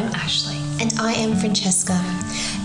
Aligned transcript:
I'm 0.00 0.14
Ashley. 0.14 0.56
And 0.80 0.94
I 0.98 1.12
am 1.12 1.36
Francesca. 1.36 1.92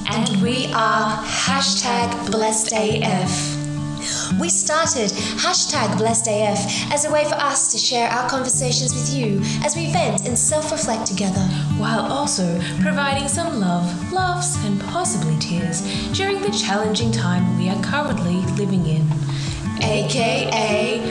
And 0.10 0.42
we 0.42 0.68
are 0.68 1.22
hashtag 1.22 2.32
blessed 2.32 2.72
AF. 2.72 4.40
We 4.40 4.48
started 4.48 5.12
hashtag 5.44 5.98
blessed 5.98 6.28
AF 6.30 6.94
as 6.94 7.04
a 7.04 7.12
way 7.12 7.26
for 7.26 7.36
us 7.36 7.70
to 7.74 7.78
share 7.78 8.08
our 8.08 8.30
conversations 8.30 8.96
with 8.96 9.14
you 9.14 9.42
as 9.66 9.76
we 9.76 9.92
vent 9.92 10.26
and 10.26 10.40
self 10.40 10.72
reflect 10.72 11.08
together. 11.08 11.42
While 11.78 12.10
also 12.10 12.58
providing 12.80 13.28
some 13.28 13.60
love, 13.60 14.14
laughs, 14.14 14.56
and 14.64 14.80
possibly 14.80 15.38
tears 15.38 15.82
during 16.14 16.42
the 16.42 16.52
challenging 16.52 17.12
time 17.12 17.58
we 17.58 17.68
are 17.68 17.84
currently 17.84 18.38
living 18.56 18.86
in, 18.86 19.06
aka 19.84 21.02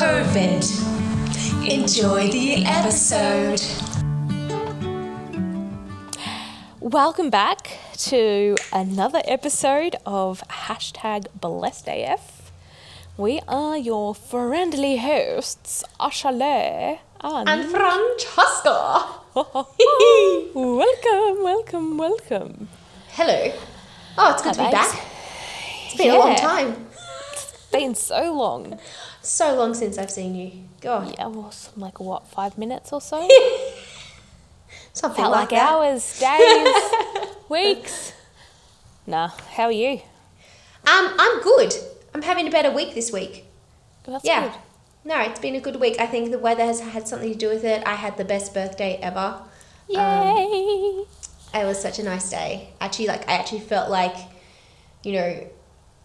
COVID. 0.00 0.64
Enjoy 1.68 2.30
the 2.30 2.64
episode. 2.64 3.60
Welcome 6.84 7.30
back 7.30 7.78
to 8.10 8.56
another 8.70 9.22
episode 9.24 9.96
of 10.04 10.42
hashtag 10.48 11.28
blessed 11.34 11.88
AF. 11.88 12.52
We 13.16 13.40
are 13.48 13.78
your 13.78 14.14
friendly 14.14 14.98
hosts, 14.98 15.82
Ashley 15.98 17.00
and, 17.22 17.48
And 17.48 17.70
Francesca! 17.70 19.06
welcome, 20.54 21.42
welcome, 21.42 21.96
welcome. 21.96 22.68
Hello. 23.12 23.52
Oh, 24.18 24.32
it's 24.32 24.42
good 24.42 24.52
to 24.52 24.58
be 24.58 24.64
babes. 24.64 24.74
back. 24.74 25.04
It's 25.86 25.96
been 25.96 26.10
a 26.10 26.18
long 26.18 26.32
Yeah. 26.32 26.36
time. 26.36 26.86
Been 27.72 27.94
so 27.94 28.34
long. 28.34 28.78
So 29.22 29.54
long 29.54 29.72
since 29.72 29.96
I've 29.96 30.10
seen 30.10 30.34
you. 30.34 30.52
God. 30.82 31.14
Yeah, 31.16 31.28
well, 31.28 31.50
like 31.78 31.98
what, 31.98 32.26
five 32.28 32.58
minutes 32.58 32.92
or 32.92 33.00
so? 33.00 33.26
Something 34.94 35.24
Felt 35.24 35.32
like, 35.32 35.50
like 35.50 35.60
that. 35.60 35.70
hours, 35.72 36.18
days, 36.20 37.34
weeks. 37.48 38.12
Nah, 39.08 39.28
how 39.28 39.64
are 39.64 39.72
you? 39.72 40.00
Um, 40.86 41.14
I'm 41.18 41.42
good. 41.42 41.74
I'm 42.14 42.22
having 42.22 42.46
a 42.46 42.50
better 42.50 42.70
week 42.70 42.94
this 42.94 43.12
week. 43.12 43.44
That's 44.04 44.24
yeah. 44.24 44.48
good. 44.48 44.52
No, 45.04 45.20
it's 45.20 45.40
been 45.40 45.56
a 45.56 45.60
good 45.60 45.80
week. 45.80 45.96
I 45.98 46.06
think 46.06 46.30
the 46.30 46.38
weather 46.38 46.64
has 46.64 46.80
had 46.80 47.08
something 47.08 47.32
to 47.32 47.36
do 47.36 47.48
with 47.48 47.64
it. 47.64 47.82
I 47.84 47.94
had 47.94 48.16
the 48.16 48.24
best 48.24 48.54
birthday 48.54 48.98
ever. 49.02 49.42
Yay! 49.88 51.04
It 51.54 51.64
was 51.66 51.82
such 51.82 51.98
a 51.98 52.04
nice 52.04 52.30
day. 52.30 52.70
Actually, 52.80 53.08
like 53.08 53.28
I 53.28 53.34
actually 53.34 53.60
felt 53.60 53.90
like, 53.90 54.14
you 55.02 55.12
know, 55.12 55.50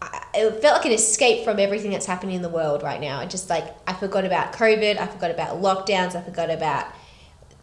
I, 0.02 0.24
it 0.34 0.60
felt 0.60 0.78
like 0.78 0.86
an 0.86 0.92
escape 0.92 1.44
from 1.44 1.60
everything 1.60 1.92
that's 1.92 2.06
happening 2.06 2.34
in 2.34 2.42
the 2.42 2.48
world 2.48 2.82
right 2.82 3.00
now. 3.00 3.20
I 3.20 3.26
just 3.26 3.48
like 3.48 3.72
I 3.86 3.92
forgot 3.92 4.24
about 4.24 4.52
COVID. 4.52 4.98
I 4.98 5.06
forgot 5.06 5.30
about 5.30 5.62
lockdowns. 5.62 6.16
I 6.16 6.22
forgot 6.22 6.50
about 6.50 6.86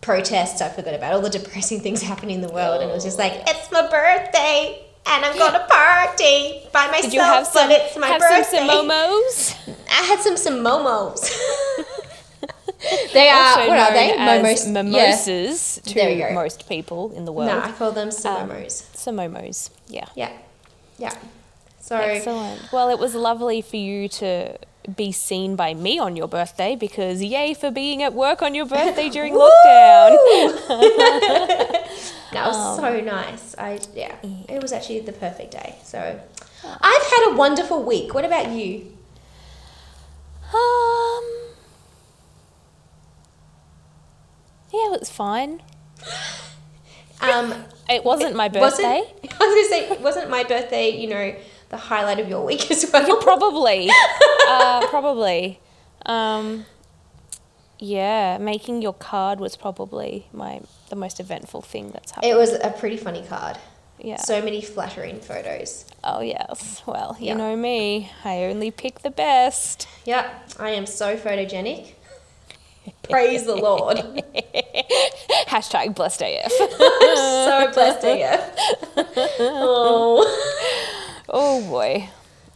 protests. 0.02 0.62
I 0.62 0.70
forgot 0.70 0.94
about 0.94 1.14
all 1.14 1.22
the 1.22 1.30
depressing 1.30 1.80
things 1.82 2.02
happening 2.12 2.36
in 2.36 2.42
the 2.42 2.52
world. 2.54 2.82
And 2.82 2.90
it 2.90 2.94
was 2.94 3.04
just 3.04 3.18
like 3.18 3.34
it's 3.48 3.72
my 3.72 3.82
birthday. 3.90 4.84
And 5.10 5.24
I'm 5.24 5.38
gonna 5.38 5.66
party 5.70 6.60
by 6.74 6.88
myself, 6.88 7.04
Did 7.04 7.14
you 7.14 7.22
have 7.22 7.48
some, 7.48 7.70
but 7.70 7.80
it's 7.80 7.98
my 7.98 8.08
have 8.08 8.20
birthday. 8.20 8.58
some 8.58 8.68
momos? 8.70 9.56
I 9.90 10.02
had 10.04 10.20
some 10.20 10.36
some 10.36 10.56
momos. 10.56 11.32
they 13.14 13.30
are 13.30 13.44
also 13.58 13.68
what 13.70 13.80
are 13.80 13.94
they? 13.94 14.14
Momos. 14.18 14.70
mimosas 14.72 15.82
There 15.94 16.10
you 16.10 16.24
to 16.24 16.28
go. 16.30 16.34
most 16.36 16.68
people 16.68 17.12
in 17.14 17.24
the 17.26 17.32
world. 17.32 17.50
No, 17.50 17.60
I 17.60 17.72
call 17.72 17.92
them 17.92 18.10
Um, 18.10 18.14
samomos. 18.14 18.84
Samomos, 18.96 19.70
yeah. 19.88 20.06
yeah, 20.16 20.32
yeah. 20.98 21.14
So 21.80 21.96
Excellent. 21.96 22.70
Well, 22.74 22.90
it 22.90 23.00
was 23.00 23.16
lovely 23.16 23.62
for 23.62 23.78
you 23.78 24.10
to 24.10 24.58
be 24.96 25.12
seen 25.12 25.56
by 25.56 25.74
me 25.74 26.00
on 26.00 26.16
your 26.16 26.28
birthday 26.28 26.76
because 26.76 27.22
yay 27.22 27.54
for 27.54 27.70
being 27.72 28.02
at 28.04 28.14
work 28.14 28.42
on 28.42 28.56
your 28.56 28.66
birthday 28.66 29.10
during 29.10 29.34
lockdown. 29.34 30.16
that 32.32 32.48
was 32.48 32.56
Um, 32.56 32.80
so 32.80 33.02
nice. 33.02 33.56
I 33.58 33.80
yeah, 33.94 34.16
it 34.48 34.62
was 34.62 34.72
actually 34.72 35.02
the 35.02 35.12
perfect 35.14 35.52
day. 35.52 35.76
So 35.84 36.00
I've 36.00 37.04
had 37.04 37.32
a 37.32 37.36
wonderful 37.36 37.84
week. 37.84 38.14
What 38.14 38.24
about 38.26 38.52
you? 38.52 38.94
Um. 40.54 41.26
Yeah, 44.74 44.94
it 44.94 45.00
was 45.00 45.10
fine. 45.10 45.62
Um, 47.20 47.52
It 47.90 48.04
wasn't 48.04 48.36
my 48.36 48.48
wasn't- 48.48 48.84
birthday. 48.88 49.02
I 49.42 49.48
was 49.48 49.56
gonna 49.56 49.68
say, 49.70 49.90
it 49.90 50.02
wasn't 50.02 50.30
my 50.30 50.44
birthday? 50.44 50.92
You 50.92 51.08
know, 51.08 51.36
the 51.70 51.78
highlight 51.78 52.20
of 52.20 52.28
your 52.30 52.46
week 52.46 52.70
as 52.72 52.90
well. 52.94 53.18
Probably. 53.22 53.90
uh, 54.48 54.88
probably. 54.88 55.60
Um, 56.06 56.66
yeah, 57.80 58.38
making 58.40 58.82
your 58.82 58.94
card 58.94 59.40
was 59.40 59.56
probably 59.56 60.28
my 60.34 60.62
the 60.90 60.96
most 60.96 61.20
eventful 61.20 61.62
thing 61.62 61.92
that's 61.92 62.12
happened. 62.12 62.32
It 62.32 62.36
was 62.36 62.54
a 62.54 62.72
pretty 62.72 62.98
funny 62.98 63.24
card. 63.28 63.58
yeah. 64.00 64.18
So 64.18 64.42
many 64.42 64.62
flattering 64.62 65.20
photos. 65.20 65.86
oh 66.04 66.22
yes. 66.22 66.82
Well, 66.86 67.16
you 67.20 67.28
Yeah. 67.28 67.34
know 67.36 67.56
me. 67.56 68.12
I 68.24 68.46
only 68.46 68.72
pick 68.72 69.00
the 69.02 69.12
best. 69.12 69.88
Yeah, 70.06 70.28
I 70.58 70.70
am 70.72 70.86
so 70.86 71.18
photogenic. 71.18 71.94
Praise 73.04 73.46
the 73.46 73.56
Lord. 73.56 73.98
Hashtag 75.48 75.94
blessed 75.94 76.22
AF. 76.22 76.52
so 76.52 77.72
blessed 77.74 78.06
AF. 78.06 79.38
Oh. 79.40 80.24
Oh 81.30 81.62
boy. 81.70 82.10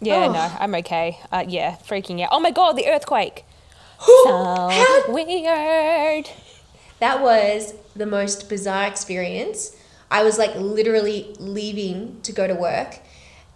Yeah, 0.04 0.26
Oh. 0.26 0.32
no, 0.32 0.52
I'm 0.60 0.74
okay. 0.76 1.20
Uh, 1.32 1.44
yeah, 1.48 1.78
freaking 1.88 2.22
out. 2.22 2.30
Oh 2.32 2.40
my 2.40 2.52
god, 2.52 2.74
the 2.74 2.88
earthquake. 2.88 3.46
so 4.00 4.70
How- 4.70 5.04
weird. 5.14 6.30
That 7.00 7.22
was 7.22 7.74
the 7.96 8.06
most 8.06 8.50
bizarre 8.50 8.88
experience. 8.88 9.76
I 10.10 10.24
was 10.24 10.38
like 10.38 10.56
literally 10.56 11.36
leaving 11.40 12.20
to 12.24 12.32
go 12.32 12.48
to 12.48 12.54
work 12.56 13.00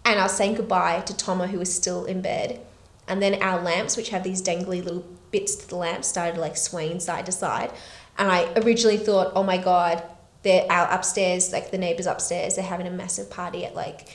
and 0.06 0.20
I 0.20 0.24
was 0.24 0.34
saying 0.34 0.56
goodbye 0.56 1.02
to 1.02 1.16
Toma 1.18 1.48
who 1.48 1.59
was 1.59 1.74
still 1.74 2.06
in 2.06 2.22
bed. 2.22 2.59
And 3.08 3.22
then 3.22 3.42
our 3.42 3.62
lamps, 3.62 3.98
which 3.98 4.09
have 4.09 4.24
these 4.24 4.42
dangly 4.42 4.84
little 4.84 5.06
bits 5.31 5.56
to 5.56 5.68
the 5.68 5.75
lamps, 5.75 6.08
started 6.08 6.40
like 6.40 6.58
swaying 6.58 7.00
side 7.02 7.25
to 7.28 7.31
side. 7.31 7.72
And 8.18 8.31
I 8.31 8.52
originally 8.56 8.98
thought, 8.98 9.34
oh 9.36 9.44
my 9.44 9.58
God, 9.58 10.02
they're 10.44 10.66
out 10.72 10.92
upstairs, 10.94 11.52
like 11.52 11.72
the 11.72 11.78
neighbors 11.78 12.06
upstairs, 12.08 12.56
they're 12.56 12.64
having 12.66 12.88
a 12.88 12.92
massive 12.92 13.30
party 13.30 13.66
at 13.66 13.75
like 13.75 14.08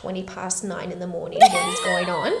20 0.00 0.22
past 0.24 0.62
nine 0.64 0.92
in 0.92 0.98
the 0.98 1.06
morning. 1.06 1.38
What 1.40 1.72
is 1.72 1.80
going 1.80 2.08
on? 2.10 2.32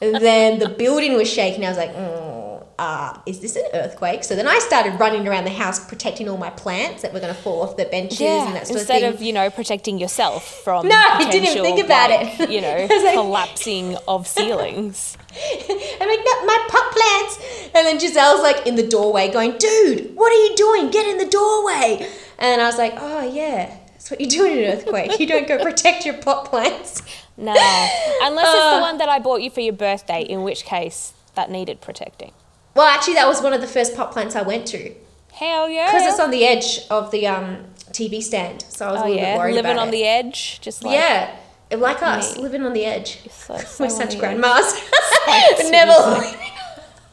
And 0.00 0.16
then 0.16 0.58
the 0.58 0.68
building 0.68 1.14
was 1.14 1.28
shaking. 1.30 1.64
I 1.64 1.68
was 1.68 1.78
like, 1.78 1.94
mm, 1.94 2.66
uh, 2.78 3.18
is 3.26 3.40
this 3.40 3.56
an 3.56 3.64
earthquake? 3.72 4.22
So 4.24 4.34
then 4.36 4.46
I 4.46 4.58
started 4.58 4.98
running 5.00 5.26
around 5.26 5.44
the 5.44 5.50
house 5.50 5.84
protecting 5.88 6.28
all 6.28 6.36
my 6.36 6.50
plants 6.50 7.02
that 7.02 7.12
were 7.12 7.20
going 7.20 7.34
to 7.34 7.40
fall 7.40 7.62
off 7.62 7.76
the 7.76 7.84
benches 7.86 8.20
Yeah, 8.20 8.46
and 8.46 8.54
that 8.56 8.66
sort 8.66 8.80
instead 8.80 9.02
of 9.02 9.14
thing. 9.14 9.14
of, 9.14 9.22
you 9.22 9.32
know, 9.32 9.50
protecting 9.50 9.98
yourself 9.98 10.62
from 10.64 10.88
No, 10.88 10.94
I 10.96 11.28
didn't 11.30 11.62
think 11.62 11.84
about 11.84 12.10
like, 12.10 12.40
it. 12.40 12.50
You 12.50 12.60
know, 12.60 12.86
like- 13.04 13.14
collapsing 13.14 13.96
of 14.08 14.26
ceilings. 14.36 15.16
I'm 15.34 16.08
like, 16.08 16.20
no, 16.24 16.46
my 16.46 16.66
pot 16.68 16.92
plants. 16.92 17.70
And 17.74 17.86
then 17.86 17.98
Giselle's 17.98 18.42
like 18.42 18.66
in 18.66 18.76
the 18.76 18.86
doorway 18.86 19.30
going, 19.32 19.56
dude, 19.58 20.14
what 20.14 20.30
are 20.32 20.42
you 20.46 20.54
doing? 20.56 20.90
Get 20.90 21.06
in 21.06 21.18
the 21.18 21.26
doorway. 21.30 22.08
And 22.38 22.60
I 22.60 22.66
was 22.66 22.78
like, 22.78 22.94
oh, 22.98 23.22
yeah, 23.22 23.74
that's 24.04 24.10
what 24.10 24.20
you 24.20 24.26
do 24.26 24.44
in 24.44 24.58
an 24.58 24.64
earthquake. 24.76 25.18
You 25.18 25.26
don't 25.26 25.48
go 25.48 25.62
protect 25.62 26.04
your 26.04 26.14
pot 26.18 26.44
plants. 26.44 27.00
No, 27.38 27.52
unless 27.52 28.46
it's 28.54 28.62
Uh. 28.62 28.76
the 28.76 28.80
one 28.82 28.98
that 28.98 29.08
I 29.08 29.18
bought 29.18 29.40
you 29.40 29.48
for 29.50 29.60
your 29.60 29.72
birthday, 29.72 30.20
in 30.22 30.42
which 30.42 30.64
case 30.66 31.14
that 31.34 31.50
needed 31.50 31.80
protecting. 31.80 32.32
Well, 32.74 32.86
actually, 32.86 33.14
that 33.14 33.26
was 33.26 33.40
one 33.40 33.54
of 33.54 33.62
the 33.62 33.66
first 33.66 33.96
pot 33.96 34.12
plants 34.12 34.36
I 34.36 34.42
went 34.42 34.66
to 34.68 34.94
Hell 35.32 35.70
yeah! 35.70 35.86
because 35.90 36.06
it's 36.06 36.20
on 36.20 36.30
the 36.30 36.44
edge 36.44 36.80
of 36.90 37.10
the 37.12 37.26
um, 37.26 37.64
TV 37.92 38.22
stand. 38.22 38.64
So 38.68 38.86
I 38.88 38.92
was 38.92 39.00
oh 39.00 39.04
a 39.04 39.06
little 39.06 39.16
bit 39.16 39.22
yeah, 39.22 39.38
worried 39.38 39.54
living 39.54 39.70
about 39.72 39.82
on 39.82 39.88
it. 39.88 39.92
the 39.92 40.04
edge, 40.04 40.60
just 40.60 40.84
like 40.84 40.94
yeah, 40.94 41.34
like 41.72 42.02
us, 42.02 42.36
Me. 42.36 42.42
living 42.42 42.62
on 42.66 42.74
the 42.74 42.84
edge. 42.84 43.18
So, 43.30 43.54
We're 43.80 43.88
such 43.88 44.18
grandmas. 44.18 44.80
Like, 45.26 45.70
Never. 45.70 46.20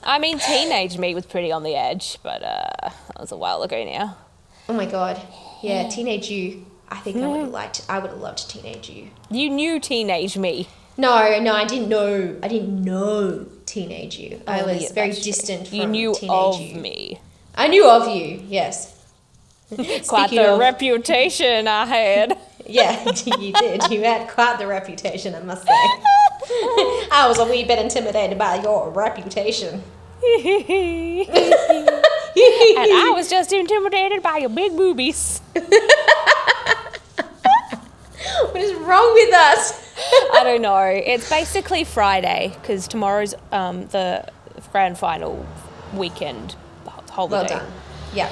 I 0.03 0.19
mean, 0.19 0.37
teenage 0.37 0.97
me 0.97 1.15
was 1.15 1.25
pretty 1.25 1.49
on 1.49 1.63
the 1.63 1.75
edge, 1.75 2.17
but 2.21 2.43
uh, 2.43 2.67
that 2.81 3.19
was 3.21 3.31
a 3.31 3.37
while 3.37 3.63
ago 3.63 3.81
now. 3.85 4.17
Oh 4.67 4.73
my 4.73 4.85
god. 4.85 5.21
Yeah, 5.61 5.87
teenage 5.87 6.29
you. 6.29 6.65
I 6.91 6.97
think 6.97 7.17
I 7.17 7.27
would 7.27 7.37
have 7.39 7.47
hmm. 7.47 7.53
liked. 7.53 7.85
I 7.87 7.99
would 7.99 8.11
have 8.11 8.19
loved 8.19 8.39
to 8.39 8.47
teenage 8.49 8.89
you. 8.89 9.07
You 9.29 9.49
knew 9.49 9.79
teenage 9.79 10.37
me. 10.37 10.67
No, 10.97 11.39
no, 11.39 11.53
I 11.53 11.65
didn't 11.65 11.87
know. 11.89 12.35
I 12.43 12.47
didn't 12.49 12.83
know 12.83 13.45
teenage 13.65 14.17
you. 14.17 14.41
I 14.45 14.61
Oh, 14.61 14.65
was 14.67 14.83
yeah, 14.83 14.93
very 14.93 15.13
true. 15.13 15.23
distant 15.23 15.69
from 15.69 15.77
You 15.77 15.87
knew 15.87 16.15
of 16.29 16.59
you. 16.59 16.75
me. 16.75 17.19
I 17.55 17.67
knew 17.69 17.89
of 17.89 18.13
you. 18.15 18.43
Yes. 18.47 18.93
Quite 20.07 20.31
the 20.31 20.53
of- 20.53 20.59
reputation 20.59 21.67
I 21.67 21.85
had. 21.85 22.37
Yeah, 22.67 23.03
you 23.39 23.51
did. 23.53 23.89
You 23.89 24.03
had 24.03 24.29
quite 24.29 24.59
the 24.59 24.67
reputation, 24.67 25.33
I 25.33 25.41
must 25.41 25.63
say. 25.65 25.73
I 27.11 27.25
was 27.27 27.39
a 27.39 27.45
wee 27.45 27.63
bit 27.65 27.79
intimidated 27.79 28.37
by 28.37 28.61
your 28.61 28.91
reputation. 28.91 29.81
and 30.23 31.27
I 32.35 33.11
was 33.15 33.29
just 33.29 33.51
intimidated 33.51 34.21
by 34.21 34.37
your 34.37 34.49
big 34.49 34.77
boobies. 34.77 35.41
What 38.51 38.61
is 38.61 38.73
wrong 38.73 39.13
with 39.13 39.33
us? 39.33 39.93
I 40.33 40.43
don't 40.43 40.61
know. 40.61 40.83
It's 40.83 41.29
basically 41.29 41.83
Friday 41.83 42.53
because 42.61 42.87
tomorrow's 42.87 43.33
um, 43.51 43.87
the 43.87 44.27
grand 44.71 44.97
final 44.97 45.45
weekend 45.93 46.55
holiday. 47.11 47.35
Well 47.35 47.47
done. 47.47 47.71
Yeah. 48.13 48.31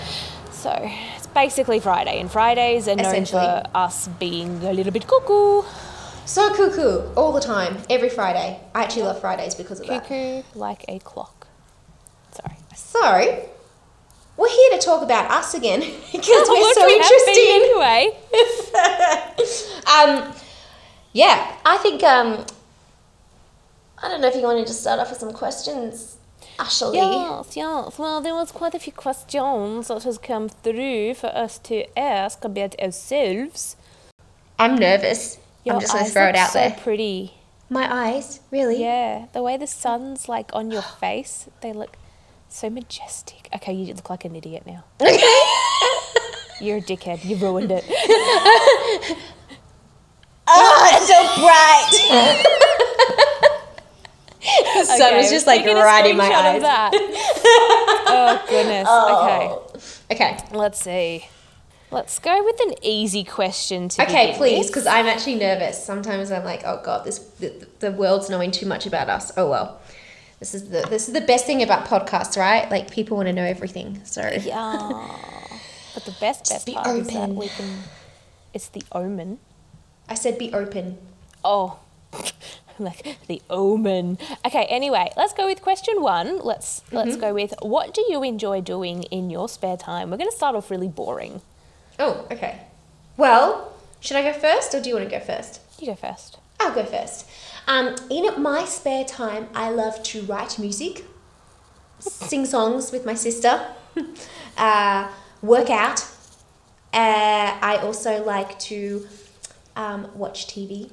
So 0.51 0.77
it's 1.15 1.27
basically 1.27 1.79
Friday, 1.79 2.19
and 2.19 2.29
Fridays 2.31 2.87
are 2.87 2.95
known 2.95 3.25
for 3.25 3.63
us 3.75 4.07
being 4.19 4.63
a 4.63 4.73
little 4.73 4.91
bit 4.91 5.07
cuckoo. 5.07 5.63
So 6.25 6.53
cuckoo 6.53 7.13
all 7.15 7.31
the 7.31 7.41
time, 7.41 7.77
every 7.89 8.09
Friday. 8.09 8.59
I 8.75 8.83
actually 8.83 9.03
love 9.03 9.19
Fridays 9.21 9.55
because 9.55 9.79
of 9.79 9.87
that. 9.87 10.03
Cuckoo 10.03 10.43
like 10.55 10.85
a 10.87 10.99
clock. 10.99 11.47
Sorry. 12.31 12.57
So, 12.75 13.49
we're 14.39 14.49
here 14.49 14.79
to 14.79 14.85
talk 14.85 15.01
about 15.03 15.29
us 15.29 15.53
again 15.53 15.81
because 16.11 16.47
we're 16.49 16.73
so 16.73 16.87
interesting. 16.89 17.45
anyway. 17.47 18.17
Um, 19.89 20.33
yeah, 21.13 21.55
I 21.65 21.77
think. 21.77 22.03
Um, 22.03 22.45
I 24.01 24.07
don't 24.07 24.21
know 24.21 24.27
if 24.27 24.35
you 24.35 24.43
wanted 24.43 24.67
to 24.67 24.73
start 24.73 24.99
off 24.99 25.09
with 25.09 25.19
some 25.19 25.33
questions, 25.33 26.17
Ashley. 26.59 26.97
Yes, 26.97 27.57
yes. 27.57 27.97
Well, 27.97 28.21
there 28.21 28.35
was 28.35 28.51
quite 28.51 28.75
a 28.75 28.79
few 28.79 28.93
questions 28.93 29.87
that 29.87 30.03
has 30.03 30.19
come 30.19 30.47
through 30.47 31.15
for 31.15 31.27
us 31.27 31.57
to 31.59 31.85
ask 31.97 32.45
about 32.45 32.79
ourselves. 32.79 33.75
I'm 34.59 34.75
nervous. 34.75 35.39
Your 35.65 35.75
I'm 35.75 35.81
just 35.81 35.93
going 35.93 36.05
to 36.05 36.11
throw 36.11 36.27
it 36.27 36.35
out 36.35 36.51
so 36.51 36.59
there. 36.59 36.77
pretty. 36.79 37.33
My 37.69 37.91
eyes, 37.91 38.41
really? 38.51 38.79
Yeah, 38.79 39.25
the 39.33 39.41
way 39.41 39.57
the 39.57 39.67
sun's 39.67 40.29
like 40.29 40.51
on 40.53 40.69
your 40.69 40.83
face, 40.83 41.49
they 41.61 41.73
look 41.73 41.97
so 42.49 42.69
majestic. 42.69 43.47
Okay, 43.55 43.73
you 43.73 43.93
look 43.93 44.09
like 44.09 44.25
an 44.25 44.35
idiot 44.35 44.63
now. 44.65 44.83
You're 46.61 46.77
a 46.77 46.81
dickhead. 46.81 47.23
You 47.23 47.37
ruined 47.37 47.71
it. 47.71 47.85
Oh, 50.51 50.89
it's 50.93 51.07
so 51.07 51.19
bright. 51.41 51.91
sun 54.87 55.01
Okay, 55.01 55.17
was 55.17 55.29
just 55.29 55.45
like 55.45 55.65
right 55.65 56.05
in 56.07 56.17
my 56.17 56.25
eyes. 56.25 56.61
Oh 58.11 58.43
goodness. 58.49 58.87
Oh. 58.89 59.69
Okay. 60.09 60.15
Okay, 60.15 60.37
let's 60.51 60.79
see. 60.81 61.27
Let's 61.91 62.19
go 62.19 62.43
with 62.43 62.59
an 62.61 62.73
easy 62.83 63.23
question 63.23 63.89
to 63.89 64.03
Okay, 64.03 64.33
please, 64.37 64.67
because 64.67 64.85
I'm 64.85 65.07
actually 65.07 65.35
nervous. 65.35 65.83
Sometimes 65.83 66.31
I'm 66.31 66.43
like, 66.43 66.61
oh 66.65 66.81
god, 66.83 67.05
this 67.05 67.19
the, 67.39 67.67
the 67.79 67.91
world's 67.91 68.29
knowing 68.29 68.51
too 68.51 68.65
much 68.65 68.85
about 68.85 69.09
us. 69.09 69.31
Oh 69.37 69.49
well, 69.49 69.79
this 70.39 70.53
is 70.53 70.69
the 70.69 70.81
this 70.89 71.07
is 71.07 71.13
the 71.13 71.21
best 71.21 71.45
thing 71.45 71.61
about 71.63 71.85
podcasts, 71.85 72.37
right? 72.37 72.69
Like 72.71 72.91
people 72.91 73.17
want 73.17 73.27
to 73.27 73.33
know 73.33 73.43
everything. 73.43 74.01
So 74.05 74.21
Yeah. 74.41 75.07
But 75.93 76.05
the 76.05 76.15
best 76.19 76.49
best 76.49 76.65
be 76.65 76.73
part 76.73 76.87
is 76.97 77.07
that 77.07 77.15
open. 77.23 77.35
we 77.35 77.47
can. 77.47 77.79
It's 78.53 78.67
the 78.69 78.83
omen. 78.91 79.39
I 80.07 80.15
said 80.15 80.37
be 80.37 80.51
open. 80.53 80.97
Oh, 81.43 81.79
like 82.79 83.17
the 83.27 83.41
omen. 83.49 84.17
Okay. 84.45 84.65
Anyway, 84.69 85.11
let's 85.17 85.33
go 85.33 85.45
with 85.45 85.61
question 85.61 86.01
one. 86.01 86.39
Let's 86.39 86.81
let's 86.91 87.11
Mm-hmm. 87.11 87.19
go 87.21 87.33
with 87.33 87.53
what 87.61 87.93
do 87.93 88.05
you 88.09 88.23
enjoy 88.23 88.61
doing 88.61 89.03
in 89.03 89.29
your 89.29 89.49
spare 89.49 89.77
time? 89.77 90.09
We're 90.09 90.17
going 90.17 90.29
to 90.31 90.35
start 90.35 90.55
off 90.55 90.71
really 90.71 90.87
boring. 90.87 91.41
Oh, 91.99 92.25
okay. 92.31 92.61
Well, 93.17 93.73
should 93.99 94.15
I 94.15 94.21
go 94.23 94.31
first, 94.31 94.73
or 94.73 94.81
do 94.81 94.87
you 94.89 94.95
want 94.95 95.09
to 95.09 95.15
go 95.19 95.23
first? 95.23 95.59
You 95.79 95.87
go 95.87 95.95
first. 95.95 96.37
I'll 96.59 96.73
go 96.73 96.85
first. 96.85 97.28
Um, 97.69 97.95
in 98.09 98.41
my 98.41 98.65
spare 98.65 99.05
time, 99.05 99.47
I 99.53 99.69
love 99.69 100.01
to 100.01 100.23
write 100.23 100.57
music, 100.57 101.05
sing 101.99 102.47
songs 102.47 102.91
with 102.91 103.05
my 103.05 103.13
sister, 103.13 103.63
uh, 104.57 105.07
work 105.43 105.69
out. 105.69 106.01
Uh, 106.91 107.55
I 107.61 107.79
also 107.83 108.25
like 108.25 108.57
to 108.61 109.07
um, 109.75 110.09
watch 110.15 110.47
TV. 110.47 110.89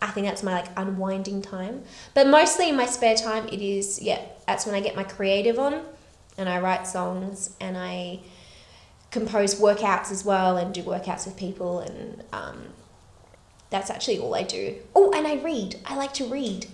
I 0.00 0.06
think 0.12 0.26
that's 0.26 0.42
my 0.42 0.54
like 0.54 0.68
unwinding 0.78 1.42
time. 1.42 1.82
But 2.14 2.26
mostly 2.26 2.70
in 2.70 2.76
my 2.76 2.86
spare 2.86 3.16
time, 3.16 3.46
it 3.48 3.60
is 3.60 4.00
yeah. 4.00 4.22
That's 4.46 4.64
when 4.64 4.74
I 4.74 4.80
get 4.80 4.96
my 4.96 5.04
creative 5.04 5.58
on, 5.58 5.82
and 6.38 6.48
I 6.48 6.58
write 6.60 6.86
songs 6.86 7.54
and 7.60 7.76
I 7.76 8.20
compose 9.10 9.60
workouts 9.60 10.10
as 10.10 10.24
well 10.24 10.56
and 10.56 10.72
do 10.72 10.82
workouts 10.82 11.26
with 11.26 11.36
people 11.36 11.80
and 11.80 12.24
um, 12.32 12.64
that's 13.74 13.90
actually 13.90 14.18
all 14.20 14.36
I 14.36 14.44
do. 14.44 14.76
Oh, 14.94 15.10
and 15.10 15.26
I 15.26 15.34
read. 15.34 15.80
I 15.84 15.96
like 15.96 16.14
to 16.14 16.24
read. 16.26 16.66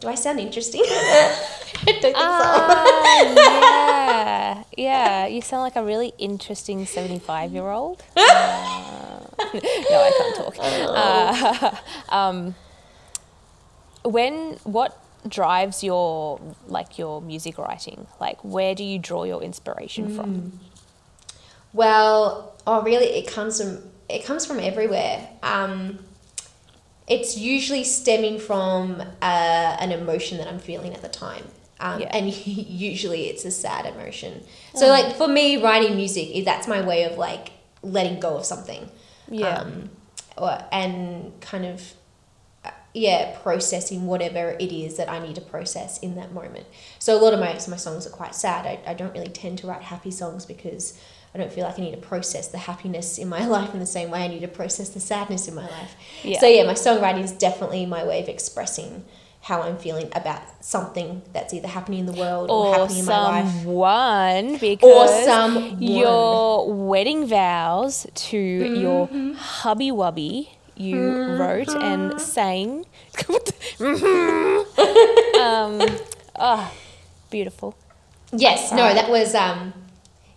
Do 0.00 0.08
I 0.08 0.14
sound 0.14 0.38
interesting? 0.38 0.82
I 0.86 1.84
don't 1.86 2.02
think 2.02 2.16
Ah, 2.18 3.32
yeah, 3.34 4.64
yeah. 4.76 5.26
You 5.26 5.40
sound 5.40 5.62
like 5.62 5.76
a 5.76 5.82
really 5.82 6.12
interesting 6.18 6.84
seventy-five-year-old. 6.84 8.02
Uh, 9.42 9.58
no, 9.90 9.96
I 10.08 10.12
can't 10.18 10.36
talk. 10.36 10.54
Uh, 10.60 11.76
um, 12.14 12.54
when 14.04 14.58
what 14.64 15.02
drives 15.26 15.82
your 15.82 16.38
like 16.68 16.98
your 16.98 17.22
music 17.22 17.56
writing? 17.56 18.06
Like, 18.20 18.38
where 18.44 18.74
do 18.74 18.84
you 18.84 18.98
draw 18.98 19.24
your 19.24 19.42
inspiration 19.42 20.14
from? 20.14 20.60
Well, 21.72 22.52
oh, 22.66 22.82
really? 22.82 23.06
It 23.06 23.26
comes 23.26 23.62
from 23.62 23.90
it 24.10 24.24
comes 24.24 24.46
from 24.46 24.58
everywhere. 24.58 25.28
Um, 25.42 25.98
it's 27.10 27.36
usually 27.36 27.82
stemming 27.82 28.38
from 28.38 29.00
uh, 29.00 29.76
an 29.80 29.90
emotion 29.90 30.38
that 30.38 30.46
I'm 30.46 30.60
feeling 30.60 30.94
at 30.94 31.02
the 31.02 31.08
time. 31.08 31.44
Um, 31.80 32.00
Yeah. 32.00 32.10
And 32.16 32.46
usually 32.46 33.26
it's 33.26 33.44
a 33.44 33.50
sad 33.50 33.86
emotion. 33.86 34.44
So, 34.74 34.86
like, 34.88 35.16
for 35.16 35.26
me, 35.26 35.60
writing 35.62 35.96
music, 35.96 36.30
is 36.30 36.44
that's 36.44 36.68
my 36.68 36.80
way 36.80 37.04
of, 37.04 37.18
like, 37.18 37.50
letting 37.82 38.20
go 38.20 38.36
of 38.36 38.44
something. 38.44 38.88
Yeah. 39.28 39.48
Um, 39.48 39.90
or, 40.38 40.62
and 40.70 41.38
kind 41.40 41.64
of, 41.66 41.94
uh, 42.64 42.70
yeah, 42.94 43.36
processing 43.42 44.06
whatever 44.06 44.56
it 44.60 44.72
is 44.72 44.96
that 44.96 45.10
I 45.10 45.18
need 45.18 45.34
to 45.34 45.40
process 45.40 45.98
in 45.98 46.14
that 46.14 46.32
moment. 46.32 46.66
So, 47.00 47.18
a 47.18 47.20
lot 47.20 47.34
of 47.34 47.40
my, 47.40 47.52
my 47.68 47.76
songs 47.76 48.06
are 48.06 48.10
quite 48.10 48.36
sad. 48.36 48.66
I, 48.66 48.78
I 48.86 48.94
don't 48.94 49.12
really 49.12 49.28
tend 49.28 49.58
to 49.58 49.66
write 49.66 49.82
happy 49.82 50.12
songs 50.12 50.46
because 50.46 50.96
I 51.34 51.38
don't 51.38 51.52
feel 51.52 51.64
like 51.64 51.78
I 51.78 51.82
need 51.82 51.92
to 51.92 51.96
process 51.96 52.48
the 52.48 52.58
happiness 52.58 53.18
in 53.18 53.28
my 53.28 53.46
life 53.56 53.72
in 53.74 53.80
the 53.80 53.86
same 53.86 54.10
way 54.10 54.24
I 54.24 54.28
need 54.28 54.40
to 54.40 54.48
process 54.48 54.88
the 54.90 55.00
sadness 55.00 55.48
in 55.48 55.54
my 55.54 55.68
life. 55.68 55.94
Yeah. 56.24 56.40
So 56.40 56.46
yeah, 56.46 56.64
my 56.64 56.74
songwriting 56.74 57.22
is 57.22 57.32
definitely 57.32 57.86
my 57.86 58.04
way 58.04 58.20
of 58.22 58.28
expressing 58.28 59.04
how 59.42 59.62
I'm 59.62 59.78
feeling 59.78 60.08
about 60.14 60.42
something 60.62 61.22
that's 61.32 61.54
either 61.54 61.68
happening 61.68 62.00
in 62.00 62.06
the 62.06 62.12
world 62.12 62.50
or, 62.50 62.66
or 62.66 62.74
happening 62.80 62.98
in 63.00 63.04
my 63.06 63.42
life. 63.42 63.50
someone 63.54 64.58
because 64.58 65.24
someone. 65.24 65.76
your 65.82 66.70
wedding 66.72 67.26
vows 67.26 68.06
to 68.14 68.36
your 68.36 69.08
Mm-hmm. 69.08 69.32
hubby 69.34 69.90
wubby 69.90 70.48
you 70.76 71.24
wrote 71.26 71.68
and 71.80 72.20
sang 72.20 72.84
um 75.40 75.80
oh 76.38 76.72
beautiful 77.30 77.74
Yes, 78.32 78.70
no, 78.70 78.94
that 78.94 79.10
was 79.10 79.34
um, 79.34 79.72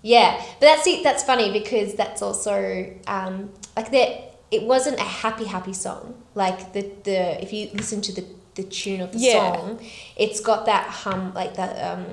yeah, 0.04 0.40
but 0.60 0.68
that's 0.68 0.86
it. 0.86 1.04
That's 1.04 1.24
funny 1.24 1.52
because 1.52 1.96
that's 1.96 2.22
also 2.22 2.94
um, 3.08 3.50
like 3.76 3.90
that. 3.92 4.30
It 4.52 4.64
wasn't 4.64 5.00
a 5.00 5.04
happy 5.04 5.46
happy 5.46 5.74
song. 5.74 6.14
Like 6.36 6.74
the 6.74 6.82
the 7.04 7.42
if 7.42 7.52
you 7.52 7.70
listen 7.74 8.02
to 8.02 8.12
the 8.14 8.26
the 8.56 8.64
tune 8.64 9.02
of 9.02 9.12
the 9.14 9.18
Yeah. 9.18 9.56
song, 9.56 9.80
it's 10.16 10.40
got 10.42 10.68
that 10.68 10.86
hum 10.88 11.34
like 11.34 11.56
that 11.56 11.74
um. 11.92 12.06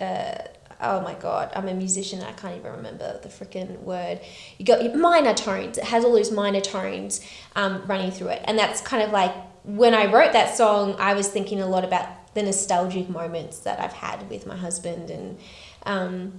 Uh, 0.00 0.34
oh 0.80 1.00
my 1.00 1.14
god, 1.14 1.50
I'm 1.56 1.66
a 1.68 1.74
musician. 1.74 2.22
I 2.22 2.32
can't 2.32 2.56
even 2.56 2.72
remember 2.72 3.18
the 3.22 3.28
freaking 3.28 3.80
word. 3.80 4.20
You 4.58 4.64
got 4.66 4.82
your 4.84 4.96
minor 4.96 5.34
tones. 5.34 5.78
It 5.78 5.84
has 5.84 6.04
all 6.04 6.12
those 6.12 6.30
minor 6.30 6.60
tones 6.60 7.20
um, 7.56 7.84
running 7.86 8.10
through 8.10 8.28
it, 8.28 8.42
and 8.44 8.58
that's 8.58 8.80
kind 8.82 9.02
of 9.02 9.10
like 9.10 9.34
when 9.64 9.94
I 9.94 10.12
wrote 10.12 10.32
that 10.34 10.56
song. 10.56 10.94
I 10.98 11.14
was 11.14 11.28
thinking 11.28 11.60
a 11.60 11.66
lot 11.66 11.84
about 11.84 12.06
the 12.34 12.42
nostalgic 12.42 13.08
moments 13.08 13.60
that 13.60 13.80
I've 13.80 13.94
had 13.94 14.28
with 14.30 14.46
my 14.46 14.56
husband, 14.56 15.10
and 15.10 15.38
um, 15.84 16.32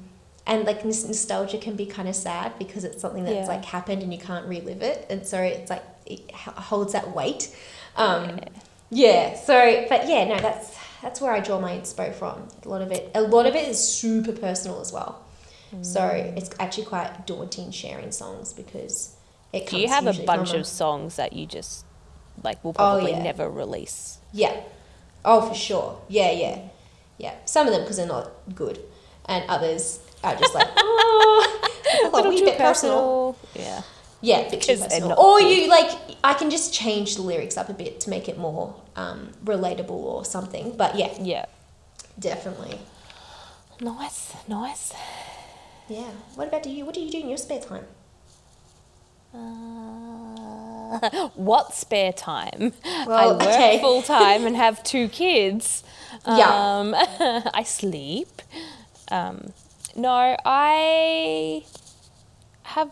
and 0.48 0.65
like 0.65 0.84
nos- 0.86 1.05
nostalgia 1.05 1.58
can 1.58 1.75
be 1.75 1.86
kind 1.86 2.08
of 2.10 2.15
sad 2.15 2.58
because 2.58 2.84
it's 2.84 3.01
something 3.01 3.24
that's 3.25 3.36
Yeah. 3.36 3.46
like 3.48 3.65
happened 3.65 4.01
and 4.03 4.12
you 4.13 4.19
can't 4.19 4.46
relive 4.48 4.81
it, 4.81 5.05
and 5.10 5.25
so 5.25 5.39
it's 5.39 5.69
like 5.69 5.84
it 6.05 6.31
holds 6.31 6.93
that 6.93 7.15
weight. 7.15 7.55
Um, 7.96 8.39
yeah. 8.89 9.36
So, 9.36 9.86
but 9.89 10.08
yeah, 10.08 10.24
no, 10.25 10.39
that's 10.39 10.75
that's 11.01 11.22
where 11.22 11.31
I 11.31 11.39
draw 11.39 11.60
my 11.60 11.77
inspo 11.77 12.13
from. 12.13 12.48
A 12.65 12.69
lot 12.69 12.81
of 12.81 12.91
it, 12.91 13.12
a 13.15 13.22
lot 13.22 13.46
of 13.46 13.55
it 13.55 13.67
is 13.69 13.77
super 13.81 14.31
personal 14.34 14.81
as 14.81 14.91
well. 14.91 15.22
So 15.84 16.00
Mm. 16.01 16.36
it's 16.38 16.50
actually 16.60 16.86
quite 16.86 17.27
daunting 17.27 17.69
sharing 17.72 18.12
songs 18.12 18.53
because 18.53 19.12
it. 19.53 19.67
do 19.67 19.77
you 19.77 19.88
have 19.88 20.08
a 20.08 20.13
bunch 20.24 20.53
of 20.53 20.65
songs 20.65 21.15
that 21.17 21.34
you 21.34 21.46
just 21.46 21.86
like 22.43 22.63
will 22.63 22.72
Oh, 22.72 22.74
probably 22.74 23.12
yeah. 23.12 23.22
never 23.22 23.48
release 23.50 24.17
Yeah. 24.34 24.55
Oh, 25.24 25.41
for 25.41 25.53
sure. 25.53 26.00
Yeah, 26.08 26.31
yeah, 26.31 26.58
yeah. 27.19 27.34
Some 27.46 27.67
of 27.67 27.74
them 27.74 27.81
because 27.84 27.98
they're 27.98 28.08
not 28.08 28.31
good, 28.55 28.79
and 29.25 29.43
others 29.48 30.00
are 30.23 30.35
just 30.35 30.53
like 30.53 30.67
oh, 30.77 31.59
a 32.03 32.09
little 32.15 32.31
wee 32.31 32.39
too 32.39 32.45
bit 32.45 32.57
personal. 32.57 33.33
personal 33.33 33.38
yeah 33.55 33.81
Yeah, 34.21 34.49
too 34.49 34.57
personal. 34.57 35.13
Or 35.17 35.39
good. 35.39 35.47
you 35.49 35.69
like, 35.69 35.91
I 36.23 36.33
can 36.33 36.49
just 36.49 36.73
change 36.73 37.15
the 37.15 37.21
lyrics 37.21 37.55
up 37.57 37.69
a 37.69 37.73
bit 37.73 38.01
to 38.01 38.09
make 38.09 38.27
it 38.27 38.38
more 38.38 38.75
um, 38.97 39.31
relatable 39.45 39.91
or 39.91 40.25
something. 40.25 40.75
But 40.75 40.95
yeah, 40.95 41.13
yeah 41.21 41.45
definitely. 42.19 42.79
nice 43.79 44.33
nice 44.47 44.91
Yeah. 45.88 46.11
What 46.35 46.47
about 46.49 46.65
you? 46.67 46.85
What 46.85 46.93
do 46.95 47.01
you 47.01 47.09
do 47.11 47.19
in 47.19 47.29
your 47.29 47.38
spare 47.38 47.61
time? 47.61 47.85
Uh, 49.33 51.29
what 51.35 51.73
spare 51.73 52.13
time? 52.13 52.73
Well, 53.07 53.11
I 53.11 53.27
work 53.31 53.41
okay. 53.41 53.79
full 53.79 54.01
time 54.01 54.45
and 54.45 54.55
have 54.55 54.83
two 54.93 55.07
kids. 55.09 55.83
Yeah. 56.27 56.49
Um, 56.49 56.93
I 57.53 57.63
sleep. 57.63 58.41
Um, 59.11 59.53
no, 59.96 60.38
I 60.46 61.65
have 62.63 62.91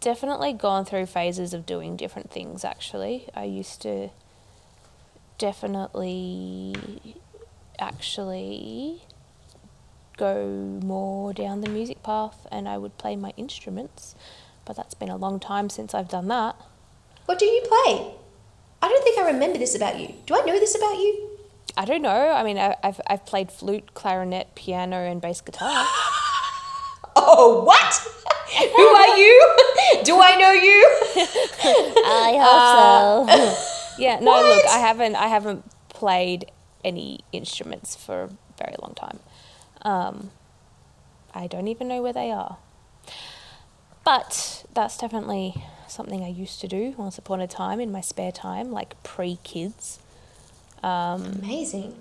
definitely 0.00 0.52
gone 0.52 0.84
through 0.84 1.06
phases 1.06 1.54
of 1.54 1.64
doing 1.64 1.96
different 1.96 2.30
things 2.30 2.64
actually. 2.64 3.28
I 3.34 3.44
used 3.44 3.80
to 3.82 4.10
definitely 5.38 6.74
actually 7.78 9.02
go 10.16 10.80
more 10.82 11.32
down 11.32 11.60
the 11.60 11.68
music 11.68 12.02
path 12.02 12.46
and 12.52 12.68
I 12.68 12.78
would 12.78 12.98
play 12.98 13.16
my 13.16 13.32
instruments, 13.36 14.14
but 14.64 14.76
that's 14.76 14.94
been 14.94 15.08
a 15.08 15.16
long 15.16 15.40
time 15.40 15.70
since 15.70 15.94
I've 15.94 16.08
done 16.08 16.28
that. 16.28 16.56
What 17.24 17.38
do 17.38 17.46
you 17.46 17.62
play? 17.62 18.14
I 18.82 18.88
don't 18.88 19.02
think 19.02 19.18
I 19.18 19.26
remember 19.26 19.58
this 19.58 19.74
about 19.74 19.98
you. 19.98 20.14
Do 20.26 20.34
I 20.34 20.44
know 20.44 20.60
this 20.60 20.76
about 20.76 20.98
you? 20.98 21.23
I 21.76 21.84
don't 21.84 22.02
know. 22.02 22.32
I 22.32 22.44
mean, 22.44 22.58
I, 22.58 22.76
I've, 22.82 23.00
I've 23.06 23.26
played 23.26 23.50
flute, 23.50 23.94
clarinet, 23.94 24.54
piano, 24.54 24.96
and 24.96 25.20
bass 25.20 25.40
guitar. 25.40 25.86
Oh, 27.16 27.62
what? 27.62 27.94
Who 28.76 28.82
are 28.82 29.16
you? 29.16 29.56
Do 30.04 30.20
I 30.20 30.34
know 30.34 30.50
you? 30.50 30.88
I 32.04 33.26
hope 33.28 33.56
so. 33.96 34.02
yeah, 34.02 34.18
no, 34.18 34.32
look, 34.42 34.64
I 34.66 34.78
haven't 34.78 35.14
I 35.14 35.28
haven't 35.28 35.64
played 35.90 36.50
any 36.84 37.20
instruments 37.30 37.94
for 37.94 38.22
a 38.22 38.30
very 38.58 38.74
long 38.82 38.94
time. 38.94 39.20
Um, 39.82 40.30
I 41.32 41.46
don't 41.46 41.68
even 41.68 41.86
know 41.86 42.02
where 42.02 42.12
they 42.12 42.32
are. 42.32 42.58
But 44.04 44.64
that's 44.74 44.98
definitely 44.98 45.64
something 45.88 46.22
I 46.22 46.28
used 46.28 46.60
to 46.60 46.68
do 46.68 46.94
once 46.98 47.16
upon 47.16 47.40
a 47.40 47.46
time 47.46 47.80
in 47.80 47.90
my 47.90 48.00
spare 48.00 48.32
time, 48.32 48.70
like 48.70 49.00
pre 49.02 49.38
kids. 49.44 49.98
Um, 50.84 51.22
Amazing. 51.42 51.94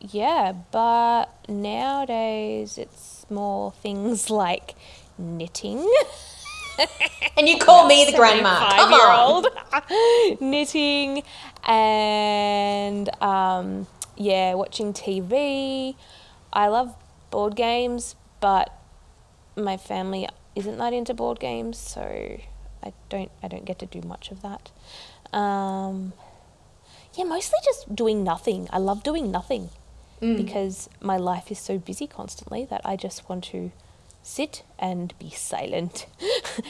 yeah, 0.00 0.52
but 0.72 1.26
nowadays 1.48 2.76
it's 2.78 3.24
more 3.30 3.72
things 3.72 4.28
like 4.44 4.74
knitting. 5.18 5.86
And 7.36 7.46
you 7.48 7.58
call 7.58 7.86
me 7.86 8.06
the 8.06 8.12
grandma. 8.16 8.70
Come 8.76 8.92
on. 8.94 9.44
knitting 10.40 11.22
and 11.64 13.10
um, 13.22 13.86
yeah, 14.16 14.54
watching 14.54 14.92
TV. 14.94 15.94
I 16.52 16.68
love 16.68 16.94
board 17.30 17.56
games, 17.56 18.16
but 18.40 18.72
my 19.54 19.76
family 19.76 20.28
isn't 20.56 20.78
that 20.78 20.92
into 20.94 21.12
board 21.14 21.40
games, 21.40 21.76
so 21.78 22.38
I 22.82 22.92
don't 23.10 23.30
I 23.42 23.48
don't 23.48 23.66
get 23.66 23.78
to 23.80 23.86
do 23.86 24.00
much 24.00 24.30
of 24.30 24.40
that. 24.42 24.70
Um, 25.36 26.14
yeah, 27.14 27.24
mostly 27.24 27.58
just 27.64 27.94
doing 27.94 28.24
nothing. 28.24 28.68
I 28.70 28.78
love 28.78 29.02
doing 29.02 29.30
nothing 29.30 29.70
mm. 30.20 30.36
because 30.36 30.88
my 31.00 31.16
life 31.16 31.50
is 31.50 31.58
so 31.58 31.78
busy 31.78 32.06
constantly 32.06 32.64
that 32.66 32.80
I 32.84 32.96
just 32.96 33.28
want 33.28 33.44
to 33.44 33.72
sit 34.22 34.62
and 34.78 35.14
be 35.18 35.30
silent. 35.30 36.06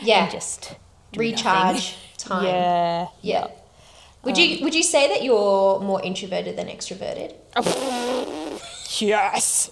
Yeah. 0.02 0.24
and 0.24 0.32
just 0.32 0.76
Recharge 1.16 1.96
time. 2.16 2.44
nothing. 2.44 2.48
Yeah. 2.48 3.06
Yeah. 3.20 3.46
Would 4.24 4.38
you 4.38 4.58
um, 4.58 4.64
would 4.64 4.74
you 4.74 4.82
say 4.84 5.08
that 5.08 5.24
you're 5.24 5.80
more 5.80 6.00
introverted 6.02 6.56
than 6.56 6.68
extroverted? 6.68 7.34
Yes. 9.00 9.70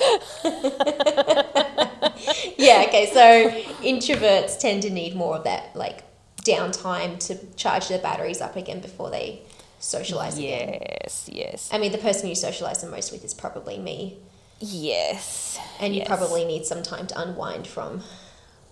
Yeah, 2.57 2.85
okay. 2.89 3.11
So 3.13 3.51
introverts 3.83 4.59
tend 4.59 4.83
to 4.83 4.91
need 4.91 5.15
more 5.15 5.37
of 5.37 5.45
that 5.45 5.75
like 5.77 6.03
downtime 6.43 7.19
to 7.27 7.37
charge 7.55 7.89
their 7.89 7.99
batteries 7.99 8.41
up 8.41 8.57
again 8.57 8.81
before 8.81 9.11
they 9.11 9.43
socialize 9.81 10.39
again. 10.39 10.79
Yes, 11.03 11.29
yes. 11.33 11.69
I 11.73 11.79
mean, 11.79 11.91
the 11.91 11.99
person 11.99 12.29
you 12.29 12.35
socialize 12.37 12.81
the 12.83 12.89
most 12.89 13.11
with 13.11 13.25
is 13.25 13.35
probably 13.35 13.79
me, 13.79 14.19
Yes. 14.61 15.59
and 15.81 15.95
you 15.95 16.01
yes. 16.01 16.07
probably 16.09 16.45
need 16.45 16.65
some 16.67 16.83
time 16.83 17.07
to 17.09 17.21
unwind 17.21 17.67
from 17.67 18.03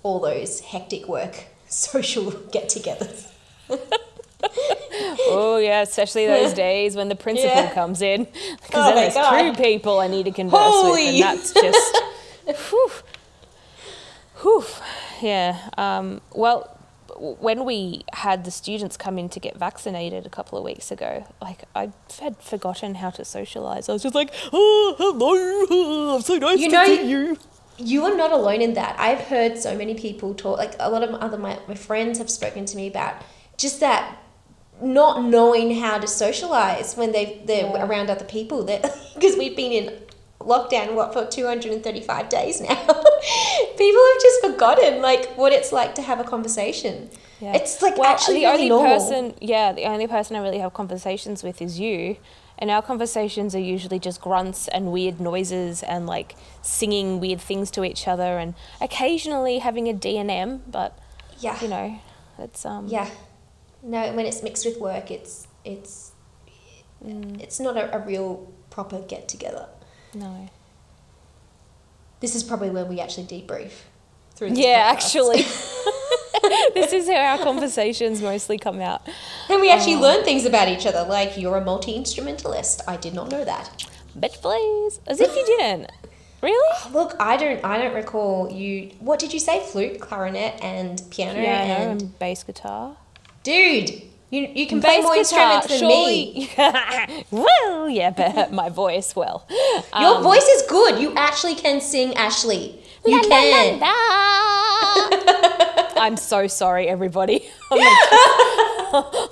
all 0.05 0.21
those 0.21 0.61
hectic 0.61 1.09
work 1.09 1.47
social 1.69 2.31
get-togethers. 2.53 3.27
Oh 5.31 5.59
yeah, 5.59 5.83
especially 5.83 6.27
those 6.27 6.55
days 6.69 6.97
when 6.97 7.09
the 7.09 7.15
principal 7.17 7.51
Yeah. 7.55 7.73
comes 7.75 8.01
in, 8.03 8.25
because 8.25 8.59
Oh 8.75 8.85
then 8.87 8.97
there's 8.97 9.15
God. 9.15 9.55
two 9.57 9.63
people 9.63 9.99
I 10.01 10.07
need 10.09 10.25
to 10.25 10.31
converse 10.31 10.59
Holy. 10.61 10.91
with, 11.07 11.25
and 11.25 11.39
that's 11.39 11.53
just, 11.53 12.03
whew, 12.71 12.91
whew, 14.41 14.65
yeah. 15.21 15.69
Um, 15.77 16.21
well, 16.35 16.78
when 17.21 17.65
we 17.65 18.05
had 18.13 18.45
the 18.45 18.51
students 18.51 18.97
come 18.97 19.19
in 19.19 19.29
to 19.31 19.41
get 19.41 19.57
vaccinated 19.57 20.25
a 20.27 20.29
couple 20.29 20.57
of 20.59 20.65
weeks 20.65 20.91
ago, 20.91 21.25
like 21.43 21.65
I 21.75 21.91
had 22.21 22.37
forgotten 22.43 22.97
how 22.97 23.11
to 23.11 23.25
socialize. 23.25 23.89
I 23.89 23.93
was 23.93 24.03
just 24.03 24.15
like, 24.15 24.31
oh, 24.53 24.95
hello, 24.99 26.17
I'm 26.17 26.23
so 26.23 26.37
nice 26.39 26.59
You 26.61 26.71
to 26.71 26.73
know- 26.77 26.85
see 26.87 27.11
you. 27.11 27.39
You 27.81 28.05
are 28.07 28.17
not 28.17 28.33
alone 28.33 28.61
in 28.61 28.75
that. 28.75 28.99
I've 28.99 29.21
heard 29.21 29.57
so 29.57 29.77
many 29.77 29.95
people 29.95 30.35
talk, 30.35 30.59
like 30.59 30.75
a 30.81 30.91
lot 30.91 31.05
of 31.05 31.15
other 31.15 31.39
my, 31.39 31.61
my 31.69 31.77
friends 31.77 32.19
have 32.19 32.29
spoken 32.29 32.65
to 32.67 32.77
me 32.77 32.89
about 32.89 33.15
just 33.57 33.79
that 33.81 34.17
not 34.83 35.23
knowing 35.25 35.77
how 35.81 35.99
to 35.99 36.07
socialize 36.09 36.97
when 36.97 37.13
they 37.13 37.41
they're 37.47 37.67
Yeah. 37.67 37.87
around 37.87 38.11
other 38.11 38.25
people. 38.25 38.65
That 38.65 38.83
because 39.15 39.37
we've 39.37 39.55
been 39.57 39.71
in 39.71 39.95
lockdown 40.49 40.95
what 40.95 41.13
for 41.13 41.27
two 41.27 41.47
hundred 41.47 41.73
and 41.73 41.85
thirty 41.85 42.01
five 42.01 42.29
days 42.29 42.61
now. 42.61 42.75
people 42.75 44.03
have 44.13 44.23
just 44.23 44.41
forgotten 44.47 45.03
like 45.03 45.27
what 45.37 45.53
it's 45.53 45.73
like 45.73 45.95
to 45.97 46.03
have 46.03 46.19
a 46.21 46.25
conversation. 46.25 47.11
Yeah. 47.41 47.55
It's 47.55 47.81
like 47.83 47.97
well, 47.97 48.11
actually 48.11 48.41
the 48.41 48.47
really 48.47 48.55
only 48.55 48.69
normal. 48.71 48.99
person, 48.99 49.35
yeah, 49.41 49.73
the 49.73 49.85
only 49.85 50.07
person 50.09 50.35
I 50.37 50.41
really 50.41 50.59
have 50.59 50.75
conversations 50.75 51.43
with 51.45 51.63
is 51.63 51.79
you, 51.79 52.17
and 52.59 52.71
our 52.71 52.83
conversations 52.83 53.55
are 53.55 53.61
usually 53.61 54.01
just 54.01 54.21
grunts 54.21 54.67
and 54.69 54.91
weird 54.91 55.21
noises 55.21 55.83
and 55.85 56.07
like 56.07 56.35
singing 56.63 57.21
weird 57.21 57.41
things 57.41 57.71
to 57.73 57.85
each 57.85 58.09
other, 58.09 58.39
and 58.39 58.55
occasionally 58.81 59.59
having 59.59 59.89
a 59.89 59.93
D 59.93 60.19
and 60.19 60.31
M, 60.31 60.63
but 60.67 60.99
Yeah. 61.39 61.61
you 61.63 61.69
know, 61.69 62.01
it's 62.39 62.67
um, 62.67 62.89
Yeah. 62.89 63.09
No, 63.83 64.13
when 64.15 64.27
it's 64.27 64.43
mixed 64.43 64.65
with 64.67 64.79
work, 64.81 65.13
it's 65.13 65.47
it's 65.65 66.11
mm, 67.05 67.41
it's 67.41 67.61
not 67.61 67.77
a, 67.77 67.95
a 67.97 68.01
real 68.05 68.53
proper 68.71 68.99
get 69.03 69.29
together. 69.29 69.69
No, 70.19 70.49
This 72.21 72.35
is 72.35 72.43
probably 72.43 72.71
where 72.71 72.85
we 72.85 73.01
actually 73.01 73.27
debrief. 73.27 73.73
Through 74.35 74.49
yeah, 74.55 74.91
podcast. 74.91 74.93
actually, 74.95 75.43
this 76.75 76.93
is 76.93 77.09
how 77.09 77.15
our 77.15 77.39
conversations 77.39 78.21
mostly 78.23 78.59
come 78.59 78.81
out. 78.81 79.03
And 79.49 79.61
we 79.61 79.71
actually 79.71 79.95
Oh. 79.97 80.01
learn 80.01 80.25
things 80.25 80.45
about 80.45 80.69
each 80.69 80.87
other, 80.87 81.05
like 81.09 81.37
you're 81.37 81.57
a 81.57 81.65
multi 81.65 81.93
instrumentalist. 81.95 82.83
I 82.89 82.97
did 82.97 83.15
not 83.15 83.31
know 83.31 83.45
that. 83.45 83.85
Bitch, 84.19 84.41
please, 84.41 85.01
as 85.07 85.21
if 85.21 85.35
you 85.35 85.45
didn't. 85.47 85.91
Really? 86.41 86.69
Ah, 86.73 86.91
look, 86.95 87.17
I 87.19 87.37
don't, 87.37 87.65
I 87.65 87.79
don't 87.79 87.95
recall 87.97 88.49
you. 88.53 88.93
What 89.01 89.19
did 89.19 89.33
you 89.33 89.41
say? 89.41 89.59
Flute, 89.59 89.99
clarinet, 90.01 90.63
and 90.63 91.03
piano. 91.11 91.33
Piano 91.41 91.73
and 91.91 92.01
and 92.03 92.19
bass 92.21 92.45
guitar. 92.45 92.97
dude, 93.43 94.03
you 94.31 94.43
you 94.55 94.67
can 94.67 94.81
play 94.81 95.01
more 95.01 95.15
guitar, 95.15 95.57
instruments 95.57 95.69
than 95.81 95.89
me. 95.89 96.51
well, 97.31 97.89
yeah, 97.89 98.11
but 98.11 98.53
my 98.63 98.69
voice, 98.69 99.15
well. 99.17 99.47
Your 99.99 100.17
Um, 100.17 100.23
voice 100.23 100.47
is 100.47 100.63
good. 100.69 100.99
You 101.01 101.15
actually 101.17 101.55
can 101.55 101.81
sing, 101.81 102.15
Ashley. 102.15 102.83
You 103.07 103.17
la, 103.23 103.29
can. 103.29 103.81
la, 103.81 103.87
la. 103.87 103.95
I'm 106.05 106.17
so 106.17 106.47
sorry, 106.47 106.89
everybody. 106.89 107.49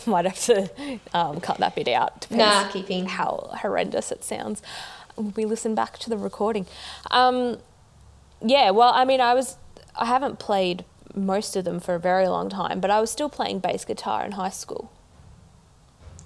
Might 0.07 0.25
have 0.26 0.41
to 0.47 0.71
um, 1.15 1.41
cut 1.41 1.59
that 1.59 1.75
bit 1.75 1.88
out. 1.88 2.21
Depends 2.23 2.38
Nah, 2.45 2.69
keeping. 2.69 3.07
how 3.07 3.50
horrendous 3.61 4.11
it 4.12 4.25
sounds 4.25 4.62
we 5.35 5.47
listen 5.47 5.75
back 5.75 5.99
to 5.99 6.11
the 6.11 6.17
recording. 6.19 6.67
Um, 7.11 7.57
yeah, 8.45 8.71
well, 8.71 8.93
I 8.95 9.07
mean, 9.07 9.21
I 9.21 9.33
was, 9.33 9.57
I 9.97 10.05
haven't 10.05 10.38
played 10.38 10.85
most 11.17 11.57
of 11.57 11.65
them 11.65 11.81
for 11.81 11.95
a 11.95 11.99
very 11.99 12.29
long 12.29 12.51
time, 12.51 12.79
but 12.79 12.91
I 12.91 13.01
was 13.01 13.11
still 13.11 13.29
playing 13.29 13.61
bass 13.61 13.85
guitar 13.85 14.25
in 14.25 14.33
high 14.33 14.51
school. 14.51 14.93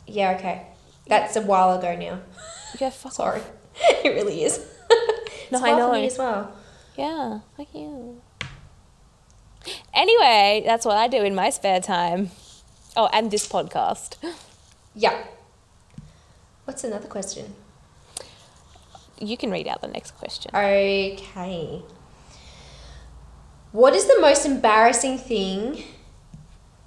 Yeah, 0.07 0.33
okay. 0.33 0.67
That's 1.07 1.37
a 1.37 1.43
while 1.43 1.79
ago 1.79 1.97
now. 1.97 2.21
Yeah, 2.79 2.91
fuck 2.91 3.13
Sorry. 3.13 3.41
off. 3.41 3.51
it 4.05 4.09
really 4.15 4.43
is. 4.45 4.67
No, 5.51 5.61
I 5.65 5.73
know. 5.73 5.89
for 5.89 5.95
me 5.95 6.07
as 6.07 6.19
well. 6.19 6.53
Yeah, 6.97 7.41
fuck 7.57 7.69
you. 7.75 8.21
Anyway, 9.93 10.63
that's 10.65 10.87
what 10.87 10.97
I 10.97 11.09
do 11.09 11.23
in 11.25 11.35
my 11.35 11.51
spare 11.51 11.81
time. 11.81 12.31
Oh, 12.97 13.09
and 13.13 13.31
this 13.31 13.49
podcast. 13.49 14.17
Yeah. 14.95 15.25
What's 16.65 16.85
another 16.85 17.09
question? 17.09 17.55
You 19.21 19.37
can 19.37 19.51
read 19.51 19.69
out 19.69 19.83
the 19.83 19.89
next 19.89 20.13
question. 20.13 20.51
Okay. 20.55 21.83
What 23.73 23.95
is 23.95 24.07
the 24.07 24.19
most 24.21 24.45
embarrassing 24.47 25.19
thing 25.19 25.85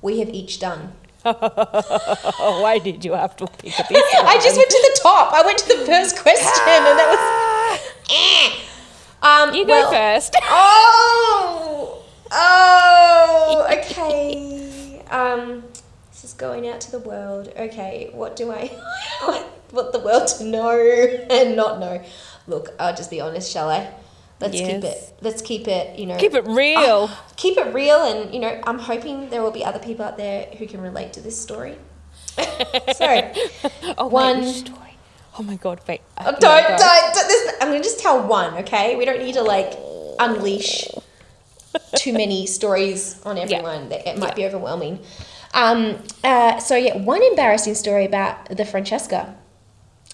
we 0.02 0.20
have 0.20 0.30
each 0.30 0.60
done? 0.60 0.94
Why 1.24 2.80
did 2.84 3.06
you 3.06 3.14
have 3.14 3.36
to 3.38 3.48
pick 3.48 3.74
this 3.76 3.88
I 3.90 4.38
just 4.44 4.58
went 4.58 4.70
to 4.70 4.92
the 4.94 5.00
top. 5.02 5.34
I 5.34 5.42
went 5.46 5.58
to 5.60 5.68
the 5.78 5.86
first 5.86 6.18
question, 6.20 6.68
and 6.68 7.00
that 7.00 7.08
was. 7.14 7.80
Eh. 8.12 8.50
Um, 9.22 9.54
You 9.56 9.66
go 9.66 9.72
well- 9.72 9.92
first. 9.92 10.36
Oh, 10.46 12.04
oh, 12.32 13.68
okay. 13.78 15.02
Um, 15.10 15.64
this 16.12 16.26
is 16.26 16.34
going 16.34 16.68
out 16.68 16.82
to 16.82 16.92
the 16.92 17.00
world. 17.00 17.54
Okay, 17.58 18.10
what 18.14 18.36
do 18.36 18.52
I 18.52 18.70
want 19.72 19.94
the 19.94 20.00
world 20.00 20.28
to 20.40 20.44
know 20.44 20.78
and 21.30 21.56
not 21.56 21.80
know? 21.80 22.04
Look, 22.48 22.74
I'll 22.78 22.96
just 22.96 23.10
be 23.10 23.22
honest, 23.22 23.50
shall 23.50 23.70
I? 23.70 23.94
Let's 24.40 24.60
keep 24.60 24.84
it. 24.84 25.14
Let's 25.22 25.42
keep 25.42 25.68
it. 25.68 25.98
You 25.98 26.06
know, 26.08 26.18
Keep 26.18 26.34
it 26.34 26.46
real. 26.48 27.10
keep 27.38 27.58
it 27.58 27.74
real, 27.74 28.04
and 28.04 28.34
you 28.34 28.40
know, 28.40 28.60
I'm 28.66 28.80
hoping 28.80 29.30
there 29.30 29.42
will 29.42 29.52
be 29.52 29.64
other 29.64 29.80
people 29.80 30.04
out 30.06 30.18
there 30.18 30.48
who 30.58 30.68
can 30.68 30.82
relate 30.82 31.14
to 31.14 31.22
this 31.22 31.40
story. 31.40 31.78
so, 32.96 33.32
oh, 33.98 34.08
one- 34.08 34.42
wait, 34.42 34.54
story? 34.56 34.80
Oh 35.40 35.44
my 35.44 35.56
god, 35.56 35.80
wait. 35.88 36.02
Oh, 36.20 36.26
Uh, 36.26 36.32
don't, 36.32 36.42
yeah, 36.44 36.78
don't, 36.78 36.80
go. 36.80 37.20
don't 37.20 37.28
this, 37.28 37.54
I'm 37.62 37.68
gonna 37.70 37.84
just 37.84 38.00
tell 38.00 38.22
one, 38.28 38.54
okay? 38.60 38.96
We 38.96 39.06
don't 39.06 39.20
need 39.20 39.34
to 39.34 39.42
like 39.42 39.74
unleash 40.20 40.88
too 41.96 42.14
many 42.14 42.46
stories 42.58 43.20
on 43.26 43.38
everyone. 43.38 43.90
That 43.90 44.08
It 44.08 44.18
might 44.20 44.36
be 44.36 44.46
overwhelming. 44.46 45.00
Um, 45.54 45.98
uh, 46.24 46.60
so 46.60 46.76
yeah, 46.76 46.98
one 46.98 47.24
embarrassing 47.24 47.76
story 47.76 48.06
about 48.06 48.50
the 48.50 48.66
Francesca. 48.66 49.36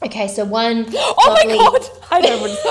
Okay, 0.03 0.27
so 0.27 0.45
one. 0.45 0.85
Oh 0.93 1.15
lovely- 1.27 1.57
my 1.57 1.63
god! 1.63 1.89
I 2.11 2.21
don't 2.21 2.41
remember. 2.41 2.69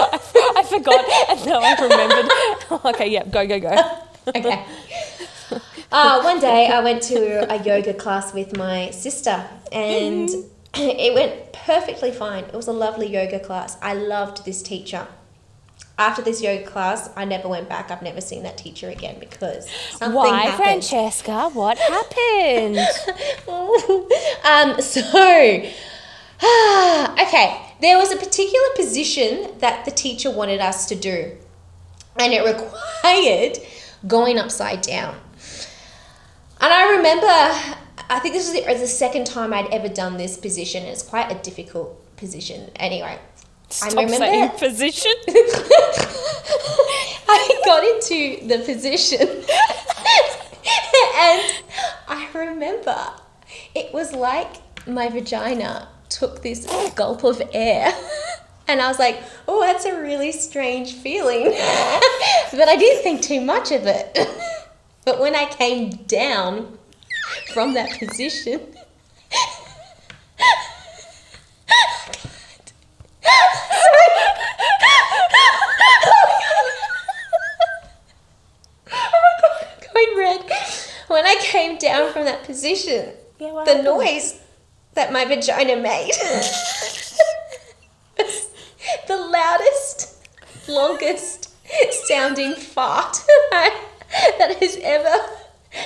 I, 0.57 0.63
forgot, 0.63 1.05
and 1.31 1.47
now 1.47 1.61
I 1.61 1.75
remembered. 1.81 2.85
okay, 2.95 3.09
yeah, 3.09 3.25
go, 3.25 3.47
go, 3.47 3.61
go. 3.61 3.77
okay. 4.37 4.65
Uh, 5.91 6.21
one 6.23 6.39
day 6.41 6.67
I 6.69 6.81
went 6.81 7.03
to 7.05 7.51
a 7.53 7.63
yoga 7.63 7.95
class 7.95 8.35
with 8.35 8.57
my 8.57 8.91
sister 8.91 9.43
and 9.73 10.29
it 10.75 11.15
went 11.15 11.53
perfectly 11.55 12.11
fine. 12.13 12.45
It 12.45 12.53
was 12.53 12.69
a 12.69 12.73
lovely 12.73 13.07
yoga 13.07 13.41
class. 13.41 13.79
I 13.81 13.95
loved 13.95 14.45
this 14.45 14.63
teacher. 14.63 15.07
After 15.97 16.21
this 16.23 16.43
yoga 16.43 16.65
class, 16.65 17.11
I 17.17 17.25
never 17.25 17.49
went 17.49 17.69
back. 17.69 17.91
I've 17.91 18.03
never 18.03 18.21
seen 18.21 18.43
that 18.43 18.59
teacher 18.59 18.89
again 18.91 19.17
because 19.19 19.69
something 19.93 20.15
Why, 20.15 20.43
happened. 20.43 20.85
Francesca? 20.85 21.49
What 21.55 21.79
happened? 21.79 22.79
um, 24.45 24.81
so, 24.81 25.01
okay, 27.23 27.61
there 27.81 27.99
was 27.99 28.13
a 28.13 28.17
particular 28.17 28.67
position 28.77 29.59
that 29.59 29.85
the 29.85 29.91
teacher 29.91 30.31
wanted 30.31 30.61
us 30.61 30.87
to 30.87 30.95
do, 30.95 31.33
and 32.19 32.33
it 32.33 32.45
required 32.55 33.59
going 34.07 34.39
upside 34.39 34.83
down. 34.83 35.19
And 36.61 36.73
I 36.73 36.97
remember, 36.97 37.27
I 38.11 38.19
think 38.21 38.35
this 38.35 38.53
was 38.53 38.65
the, 38.65 38.73
the 38.75 38.87
second 38.87 39.27
time 39.27 39.53
I'd 39.53 39.73
ever 39.73 39.89
done 39.89 40.17
this 40.17 40.37
position, 40.37 40.85
it's 40.85 41.03
quite 41.03 41.31
a 41.31 41.37
difficult 41.43 42.17
position. 42.17 42.71
Anyway, 42.77 43.19
Stop 43.71 43.99
I 43.99 44.05
remember 44.05 44.27
saying 44.27 44.49
position. 44.59 45.13
I 47.29 47.61
got 47.65 47.85
into 47.85 48.47
the 48.47 48.59
position 48.65 49.21
and 51.19 51.43
I 52.09 52.29
remember 52.35 52.97
it 53.75 53.93
was 53.93 54.13
like 54.13 54.57
my 54.87 55.11
vagina 55.11 55.89
took 56.09 56.43
this 56.43 56.67
gulp 56.95 57.25
of 57.25 57.43
air. 57.53 57.93
And 58.71 58.83
I 58.83 58.89
was 58.89 58.99
like, 58.99 59.19
oh, 59.49 59.63
that's 59.63 59.87
a 59.87 59.99
really 59.99 60.31
strange 60.31 60.93
feeling. 60.93 61.45
but 62.53 62.69
I 62.69 62.77
didn't 62.77 63.03
think 63.03 63.23
too 63.23 63.41
much 63.41 63.73
of 63.73 63.87
it. 63.87 64.15
but 65.07 65.19
when 65.19 65.35
I 65.35 65.47
came 65.47 65.89
down 65.89 66.77
from 67.55 67.73
that 67.73 67.99
position, 67.99 68.61
oh 69.33 69.67
oh 78.93 79.61
going 79.95 80.19
red. 80.19 80.51
When 81.09 81.25
I 81.25 81.37
came 81.41 81.79
down 81.79 82.13
from 82.13 82.25
that 82.27 82.45
position, 82.45 83.15
Yeah, 83.39 83.53
the 83.53 83.59
happened? 83.65 83.85
noise 83.85 84.38
that 84.99 85.13
my 85.13 85.25
vagina 85.25 85.77
made 85.77 86.11
the 89.07 89.17
loudest, 89.17 90.27
longest 90.69 91.55
sounding 92.09 92.57
fart 92.57 93.17
that 93.53 94.57
has 94.61 94.77
ever 94.83 95.15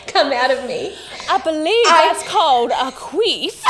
come 0.07 0.33
out 0.33 0.51
of 0.51 0.67
me. 0.67 0.97
I 1.29 1.37
believe 1.45 1.67
I- 1.89 2.11
that's 2.11 2.27
called 2.27 2.71
a 2.71 2.91
queef. 2.91 3.63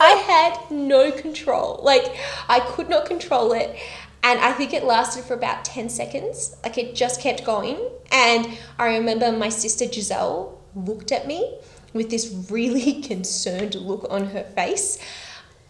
I 0.00 0.20
had 0.26 0.58
no 0.72 1.12
control. 1.12 1.78
Like, 1.84 2.04
I 2.48 2.58
could 2.58 2.88
not 2.88 3.06
control 3.06 3.52
it. 3.52 3.76
And 4.24 4.40
I 4.40 4.50
think 4.52 4.72
it 4.74 4.82
lasted 4.82 5.22
for 5.22 5.34
about 5.34 5.64
10 5.64 5.88
seconds. 5.88 6.56
Like, 6.64 6.76
it 6.76 6.96
just 6.96 7.20
kept 7.20 7.44
going. 7.44 7.78
And 8.10 8.48
I 8.80 8.96
remember 8.96 9.30
my 9.30 9.48
sister 9.48 9.84
Giselle 9.86 10.58
looked 10.74 11.12
at 11.12 11.28
me 11.28 11.56
with 11.92 12.10
this 12.10 12.46
really 12.50 13.02
concerned 13.02 13.74
look 13.74 14.06
on 14.10 14.26
her 14.26 14.44
face. 14.44 14.98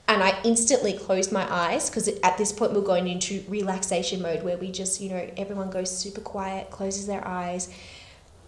And 0.08 0.22
I 0.22 0.38
instantly 0.44 0.92
closed 0.92 1.32
my 1.32 1.50
eyes 1.50 1.88
because 1.88 2.08
at 2.08 2.36
this 2.36 2.52
point 2.52 2.72
we're 2.72 2.82
going 2.82 3.08
into 3.08 3.44
relaxation 3.48 4.20
mode 4.20 4.42
where 4.42 4.58
we 4.58 4.70
just, 4.70 5.00
you 5.00 5.10
know, 5.10 5.30
everyone 5.36 5.70
goes 5.70 5.96
super 5.96 6.20
quiet, 6.20 6.70
closes 6.70 7.06
their 7.06 7.26
eyes, 7.26 7.72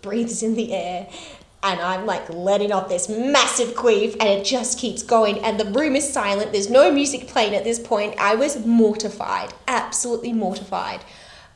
breathes 0.02 0.42
in 0.42 0.54
the 0.54 0.74
air 0.74 1.08
and 1.62 1.80
I'm 1.80 2.04
like 2.04 2.28
letting 2.28 2.72
off 2.72 2.90
this 2.90 3.08
massive 3.08 3.74
queef 3.74 4.12
and 4.20 4.28
it 4.28 4.44
just 4.44 4.78
keeps 4.78 5.02
going 5.02 5.38
and 5.38 5.58
the 5.58 5.64
room 5.64 5.96
is 5.96 6.12
silent. 6.12 6.52
There's 6.52 6.68
no 6.68 6.92
music 6.92 7.26
playing 7.28 7.54
at 7.54 7.64
this 7.64 7.78
point. 7.78 8.14
I 8.18 8.34
was 8.34 8.66
mortified 8.66 9.54
absolutely 9.94 10.32
mortified. 10.32 11.04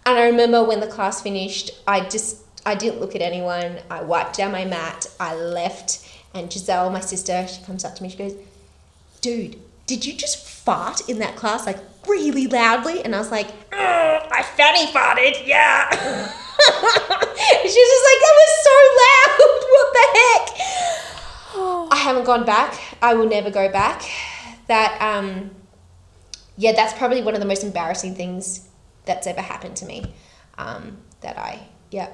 And 0.07 0.17
I 0.17 0.27
remember 0.27 0.63
when 0.63 0.81
the 0.81 0.87
class 0.87 1.21
finished 1.21 1.71
I 1.87 2.09
just 2.09 2.39
I 2.66 2.75
didn't 2.75 3.01
look 3.01 3.14
at 3.14 3.23
anyone 3.23 3.79
I 3.90 4.03
wiped 4.03 4.37
down 4.37 4.53
my 4.53 4.64
mat 4.64 5.07
I 5.18 5.35
left 5.35 6.07
and 6.35 6.53
Giselle 6.53 6.90
my 6.90 7.01
sister 7.01 7.47
she 7.49 7.62
comes 7.62 7.85
up 7.85 7.94
to 7.97 8.03
me 8.03 8.09
she 8.09 8.18
goes 8.18 8.35
dude 9.21 9.57
did 9.87 10.05
you 10.05 10.12
just 10.14 10.47
fart 10.47 11.09
in 11.09 11.18
that 11.21 11.37
class 11.37 11.66
like 11.66 11.79
really 12.07 12.47
loudly 12.47 13.03
and 13.05 13.14
I 13.14 13.18
was 13.18 13.31
like 13.31 13.49
"Uh, 13.73 14.21
I 14.31 14.42
fanny 14.57 14.87
farted 14.92 15.47
yeah 15.47 16.35
She's 17.62 17.75
just 17.75 18.05
like, 18.09 18.21
that 18.25 18.35
was 18.40 18.53
so 18.64 18.75
loud. 19.01 19.55
What 19.68 19.92
the 19.92 20.07
heck? 20.18 21.92
I 21.92 21.97
haven't 21.97 22.25
gone 22.25 22.44
back. 22.44 22.75
I 23.01 23.14
will 23.14 23.29
never 23.29 23.51
go 23.51 23.71
back. 23.71 24.03
That, 24.66 25.01
um, 25.01 25.51
yeah, 26.57 26.73
that's 26.73 26.94
probably 26.94 27.23
one 27.23 27.35
of 27.35 27.40
the 27.40 27.47
most 27.47 27.62
embarrassing 27.62 28.14
things 28.14 28.66
that's 29.05 29.27
ever 29.27 29.40
happened 29.40 29.77
to 29.77 29.87
me. 29.87 30.14
Um, 30.57 30.99
that 31.21 31.38
I, 31.38 31.68
yeah. 31.90 32.09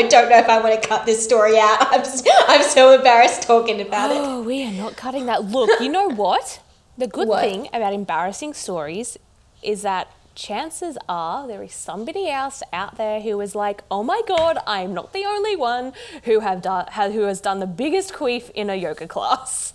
I 0.00 0.08
don't 0.08 0.30
know 0.30 0.38
if 0.38 0.48
I 0.48 0.58
want 0.60 0.80
to 0.82 0.88
cut 0.88 1.04
this 1.04 1.22
story 1.22 1.58
out. 1.58 1.76
I'm, 1.90 2.02
I'm 2.48 2.62
so 2.62 2.94
embarrassed 2.94 3.42
talking 3.42 3.82
about 3.82 4.10
it. 4.10 4.16
Oh, 4.16 4.42
we 4.42 4.64
are 4.66 4.72
not 4.72 4.96
cutting 4.96 5.26
that. 5.26 5.44
Look, 5.44 5.78
you 5.78 5.90
know 5.90 6.08
what? 6.08 6.60
The 6.96 7.06
good 7.06 7.28
What? 7.28 7.42
thing 7.42 7.68
about 7.72 7.92
embarrassing 7.92 8.54
stories 8.54 9.18
is 9.62 9.82
that 9.82 10.10
chances 10.34 10.96
are 11.06 11.46
there 11.46 11.62
is 11.62 11.74
somebody 11.74 12.30
else 12.30 12.62
out 12.72 12.96
there 12.96 13.20
who 13.20 13.38
is 13.42 13.54
like, 13.54 13.82
"Oh 13.90 14.02
my 14.02 14.22
god, 14.26 14.56
I 14.66 14.80
am 14.80 14.94
not 14.94 15.12
the 15.12 15.24
only 15.26 15.54
one 15.54 15.92
who 16.24 16.40
have 16.40 16.62
done 16.62 16.86
who 17.12 17.22
has 17.22 17.40
done 17.42 17.60
the 17.60 17.66
biggest 17.66 18.14
queef 18.14 18.48
in 18.52 18.70
a 18.70 18.76
yoga 18.76 19.06
class." 19.06 19.74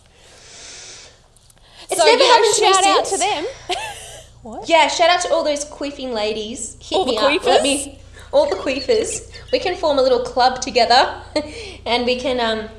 It's 1.90 2.00
so 2.02 2.06
never 2.06 2.18
you 2.18 2.28
know, 2.28 2.34
happened 2.36 2.56
to 2.56 2.62
me 2.62 2.74
shout 2.74 2.86
out 2.86 3.06
to 3.06 3.18
them. 3.18 3.46
what? 4.42 4.68
Yeah, 4.70 4.88
shout 4.88 5.10
out 5.12 5.22
to 5.22 5.30
all 5.32 5.44
those 5.44 5.66
queefing 5.66 6.14
ladies. 6.14 6.78
Hit 6.82 6.96
All 6.96 7.06
the 7.06 7.12
me 7.12 7.18
up. 7.18 7.46
Let 7.46 7.62
queefers? 7.62 7.64
me, 7.64 8.00
all 8.32 8.50
the 8.50 8.56
queefers. 8.56 9.32
We 9.52 9.60
can 9.60 9.76
form 9.76 9.98
a 10.00 10.02
little 10.02 10.24
club 10.24 10.62
together, 10.62 11.22
and 11.86 12.06
we 12.06 12.20
can 12.20 12.40
um, 12.40 12.70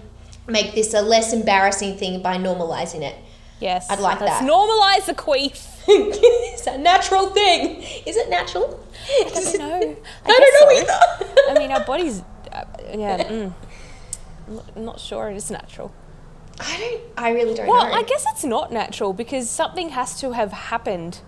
make 0.46 0.74
this 0.74 0.94
a 0.94 1.02
less 1.02 1.32
embarrassing 1.32 1.96
thing 1.96 2.22
by 2.22 2.37
normalizing 2.37 3.02
it. 3.02 3.16
Yes, 3.61 3.88
I'd 3.90 4.00
like 4.00 4.20
let's 4.20 4.40
that. 4.40 4.48
normalize 4.50 5.06
the 5.06 5.14
queef. 5.14 5.72
it's 5.88 6.66
a 6.66 6.76
natural 6.78 7.28
thing. 7.28 7.82
Is 8.04 8.16
it 8.16 8.28
natural? 8.28 8.78
I 9.09 9.30
don't 9.32 9.59
know. 9.59 9.74
I, 9.74 9.96
I 10.26 10.38
don't 10.38 10.54
know 10.54 10.85
so. 10.87 11.24
either. 11.24 11.50
I 11.50 11.59
mean, 11.59 11.70
our 11.70 11.85
bodies. 11.85 12.22
Uh, 12.52 12.64
yeah. 12.94 13.24
Mm, 13.24 13.52
I'm 14.76 14.85
not- 14.85 15.00
sure 15.00 15.30
it 15.30 15.37
is 15.37 15.50
natural. 15.50 15.92
I 16.61 16.76
don't. 16.78 17.02
I 17.18 17.30
really 17.30 17.54
don't 17.54 17.66
Well, 17.66 17.87
know. 17.88 17.92
I 17.94 18.02
guess 18.02 18.24
it's 18.32 18.44
not 18.44 18.72
natural 18.72 19.12
because 19.12 19.48
something 19.50 19.90
has 19.90 20.18
to 20.20 20.32
have 20.32 20.52
happened 20.52 21.20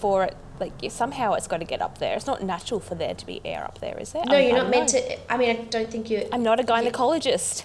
for 0.00 0.24
it. 0.24 0.36
Like 0.60 0.72
somehow 0.90 1.34
it's 1.34 1.46
got 1.46 1.58
to 1.58 1.64
get 1.64 1.80
up 1.80 1.98
there. 1.98 2.16
It's 2.16 2.26
not 2.26 2.42
natural 2.42 2.80
for 2.80 2.94
there 2.94 3.14
to 3.14 3.26
be 3.26 3.40
air 3.44 3.64
up 3.64 3.78
there, 3.80 3.96
is 3.98 4.12
there? 4.12 4.24
no, 4.26 4.36
I- 4.36 4.40
you're 4.40 4.56
not 4.56 4.70
meant 4.70 4.88
to. 4.90 5.32
I 5.32 5.36
mean, 5.36 5.50
I 5.50 5.54
don't 5.64 5.90
think 5.90 6.10
you. 6.10 6.28
I'm 6.32 6.42
not 6.42 6.58
a 6.60 6.62
gynecologist. 6.64 7.64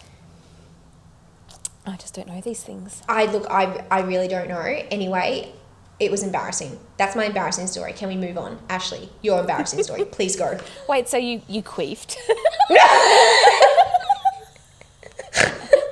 I 1.85 1.95
just 1.97 2.13
don't 2.13 2.27
know 2.27 2.39
these 2.39 2.63
things. 2.63 3.01
I 3.09 3.25
look. 3.25 3.45
I. 3.49 3.83
I 3.91 4.01
really 4.01 4.27
don't 4.27 4.47
know. 4.47 4.59
Anyway, 4.61 5.51
it 5.99 6.11
was 6.11 6.23
embarrassing. 6.23 6.79
That's 6.97 7.15
my 7.15 7.25
embarrassing 7.25 7.67
story. 7.67 7.93
Can 7.93 8.07
we 8.09 8.15
move 8.15 8.37
on, 8.37 8.59
Ashley? 8.69 9.09
Your 9.21 9.39
embarrassing 9.41 9.81
story. 9.83 10.05
Please 10.11 10.35
go. 10.35 10.57
Wait, 10.87 11.09
so 11.09 11.17
you 11.17 11.41
you 11.49 11.61
queefed 11.63 12.15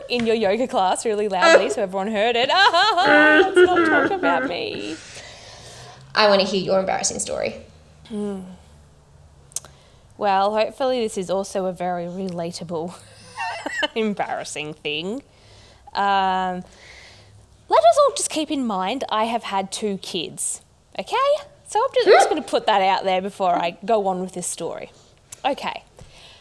in 0.10 0.26
your 0.26 0.36
yoga 0.36 0.68
class 0.68 1.06
really 1.06 1.28
loudly 1.28 1.70
so 1.70 1.82
everyone 1.84 2.08
heard 2.12 2.36
it? 2.36 2.50
Ah, 2.94 3.40
let's 3.44 3.56
not 3.58 3.88
talk 3.88 4.12
about 4.12 4.48
me. 4.48 4.96
I 6.16 6.28
want 6.28 6.42
to 6.42 6.48
hear 6.48 6.62
your 6.62 6.80
embarrassing 6.80 7.20
story. 7.20 7.56
Well, 10.18 10.54
hopefully 10.54 11.02
this 11.02 11.18
is 11.18 11.30
also 11.30 11.66
a 11.66 11.74
very 11.74 12.06
relatable, 12.06 12.94
embarrassing 13.96 14.74
thing. 14.76 15.24
Um, 15.94 16.64
let 17.70 17.80
us 17.80 17.98
all 18.00 18.14
just 18.16 18.30
keep 18.30 18.52
in 18.52 18.66
mind 18.66 19.04
I 19.10 19.26
have 19.26 19.44
had 19.44 19.72
two 19.72 19.98
kids. 19.98 20.62
Okay? 21.00 21.16
So 21.68 21.82
I'm 21.82 21.90
just, 21.96 22.08
just 22.08 22.30
going 22.30 22.44
to 22.44 22.48
put 22.48 22.66
that 22.66 22.82
out 22.82 23.06
there 23.06 23.22
before 23.22 23.56
I 23.56 23.78
go 23.86 24.08
on 24.08 24.20
with 24.20 24.34
this 24.34 24.46
story. 24.46 24.92
Okay, 25.46 25.84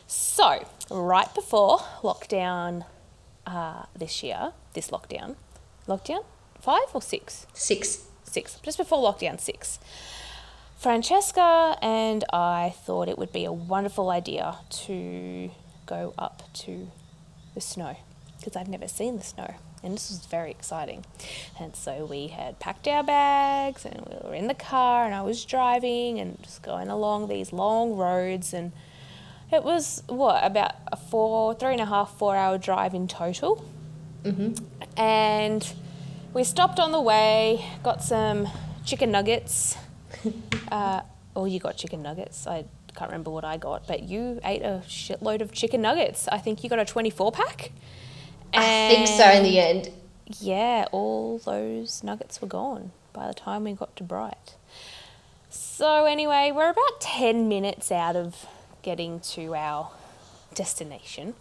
so 0.07 0.67
right 0.91 1.33
before 1.35 1.79
lockdown 2.03 2.85
uh, 3.47 3.85
this 3.97 4.23
year, 4.23 4.53
this 4.75 4.91
lockdown, 4.91 5.37
lockdown 5.87 6.25
five 6.61 6.89
or 6.93 7.01
six? 7.01 7.47
Six. 7.55 8.10
Six, 8.31 8.59
just 8.63 8.79
before 8.79 8.99
lockdown 8.99 9.41
six. 9.41 9.79
Francesca 10.79 11.77
and 11.83 12.25
I 12.33 12.75
thought 12.85 13.09
it 13.09 13.19
would 13.19 13.33
be 13.33 13.45
a 13.45 13.53
wonderful 13.53 14.09
idea 14.09 14.57
to 14.87 15.51
go 15.85 16.15
up 16.17 16.43
to 16.55 16.91
the 17.55 17.61
snow 17.61 17.97
because 18.39 18.57
I'd 18.57 18.69
never 18.69 18.89
seen 18.89 19.19
the 19.19 19.25
snow 19.25 19.55
and 19.83 19.95
this 19.95 20.11
was 20.11 20.27
very 20.27 20.51
exciting. 20.51 21.05
And 21.59 21.75
so 21.75 22.05
we 22.05 22.29
had 22.29 22.59
packed 22.59 22.87
our 22.87 23.03
bags 23.03 23.85
and 23.85 24.07
we 24.07 24.29
were 24.29 24.35
in 24.35 24.47
the 24.47 24.55
car 24.55 25.07
and 25.07 25.15
I 25.15 25.23
was 25.23 25.45
driving 25.45 26.19
and 26.19 26.41
just 26.43 26.63
going 26.63 26.89
along 26.89 27.29
these 27.29 27.53
long 27.53 27.97
roads 27.97 28.53
and 28.53 28.73
it 29.53 29.65
was 29.65 30.03
what 30.07 30.45
about 30.45 30.77
a 30.93 30.97
four, 30.97 31.55
three 31.55 31.73
and 31.73 31.81
a 31.81 31.87
half, 31.87 32.17
four 32.17 32.37
hour 32.37 32.59
drive 32.59 32.95
in 32.95 33.09
total. 33.09 33.65
Mm-hmm. 34.23 34.65
And 34.99 35.73
we 36.33 36.45
stopped 36.45 36.79
on 36.79 36.93
the 36.93 37.01
way, 37.01 37.65
got 37.83 38.03
some 38.03 38.49
chicken 38.85 39.11
nuggets. 39.11 39.77
uh, 40.73 41.01
oh, 41.35 41.45
you 41.45 41.59
got 41.59 41.77
chicken 41.77 42.03
nuggets. 42.03 42.47
I 42.47 42.65
can't 42.95 43.11
remember 43.11 43.31
what 43.31 43.45
I 43.45 43.57
got, 43.57 43.87
but 43.87 44.03
you 44.05 44.41
ate 44.45 44.63
a 44.63 44.83
shitload 44.87 45.41
of 45.41 45.53
chicken 45.53 45.83
nuggets. 45.83 46.29
I 46.29 46.39
think 46.39 46.63
you 46.63 46.71
got 46.71 46.79
a 46.79 46.85
24 46.85 47.33
pack. 47.33 47.73
I 48.53 48.89
think 48.89 49.07
so 49.07 49.31
in 49.31 49.43
the 49.43 49.59
end. 49.59 49.91
Yeah, 50.39 50.87
all 50.93 51.39
those 51.39 52.03
nuggets 52.05 52.41
were 52.41 52.49
gone 52.49 52.93
by 53.13 53.27
the 53.27 53.35
time 53.35 53.65
we 53.65 53.73
got 53.73 53.95
to 53.97 54.05
Bright. 54.05 54.55
So, 55.49 56.05
anyway, 56.05 56.53
we're 56.55 56.71
about 56.71 57.01
10 57.01 57.49
minutes 57.49 57.91
out 57.91 58.15
of 58.15 58.47
getting 58.83 59.19
to 59.21 59.55
our 59.55 59.91
destination. 60.55 61.35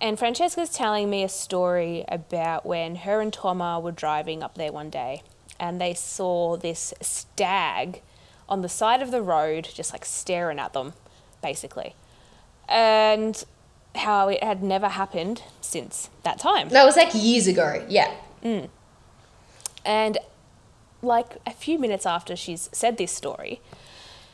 And 0.00 0.18
Francesca's 0.18 0.70
telling 0.70 1.10
me 1.10 1.24
a 1.24 1.28
story 1.28 2.04
about 2.08 2.64
when 2.64 2.96
her 2.96 3.20
and 3.20 3.32
Toma 3.32 3.80
were 3.80 3.92
driving 3.92 4.42
up 4.42 4.54
there 4.54 4.72
one 4.72 4.90
day 4.90 5.22
and 5.58 5.80
they 5.80 5.94
saw 5.94 6.56
this 6.56 6.94
stag 7.00 8.00
on 8.48 8.62
the 8.62 8.68
side 8.68 9.02
of 9.02 9.10
the 9.10 9.20
road, 9.20 9.68
just 9.74 9.92
like 9.92 10.04
staring 10.04 10.58
at 10.58 10.72
them, 10.72 10.94
basically. 11.42 11.94
And 12.68 13.44
how 13.96 14.28
it 14.28 14.42
had 14.42 14.62
never 14.62 14.88
happened 14.88 15.42
since 15.60 16.10
that 16.22 16.38
time. 16.38 16.68
That 16.68 16.84
was 16.84 16.96
like 16.96 17.10
years 17.14 17.46
ago. 17.46 17.84
Yeah. 17.88 18.12
Mm. 18.42 18.68
And 19.84 20.18
like 21.02 21.38
a 21.46 21.52
few 21.52 21.78
minutes 21.78 22.06
after 22.06 22.36
she's 22.36 22.68
said 22.72 22.98
this 22.98 23.12
story, 23.12 23.60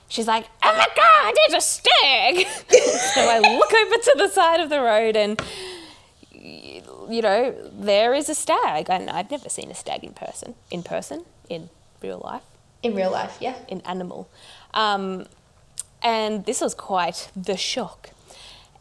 she's 0.09 0.27
like, 0.27 0.47
"Oh 0.63 0.77
my 0.77 0.87
god, 0.97 1.35
there's 1.49 1.63
a 1.63 1.67
stag!" 1.67 2.47
so 3.15 3.21
I 3.21 3.39
look 3.39 3.73
over 3.73 3.97
to 3.97 4.15
the 4.17 4.29
side 4.29 4.61
of 4.61 4.71
the 4.71 4.81
road, 4.81 5.17
and 5.17 5.41
you 6.33 7.23
know 7.23 7.55
there 7.73 8.15
is 8.15 8.29
a 8.29 8.35
stag, 8.35 8.87
and 8.89 9.11
I've 9.11 9.31
never 9.31 9.49
seen 9.49 9.71
a 9.71 9.75
stag 9.75 10.05
in 10.05 10.13
person, 10.13 10.55
in 10.71 10.83
person, 10.83 11.25
in 11.49 11.71
real 12.03 12.21
life, 12.25 12.43
In 12.83 12.95
real 12.95 13.11
life, 13.11 13.37
yeah. 13.41 13.57
in 13.69 13.81
animal, 13.83 14.29
um, 14.73 15.27
and 16.03 16.45
this 16.45 16.61
was 16.61 16.75
quite 16.75 17.31
the 17.35 17.57
shock. 17.57 18.11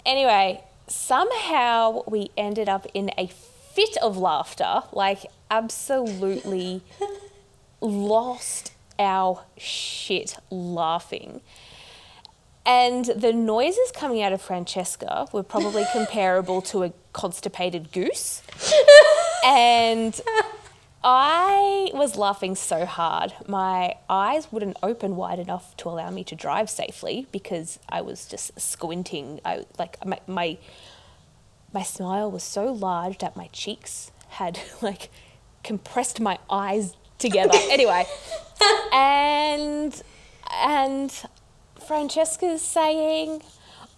Anyway, 0.05 0.62
somehow 0.88 2.03
we 2.07 2.29
ended 2.38 2.67
up 2.67 2.86
in 2.93 3.12
a 3.17 3.27
fit 3.27 3.95
of 4.01 4.17
laughter, 4.17 4.83
like 4.91 5.25
absolutely 5.49 6.81
lost 7.81 8.71
our 8.99 9.45
shit 9.58 10.38
laughing. 10.49 11.41
And 12.65 13.06
the 13.06 13.34
noises 13.34 13.91
coming 13.93 14.21
out 14.21 14.32
of 14.32 14.41
Francesca 14.41 15.27
were 15.34 15.43
probably 15.43 15.86
comparable 15.91 16.62
to 16.63 16.84
a 16.84 16.93
constipated 17.12 17.91
goose. 17.91 18.41
and 19.45 20.19
I 21.03 21.91
was 21.93 22.15
laughing 22.15 22.56
so 22.56 22.86
hard. 22.86 23.34
My 23.45 23.95
eyes 24.10 24.51
wouldn't 24.51 24.77
open 24.82 25.17
wide 25.17 25.39
enough 25.39 25.75
to 25.77 25.89
allow 25.89 26.10
me 26.10 26.23
to 26.23 26.36
drive 26.36 26.69
safely 26.69 27.27
because 27.32 27.79
I 27.89 28.01
was 28.01 28.25
just 28.25 28.60
squinting. 28.60 29.41
I 29.43 29.65
like 29.77 30.03
my 30.06 30.19
my, 30.27 30.58
my 31.73 31.84
smile 31.84 32.32
was 32.32 32.43
so 32.43 32.71
large 32.71 33.17
that 33.17 33.36
my 33.36 33.47
cheeks 33.51 34.12
had 34.29 34.60
like 34.82 35.10
compressed 35.63 36.21
my 36.21 36.39
eyes 36.49 36.95
together. 37.19 37.58
anyway, 37.69 38.06
and 38.93 40.02
and 40.52 41.23
Francesca's 41.86 42.62
saying, 42.62 43.41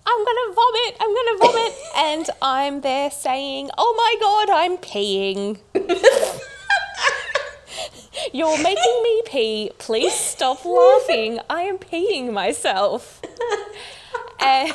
I'm 0.07 0.25
gonna 0.25 0.53
vomit, 0.53 0.95
I'm 0.99 1.13
gonna 1.13 1.37
vomit. 1.39 1.73
and 1.97 2.29
I'm 2.41 2.81
there 2.81 3.09
saying, 3.11 3.69
Oh 3.77 3.93
my 3.97 4.15
god, 4.21 4.49
I'm 4.55 4.77
peeing. 4.77 5.59
You're 8.33 8.57
making 8.61 9.03
me 9.03 9.21
pee. 9.25 9.71
Please 9.77 10.13
stop 10.13 10.65
laughing. 10.65 11.39
I 11.49 11.61
am 11.63 11.77
peeing 11.77 12.31
myself. 12.33 13.21
And 14.39 14.73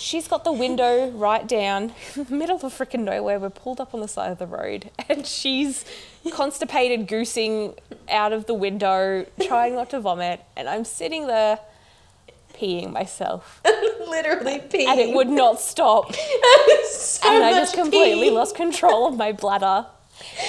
she's 0.00 0.26
got 0.26 0.44
the 0.44 0.52
window 0.52 1.10
right 1.10 1.46
down 1.46 1.92
in 2.16 2.24
the 2.28 2.34
middle 2.34 2.56
of 2.56 2.62
freaking 2.76 3.00
nowhere. 3.04 3.38
We're 3.38 3.50
pulled 3.50 3.80
up 3.80 3.94
on 3.94 4.00
the 4.00 4.08
side 4.08 4.32
of 4.32 4.38
the 4.38 4.46
road, 4.46 4.90
and 5.08 5.26
she's 5.26 5.84
constipated 6.32 7.06
goosing 7.06 7.74
out 8.08 8.32
of 8.32 8.46
the 8.46 8.54
window, 8.54 9.26
trying 9.42 9.74
not 9.74 9.90
to 9.90 10.00
vomit. 10.00 10.40
And 10.56 10.68
I'm 10.68 10.84
sitting 10.84 11.26
there 11.26 11.58
peeing 12.54 12.92
myself, 12.92 13.60
Literally 14.08 14.58
peeing. 14.58 14.86
and 14.86 15.00
it 15.00 15.14
would 15.14 15.28
not 15.28 15.60
stop. 15.60 16.12
so 16.14 17.28
and 17.30 17.44
I 17.44 17.52
just 17.52 17.74
completely 17.74 18.28
peeing. 18.28 18.34
lost 18.34 18.54
control 18.56 19.06
of 19.06 19.16
my 19.16 19.32
bladder. 19.32 19.86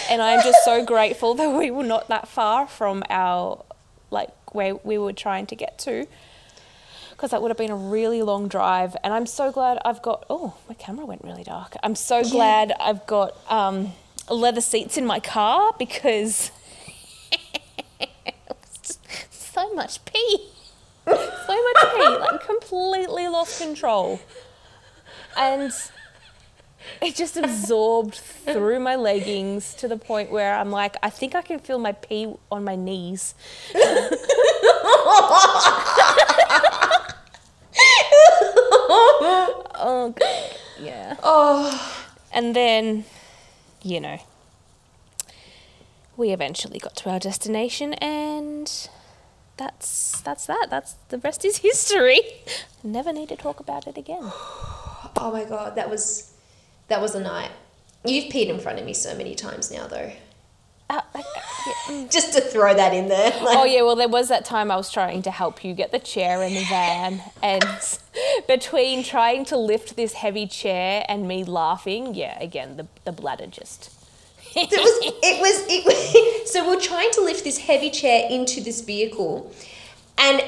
And 0.10 0.22
I'm 0.22 0.42
just 0.44 0.66
so 0.66 0.84
grateful 0.86 1.34
that 1.36 1.50
we 1.58 1.72
were 1.72 1.86
not 1.86 2.10
that 2.10 2.28
far 2.28 2.68
from 2.68 3.04
our, 3.10 3.64
like, 4.10 4.30
where 4.54 4.76
we 4.76 4.98
were 4.98 5.14
trying 5.14 5.46
to 5.46 5.56
get 5.56 5.80
to. 5.80 6.08
Because 7.22 7.30
that 7.30 7.44
would 7.44 7.52
have 7.52 7.58
been 7.58 7.70
a 7.70 7.76
really 7.76 8.24
long 8.24 8.48
drive. 8.48 8.98
And 9.04 9.14
I'm 9.14 9.28
so 9.28 9.52
glad 9.52 9.78
I've 9.86 10.02
got, 10.02 10.26
oh, 10.28 10.56
my 10.68 10.74
camera 10.74 11.06
went 11.06 11.24
really 11.24 11.44
dark. 11.44 11.76
I'm 11.84 11.94
so 11.94 12.24
glad 12.24 12.74
I've 12.80 13.06
got 13.06 13.38
um, 13.48 13.94
leather 14.28 14.60
seats 14.60 14.98
in 14.98 15.06
my 15.06 15.20
car 15.20 15.76
because 15.78 16.50
it 18.00 18.10
was 18.50 18.80
just 18.82 19.54
so 19.54 19.72
much 19.76 20.04
pee. 20.04 20.50
So 21.06 21.14
much 21.14 21.94
pee. 21.94 22.08
Like, 22.08 22.44
completely 22.44 23.28
lost 23.28 23.62
control. 23.62 24.20
And 25.38 25.72
it 27.04 27.14
just 27.14 27.38
absorbed 27.38 28.16
through 28.16 28.80
my 28.80 28.96
leggings 28.96 29.76
to 29.76 29.88
the 29.88 29.98
point 29.98 30.32
where 30.32 30.56
I'm 30.56 30.72
like, 30.72 30.96
I 31.04 31.12
think 31.12 31.36
I 31.36 31.44
can 31.44 31.60
feel 31.60 31.78
my 31.78 31.92
pee 31.92 32.34
on 32.52 32.64
my 32.64 32.76
knees. 32.76 33.36
oh, 38.92 40.14
yeah. 40.80 41.16
Oh, 41.24 42.06
And 42.34 42.56
then, 42.56 43.06
you 43.82 44.00
know, 44.00 44.20
we 46.18 46.32
eventually 46.32 46.80
got 46.80 46.96
to 46.98 47.10
our 47.10 47.20
destination, 47.20 47.94
and 47.96 48.90
that's 49.58 50.22
that's 50.22 50.46
that. 50.46 50.68
That's 50.70 50.94
the 51.10 51.18
rest 51.20 51.46
is 51.46 51.58
history. 51.58 52.20
Never 52.84 53.12
need 53.14 53.30
to 53.30 53.36
talk 53.36 53.60
about 53.60 53.88
it 53.88 53.98
again. 53.98 54.24
oh 54.24 55.32
my 55.32 55.44
god, 55.46 55.76
that 55.76 55.90
was 55.90 56.34
that 56.88 57.02
was 57.02 57.16
a 57.16 57.20
night. 57.22 57.52
You've 58.04 58.32
peed 58.32 58.48
in 58.48 58.60
front 58.60 58.80
of 58.80 58.86
me 58.86 58.94
so 58.94 59.16
many 59.16 59.36
times 59.36 59.72
now, 59.72 59.88
though. 59.88 60.12
Uh, 60.92 61.02
yeah, 61.16 61.74
mm. 61.88 62.12
Just 62.12 62.34
to 62.34 62.42
throw 62.42 62.74
that 62.74 62.94
in 62.94 63.08
there. 63.08 63.30
Like, 63.30 63.58
Oh 63.58 63.64
yeah, 63.64 63.82
well 63.84 63.96
there 63.96 64.10
was 64.10 64.28
that 64.28 64.44
time 64.44 64.70
I 64.70 64.76
was 64.76 64.92
trying 64.92 65.22
to 65.24 65.32
help 65.32 65.64
you 65.64 65.74
get 65.74 65.92
the 65.92 66.00
chair 66.00 66.44
in 66.44 66.54
the 66.54 66.66
van, 66.66 67.22
and 67.42 67.64
between 68.48 69.04
trying 69.04 69.46
to 69.46 69.58
lift 69.58 69.96
this 69.96 70.14
heavy 70.14 70.48
chair 70.48 71.06
and 71.08 71.28
me 71.28 71.44
laughing, 71.44 72.14
yeah, 72.14 72.38
again 72.42 72.78
the 72.78 72.88
the 73.06 73.12
bladder 73.12 73.48
just. 73.48 73.90
it 74.54 74.70
was 74.70 75.14
it 75.24 75.40
was 75.40 75.66
it 75.70 75.86
was 75.86 76.52
so 76.52 76.68
we're 76.68 76.80
trying 76.80 77.10
to 77.12 77.22
lift 77.22 77.46
this 77.46 77.58
heavy 77.58 77.90
chair 77.90 78.28
into 78.30 78.60
this 78.60 78.82
vehicle 78.82 79.50
and 80.18 80.44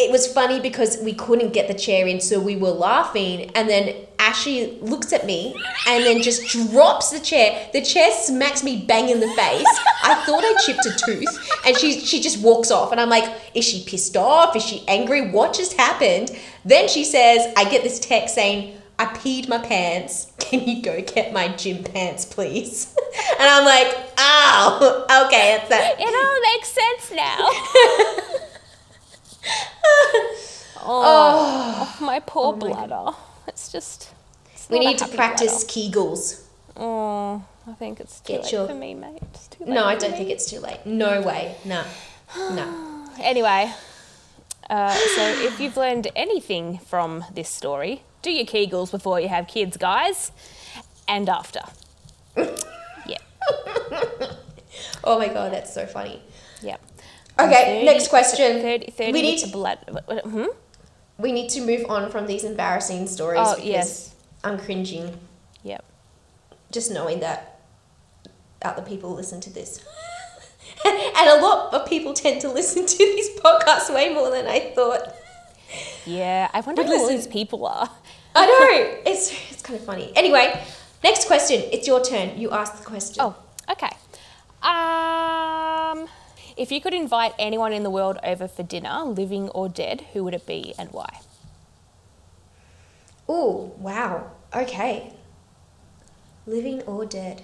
it 0.00 0.12
was 0.12 0.32
funny 0.32 0.60
because 0.60 0.96
we 1.02 1.12
couldn't 1.12 1.52
get 1.52 1.66
the 1.66 1.74
chair 1.74 2.06
in 2.06 2.20
so 2.20 2.38
we 2.38 2.54
were 2.54 2.70
laughing 2.70 3.50
and 3.56 3.68
then 3.68 3.94
Ashley 4.20 4.78
looks 4.80 5.12
at 5.12 5.26
me 5.26 5.60
and 5.88 6.04
then 6.04 6.22
just 6.22 6.46
drops 6.46 7.10
the 7.10 7.18
chair 7.18 7.68
the 7.72 7.82
chair 7.82 8.12
smacks 8.12 8.62
me 8.62 8.84
bang 8.86 9.08
in 9.08 9.18
the 9.18 9.26
face 9.34 9.66
I 10.04 10.14
thought 10.24 10.44
I 10.44 10.54
chipped 10.64 10.86
a 10.86 10.92
tooth 11.04 11.50
and 11.66 11.76
she 11.76 11.98
she 11.98 12.20
just 12.20 12.40
walks 12.40 12.70
off 12.70 12.92
and 12.92 13.00
I'm 13.00 13.10
like 13.10 13.28
is 13.54 13.64
she 13.64 13.84
pissed 13.84 14.16
off 14.16 14.54
is 14.54 14.64
she 14.64 14.84
angry 14.86 15.30
what 15.30 15.52
just 15.52 15.72
happened 15.72 16.30
then 16.64 16.88
she 16.88 17.04
says 17.04 17.52
I 17.56 17.68
get 17.68 17.82
this 17.82 17.98
text 17.98 18.36
saying 18.36 18.74
I 19.00 19.04
peed 19.04 19.48
my 19.48 19.58
pants. 19.58 20.32
Can 20.40 20.66
you 20.66 20.82
go 20.82 21.00
get 21.00 21.32
my 21.32 21.48
gym 21.48 21.84
pants, 21.84 22.24
please? 22.24 22.96
And 23.40 23.48
I'm 23.48 23.64
like, 23.64 23.96
oh, 24.18 25.26
okay, 25.26 25.56
that's 25.56 25.68
that. 25.68 25.94
It 25.98 26.06
all 26.06 26.40
makes 26.54 26.68
sense 26.68 27.12
now. 27.14 28.34
oh, 30.80 31.96
my 32.00 32.20
poor 32.20 32.52
bladder. 32.54 33.10
It's 33.46 33.70
just. 33.72 34.10
it's 34.52 34.68
We 34.68 34.78
need 34.78 34.98
to 34.98 35.08
practice 35.08 35.64
Kegels. 35.64 36.42
Oh, 36.76 37.42
I 37.66 37.72
think 37.72 38.00
it's 38.00 38.20
too 38.20 38.34
Get 38.34 38.42
late 38.44 38.52
your- 38.52 38.68
for 38.68 38.74
me, 38.74 38.94
mate. 38.94 39.22
It's 39.34 39.48
too 39.48 39.64
late 39.64 39.74
No, 39.74 39.84
I 39.84 39.96
don't 39.96 40.12
me. 40.12 40.16
think 40.18 40.30
it's 40.30 40.48
too 40.50 40.60
late. 40.60 40.84
No 40.86 41.20
way. 41.22 41.56
No. 41.64 41.82
No. 42.36 42.84
Anyway, 43.20 43.72
uh, 44.70 44.94
so 44.94 45.22
if 45.42 45.58
you've 45.58 45.76
learned 45.76 46.06
anything 46.14 46.78
from 46.78 47.24
this 47.34 47.48
story, 47.48 48.02
do 48.22 48.30
your 48.30 48.44
Kegels 48.46 48.92
before 48.92 49.18
you 49.18 49.26
have 49.26 49.48
kids, 49.48 49.76
guys, 49.76 50.30
and 51.08 51.28
after. 51.28 51.58
yeah, 52.36 53.18
Oh 55.02 55.18
my 55.18 55.26
god, 55.26 55.52
that's 55.52 55.74
so 55.74 55.84
funny. 55.86 56.22
yeah. 56.62 56.76
Okay, 57.38 57.82
30 57.82 57.84
next 57.86 58.08
question. 58.08 58.60
30, 58.62 58.90
30 58.90 59.12
We 59.12 59.22
need 59.22 59.38
to- 59.38 59.48
blood. 59.48 59.78
Hmm? 60.24 60.46
We 61.18 61.32
need 61.32 61.48
to 61.50 61.60
move 61.60 61.86
on 61.88 62.10
from 62.10 62.26
these 62.26 62.44
embarrassing 62.44 63.06
stories 63.08 63.40
Oh, 63.42 63.54
because 63.56 63.66
yes. 63.66 64.14
I'm 64.44 64.58
cringing 64.58 65.18
Yep. 65.64 65.84
just 66.70 66.90
knowing 66.90 67.20
that 67.20 67.60
other 68.62 68.82
people 68.82 69.10
listen 69.14 69.40
to 69.42 69.50
this. 69.50 69.80
and 70.84 71.28
a 71.28 71.40
lot 71.40 71.72
of 71.74 71.88
people 71.88 72.12
tend 72.14 72.40
to 72.42 72.48
listen 72.48 72.86
to 72.86 72.98
these 72.98 73.30
podcasts 73.40 73.92
way 73.92 74.12
more 74.14 74.30
than 74.30 74.46
I 74.46 74.72
thought. 74.74 75.14
Yeah, 76.06 76.48
I 76.54 76.60
wonder 76.60 76.82
who 76.84 76.98
all 76.98 77.08
these 77.08 77.26
people 77.26 77.66
are. 77.66 77.90
I 78.34 78.46
know. 78.46 79.00
It's 79.12 79.30
it's 79.50 79.62
kind 79.62 79.78
of 79.78 79.84
funny. 79.84 80.12
Anyway, 80.16 80.46
next 81.02 81.26
question. 81.26 81.62
It's 81.72 81.86
your 81.86 82.00
turn. 82.02 82.38
You 82.38 82.50
ask 82.52 82.76
the 82.78 82.84
question. 82.84 83.22
Oh, 83.24 83.34
okay. 83.70 83.90
Um, 84.62 86.08
if 86.58 86.72
you 86.72 86.80
could 86.80 86.92
invite 86.92 87.32
anyone 87.38 87.72
in 87.72 87.84
the 87.84 87.90
world 87.90 88.18
over 88.24 88.48
for 88.48 88.64
dinner, 88.64 89.04
living 89.04 89.48
or 89.50 89.68
dead, 89.68 90.02
who 90.12 90.24
would 90.24 90.34
it 90.34 90.46
be 90.46 90.74
and 90.76 90.90
why? 90.90 91.20
Oh, 93.28 93.72
wow. 93.78 94.32
Okay. 94.54 95.12
Living 96.46 96.82
or 96.82 97.06
dead? 97.06 97.42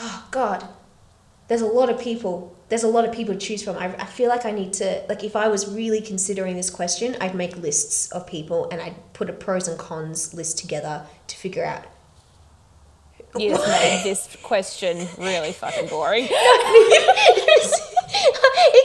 Oh, 0.00 0.26
God. 0.30 0.66
There's 1.48 1.60
a 1.60 1.66
lot 1.66 1.90
of 1.90 2.00
people. 2.00 2.56
There's 2.70 2.84
a 2.84 2.88
lot 2.88 3.04
of 3.04 3.12
people 3.12 3.34
to 3.34 3.40
choose 3.40 3.62
from. 3.62 3.76
I, 3.76 3.94
I 3.96 4.06
feel 4.06 4.28
like 4.28 4.46
I 4.46 4.52
need 4.52 4.72
to, 4.74 5.04
like, 5.08 5.22
if 5.22 5.36
I 5.36 5.48
was 5.48 5.70
really 5.70 6.00
considering 6.00 6.56
this 6.56 6.70
question, 6.70 7.16
I'd 7.20 7.34
make 7.34 7.56
lists 7.58 8.10
of 8.12 8.26
people 8.26 8.70
and 8.70 8.80
I'd 8.80 8.94
put 9.12 9.28
a 9.28 9.34
pros 9.34 9.68
and 9.68 9.78
cons 9.78 10.32
list 10.32 10.56
together 10.56 11.04
to 11.26 11.36
figure 11.36 11.64
out. 11.64 11.84
You 13.38 13.50
just 13.50 13.66
made 13.66 14.02
this 14.04 14.36
question 14.42 15.06
really 15.18 15.52
fucking 15.52 15.88
boring. 15.88 16.26
it's 16.30 17.80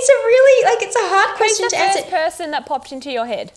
a 0.10 0.13
really, 0.25 0.65
like, 0.65 0.81
it's 0.83 0.95
a 0.95 0.99
hard 1.01 1.29
Who's 1.31 1.38
question 1.38 1.65
the 1.65 1.69
to 1.71 1.77
answer. 1.77 1.99
first 2.01 2.10
person 2.12 2.51
that 2.51 2.65
popped 2.65 2.91
into 2.93 3.12
your 3.12 3.25
head? 3.25 3.51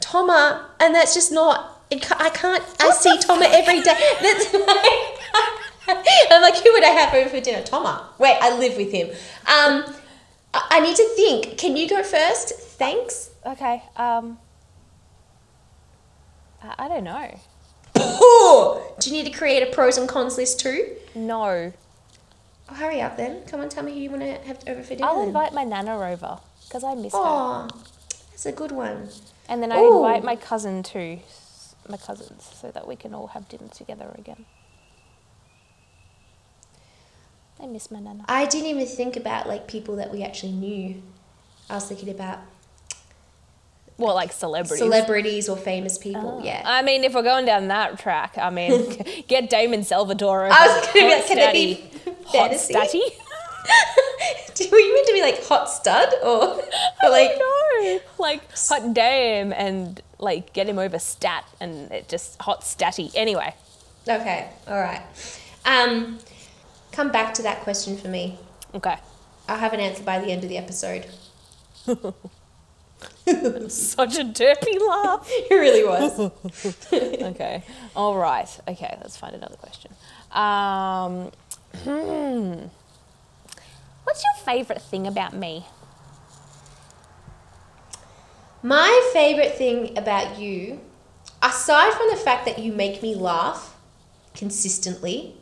Toma, 0.00 0.66
and 0.80 0.94
that's 0.94 1.14
just 1.14 1.32
not. 1.32 1.70
It, 1.90 2.02
ca- 2.02 2.16
I 2.18 2.28
can't. 2.30 2.62
I 2.80 2.90
see 2.90 3.16
Toma 3.20 3.46
every 3.46 3.80
day. 3.80 3.96
That's 4.20 4.52
like, 4.52 5.86
I'm 6.30 6.42
like, 6.42 6.56
who 6.56 6.72
would 6.72 6.84
I 6.84 6.88
have 6.88 7.14
over 7.14 7.30
for 7.30 7.40
dinner? 7.40 7.62
Toma. 7.62 8.08
Wait, 8.18 8.36
I 8.40 8.58
live 8.58 8.76
with 8.76 8.90
him. 8.92 9.08
Um, 9.46 9.84
I, 10.52 10.62
I 10.72 10.80
need 10.80 10.96
to 10.96 11.08
think. 11.16 11.56
Can 11.58 11.76
you 11.76 11.88
go 11.88 12.02
first? 12.02 12.50
Thanks. 12.50 13.30
Okay. 13.46 13.82
Um, 13.96 14.38
I, 16.62 16.74
I 16.78 16.88
don't 16.88 17.04
know. 17.04 17.38
Oh, 17.96 18.94
do 19.00 19.10
you 19.10 19.16
need 19.22 19.30
to 19.30 19.36
create 19.36 19.62
a 19.62 19.66
pros 19.72 19.96
and 19.96 20.08
cons 20.08 20.36
list 20.36 20.60
too? 20.60 20.96
No. 21.14 21.72
Oh, 22.68 22.74
hurry 22.74 23.00
up 23.00 23.16
then. 23.16 23.44
Come 23.46 23.60
on, 23.60 23.68
tell 23.68 23.84
me 23.84 23.92
who 23.92 24.00
you 24.00 24.10
want 24.10 24.22
to 24.22 24.32
have 24.46 24.58
over 24.66 24.82
for 24.82 24.94
dinner. 24.94 25.06
I'll 25.06 25.18
then. 25.18 25.28
invite 25.28 25.52
my 25.52 25.64
nana 25.64 25.96
over 25.96 26.38
because 26.66 26.82
I 26.82 26.94
miss 26.94 27.12
her. 27.12 27.18
Oh, 27.22 27.68
that's 28.30 28.46
a 28.46 28.52
good 28.52 28.72
one. 28.72 29.08
And 29.48 29.62
then 29.62 29.70
I 29.70 29.80
Ooh. 29.80 29.96
invite 29.96 30.24
my 30.24 30.36
cousin 30.36 30.82
too, 30.82 31.20
my 31.88 31.96
cousins, 31.98 32.50
so 32.54 32.70
that 32.70 32.88
we 32.88 32.96
can 32.96 33.14
all 33.14 33.28
have 33.28 33.48
dinner 33.48 33.68
together 33.68 34.14
again. 34.18 34.46
I 37.62 37.66
miss 37.66 37.90
my 37.90 38.00
nana. 38.00 38.24
I 38.26 38.46
didn't 38.46 38.68
even 38.68 38.86
think 38.86 39.16
about 39.16 39.46
like 39.46 39.68
people 39.68 39.96
that 39.96 40.12
we 40.12 40.22
actually 40.22 40.52
knew. 40.52 41.02
I 41.70 41.74
was 41.74 41.86
thinking 41.86 42.10
about 42.10 42.38
Well, 43.96 44.14
like 44.14 44.32
celebrities. 44.32 44.78
celebrities 44.78 45.48
or 45.48 45.56
famous 45.56 45.98
people. 45.98 46.38
Oh. 46.40 46.44
Yeah. 46.44 46.62
I 46.64 46.82
mean, 46.82 47.04
if 47.04 47.14
we're 47.14 47.22
going 47.22 47.44
down 47.46 47.68
that 47.68 47.98
track, 47.98 48.36
I 48.36 48.50
mean, 48.50 49.04
get 49.28 49.48
Damon 49.48 49.84
Salvatore. 49.84 50.48
I 50.50 50.66
was 50.66 50.86
gonna 50.86 50.92
be 50.92 51.14
like, 51.14 51.26
can 51.26 51.52
be. 51.52 51.90
Hot 52.26 52.50
fantasy? 52.50 52.74
statty? 52.74 54.70
Were 54.70 54.78
you 54.78 54.94
meant 54.94 55.06
to 55.06 55.12
be 55.14 55.22
like 55.22 55.44
hot 55.44 55.70
stud 55.70 56.12
or, 56.22 56.60
or 57.02 57.10
like 57.10 57.30
no, 57.38 58.00
like 58.18 58.42
hot 58.56 58.92
damn, 58.94 59.52
and 59.52 60.02
like 60.18 60.52
get 60.52 60.68
him 60.68 60.78
over 60.78 60.98
stat, 60.98 61.44
and 61.60 61.90
it 61.92 62.08
just 62.08 62.40
hot 62.42 62.60
statty. 62.62 63.10
Anyway, 63.14 63.54
okay, 64.08 64.50
all 64.68 64.80
right. 64.80 65.02
Um, 65.64 66.18
come 66.92 67.10
back 67.10 67.32
to 67.34 67.42
that 67.42 67.60
question 67.62 67.96
for 67.96 68.08
me. 68.08 68.38
okay. 68.74 68.96
I'll 69.48 69.58
have 69.58 69.72
an 69.72 69.80
answer 69.80 70.02
by 70.02 70.18
the 70.18 70.26
end 70.26 70.42
of 70.42 70.48
the 70.50 70.58
episode. 70.58 71.06
Such 73.68 74.18
a 74.18 74.24
derpy 74.24 74.78
laugh. 74.88 75.28
It 75.50 75.54
really 75.54 75.84
was. 75.84 76.30
okay. 76.92 77.62
All 77.96 78.16
right. 78.16 78.48
Okay. 78.68 78.98
Let's 79.00 79.16
find 79.16 79.34
another 79.34 79.56
question. 79.56 79.92
Um, 80.32 81.30
hmm. 81.84 82.66
What's 84.04 84.22
your 84.22 84.44
favorite 84.44 84.82
thing 84.82 85.06
about 85.06 85.34
me? 85.34 85.66
My 88.62 89.10
favorite 89.12 89.56
thing 89.56 89.96
about 89.98 90.38
you, 90.38 90.80
aside 91.42 91.92
from 91.92 92.08
the 92.10 92.16
fact 92.16 92.46
that 92.46 92.58
you 92.58 92.72
make 92.72 93.02
me 93.02 93.14
laugh 93.14 93.76
consistently, 94.34 95.36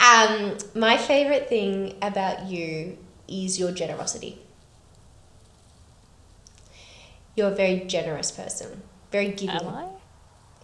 um, 0.00 0.56
my 0.74 0.96
favorite 0.96 1.48
thing 1.48 1.96
about 2.00 2.46
you 2.46 2.98
is 3.26 3.58
your 3.58 3.72
generosity. 3.72 4.38
You're 7.38 7.52
a 7.52 7.54
very 7.54 7.80
generous 7.86 8.32
person, 8.32 8.82
very 9.12 9.28
giving. 9.28 9.50
Am 9.60 9.68
I? 9.68 9.86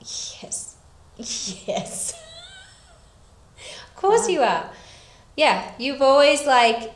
Yes. 0.01 0.75
Yes. 1.17 2.21
of 3.57 3.95
course 3.95 4.29
you 4.29 4.41
are. 4.43 4.69
Yeah, 5.37 5.71
you've 5.79 6.03
always 6.03 6.45
like 6.45 6.93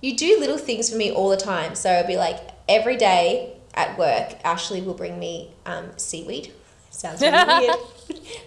you 0.00 0.16
do 0.16 0.38
little 0.40 0.56
things 0.56 0.88
for 0.88 0.96
me 0.96 1.10
all 1.12 1.28
the 1.28 1.36
time. 1.36 1.74
So 1.74 1.92
it'll 1.92 2.06
be 2.08 2.16
like 2.16 2.38
every 2.70 2.96
day 2.96 3.52
at 3.74 3.98
work, 3.98 4.32
Ashley 4.44 4.80
will 4.80 4.94
bring 4.94 5.18
me 5.18 5.52
um, 5.66 5.90
seaweed. 5.98 6.50
Sounds 6.90 7.20
really 7.20 7.66
weird. 7.66 7.76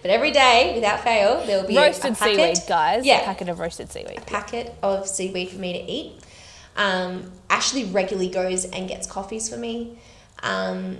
But 0.02 0.10
every 0.10 0.32
day, 0.32 0.72
without 0.74 1.00
fail, 1.04 1.46
there 1.46 1.60
will 1.60 1.68
be 1.68 1.76
a- 1.76 1.80
roasted 1.82 2.12
a 2.12 2.14
packet, 2.16 2.56
seaweed, 2.56 2.68
guys. 2.68 3.06
Yeah. 3.06 3.20
A 3.20 3.24
packet 3.24 3.48
of 3.48 3.60
roasted 3.60 3.92
seaweed. 3.92 4.18
A 4.18 4.22
packet 4.22 4.74
of 4.82 5.06
seaweed 5.06 5.50
for 5.50 5.58
me 5.58 5.72
to 5.74 5.78
eat. 5.78 6.12
Um, 6.76 7.30
Ashley 7.48 7.84
regularly 7.84 8.28
goes 8.28 8.64
and 8.64 8.88
gets 8.88 9.06
coffees 9.06 9.48
for 9.48 9.56
me. 9.56 9.98
Um, 10.42 10.98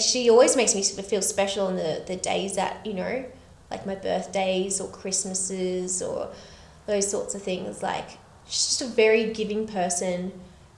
she 0.00 0.30
always 0.30 0.56
makes 0.56 0.74
me 0.74 0.82
feel 0.82 1.22
special 1.22 1.66
on 1.66 1.76
the, 1.76 2.02
the 2.06 2.16
days 2.16 2.56
that, 2.56 2.84
you 2.86 2.94
know, 2.94 3.24
like 3.70 3.86
my 3.86 3.94
birthdays 3.94 4.80
or 4.80 4.88
Christmases 4.88 6.02
or 6.02 6.30
those 6.86 7.10
sorts 7.10 7.34
of 7.34 7.42
things. 7.42 7.82
Like, 7.82 8.08
she's 8.46 8.78
just 8.78 8.82
a 8.82 8.86
very 8.86 9.32
giving 9.32 9.66
person. 9.66 10.32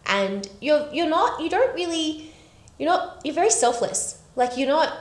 And 0.06 0.48
you're, 0.60 0.88
you're 0.92 1.08
not, 1.08 1.40
you 1.40 1.48
don't 1.48 1.74
really, 1.74 2.32
you're 2.78 2.88
not, 2.88 3.20
you're 3.24 3.34
very 3.34 3.50
selfless. 3.50 4.20
Like, 4.36 4.56
you're 4.56 4.68
not, 4.68 4.96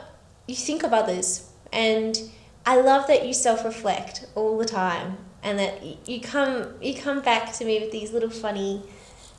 you 0.47 0.55
think 0.55 0.83
of 0.83 0.93
others. 0.93 1.49
And 1.71 2.17
I 2.65 2.79
love 2.79 3.07
that 3.07 3.25
you 3.25 3.33
self 3.33 3.65
reflect 3.65 4.25
all 4.35 4.57
the 4.57 4.65
time 4.65 5.17
and 5.43 5.59
that 5.59 6.07
you 6.07 6.21
come 6.21 6.73
you 6.81 6.95
come 6.95 7.21
back 7.21 7.53
to 7.53 7.65
me 7.65 7.79
with 7.79 7.91
these 7.91 8.11
little 8.13 8.29
funny 8.29 8.81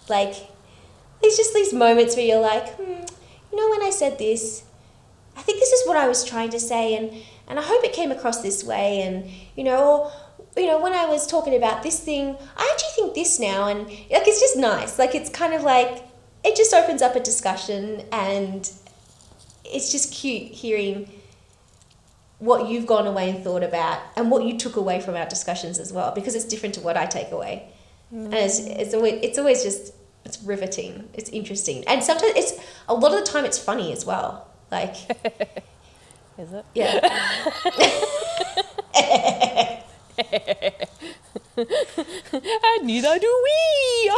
like 0.08 0.34
there's 1.22 1.36
just 1.36 1.54
these 1.54 1.72
moments 1.72 2.14
where 2.16 2.26
you're 2.26 2.40
like 2.40 2.68
hmm, 2.74 3.02
know 3.56 3.70
when 3.70 3.82
i 3.82 3.90
said 3.90 4.18
this 4.18 4.64
i 5.36 5.42
think 5.42 5.58
this 5.58 5.70
is 5.70 5.86
what 5.86 5.96
i 5.96 6.06
was 6.08 6.24
trying 6.24 6.50
to 6.50 6.60
say 6.60 6.96
and 6.96 7.10
and 7.48 7.58
i 7.58 7.62
hope 7.62 7.84
it 7.84 7.92
came 7.92 8.10
across 8.10 8.42
this 8.42 8.64
way 8.64 9.02
and 9.02 9.28
you 9.56 9.64
know 9.64 10.10
or 10.56 10.60
you 10.60 10.66
know 10.66 10.80
when 10.80 10.92
i 10.92 11.04
was 11.06 11.26
talking 11.26 11.54
about 11.54 11.82
this 11.82 12.00
thing 12.00 12.36
i 12.56 12.70
actually 12.72 12.92
think 12.94 13.14
this 13.14 13.38
now 13.38 13.68
and 13.68 13.86
like 13.88 14.26
it's 14.26 14.40
just 14.40 14.56
nice 14.56 14.98
like 14.98 15.14
it's 15.14 15.30
kind 15.30 15.54
of 15.54 15.62
like 15.62 16.04
it 16.44 16.56
just 16.56 16.74
opens 16.74 17.02
up 17.02 17.16
a 17.16 17.20
discussion 17.20 18.02
and 18.12 18.70
it's 19.64 19.90
just 19.90 20.12
cute 20.12 20.52
hearing 20.52 21.08
what 22.38 22.68
you've 22.68 22.86
gone 22.86 23.06
away 23.06 23.30
and 23.30 23.42
thought 23.42 23.62
about 23.62 24.00
and 24.16 24.30
what 24.30 24.44
you 24.44 24.58
took 24.58 24.76
away 24.76 25.00
from 25.00 25.14
our 25.14 25.26
discussions 25.26 25.78
as 25.78 25.92
well 25.92 26.12
because 26.14 26.34
it's 26.34 26.44
different 26.44 26.74
to 26.74 26.80
what 26.82 26.96
I 26.96 27.06
take 27.06 27.32
away. 27.32 27.68
Mm. 28.12 28.26
And 28.26 28.34
it's, 28.34 28.58
it's 28.58 28.94
always 28.94 29.14
it's 29.22 29.38
always 29.38 29.62
just 29.62 29.94
it's 30.24 30.42
riveting. 30.42 31.08
It's 31.14 31.30
interesting. 31.30 31.84
And 31.86 32.02
sometimes 32.02 32.32
it's 32.36 32.52
a 32.88 32.94
lot 32.94 33.12
of 33.12 33.24
the 33.24 33.30
time 33.30 33.44
it's 33.44 33.58
funny 33.58 33.92
as 33.92 34.04
well. 34.04 34.48
Like, 34.70 34.94
Is 36.38 36.52
it? 36.52 36.64
yeah. 36.74 37.00
And 41.56 42.86
neither 42.86 43.18
do 43.18 43.42
we. 43.44 44.10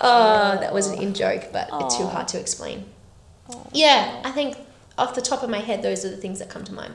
oh, 0.00 0.56
that 0.60 0.72
was 0.74 0.88
an 0.88 1.00
in 1.00 1.14
joke, 1.14 1.48
but 1.52 1.68
it's 1.72 1.96
too 1.96 2.06
hard 2.06 2.26
to 2.28 2.40
explain. 2.40 2.86
Yeah, 3.72 4.20
I 4.24 4.30
think 4.32 4.56
off 4.96 5.14
the 5.14 5.22
top 5.22 5.42
of 5.44 5.50
my 5.50 5.60
head, 5.60 5.82
those 5.82 6.04
are 6.04 6.10
the 6.10 6.16
things 6.16 6.40
that 6.40 6.48
come 6.48 6.64
to 6.64 6.72
mind. 6.72 6.94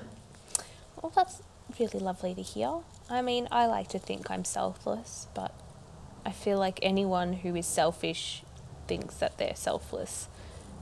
Well, 1.01 1.11
that's 1.15 1.41
really 1.79 1.99
lovely 1.99 2.35
to 2.35 2.41
hear. 2.41 2.79
I 3.13 3.21
mean, 3.21 3.47
I 3.51 3.65
like 3.67 3.87
to 3.89 3.99
think 3.99 4.29
I'm 4.29 4.43
selfless, 4.45 5.27
but 5.33 5.53
I 6.25 6.31
feel 6.31 6.57
like 6.57 6.79
anyone 6.81 7.33
who 7.33 7.55
is 7.55 7.65
selfish 7.65 8.43
thinks 8.87 9.15
that 9.15 9.37
they're 9.37 9.55
selfless. 9.55 10.27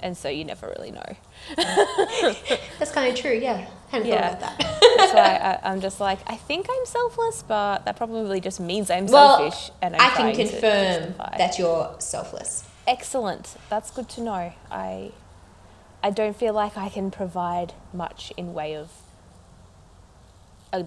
And 0.04 0.17
so 0.17 0.30
you 0.30 0.44
never 0.44 0.67
really 0.76 0.91
know. 0.91 1.15
That's 1.56 2.91
kind 2.91 3.13
of 3.13 3.20
true, 3.20 3.34
yeah. 3.39 3.67
Hadn't 3.89 4.08
Yeah. 4.08 4.30
thought 4.36 4.39
about 4.41 4.58
that. 4.58 4.82
That's 4.98 5.13
why 5.13 5.60
I, 5.63 5.72
I'm 5.72 5.80
just 5.80 6.00
like, 6.00 6.20
I 6.26 6.36
think 6.36 6.67
I'm 6.72 6.86
selfless, 6.86 7.44
but 7.44 7.86
that 7.86 7.98
probably 7.98 8.39
just 8.39 8.60
means 8.60 8.89
I'm 8.89 9.06
well, 9.06 9.38
selfish. 9.38 9.70
And 9.82 9.96
I'm 9.96 10.02
I 10.02 10.34
can 10.34 10.36
confirm 10.36 11.13
that 11.38 11.60
you're 11.60 11.96
selfless. 12.00 12.67
Excellent. 12.88 13.58
That's 13.70 13.91
good 13.91 14.10
to 14.10 14.22
know. 14.22 14.54
I 14.72 15.12
I 16.04 16.10
don't 16.10 16.36
feel 16.36 16.54
like 16.54 16.76
I 16.78 16.89
can 16.89 17.12
provide 17.12 17.74
much 17.94 18.34
in 18.36 18.56
way 18.56 18.76
of 18.76 18.89
a, 20.74 20.86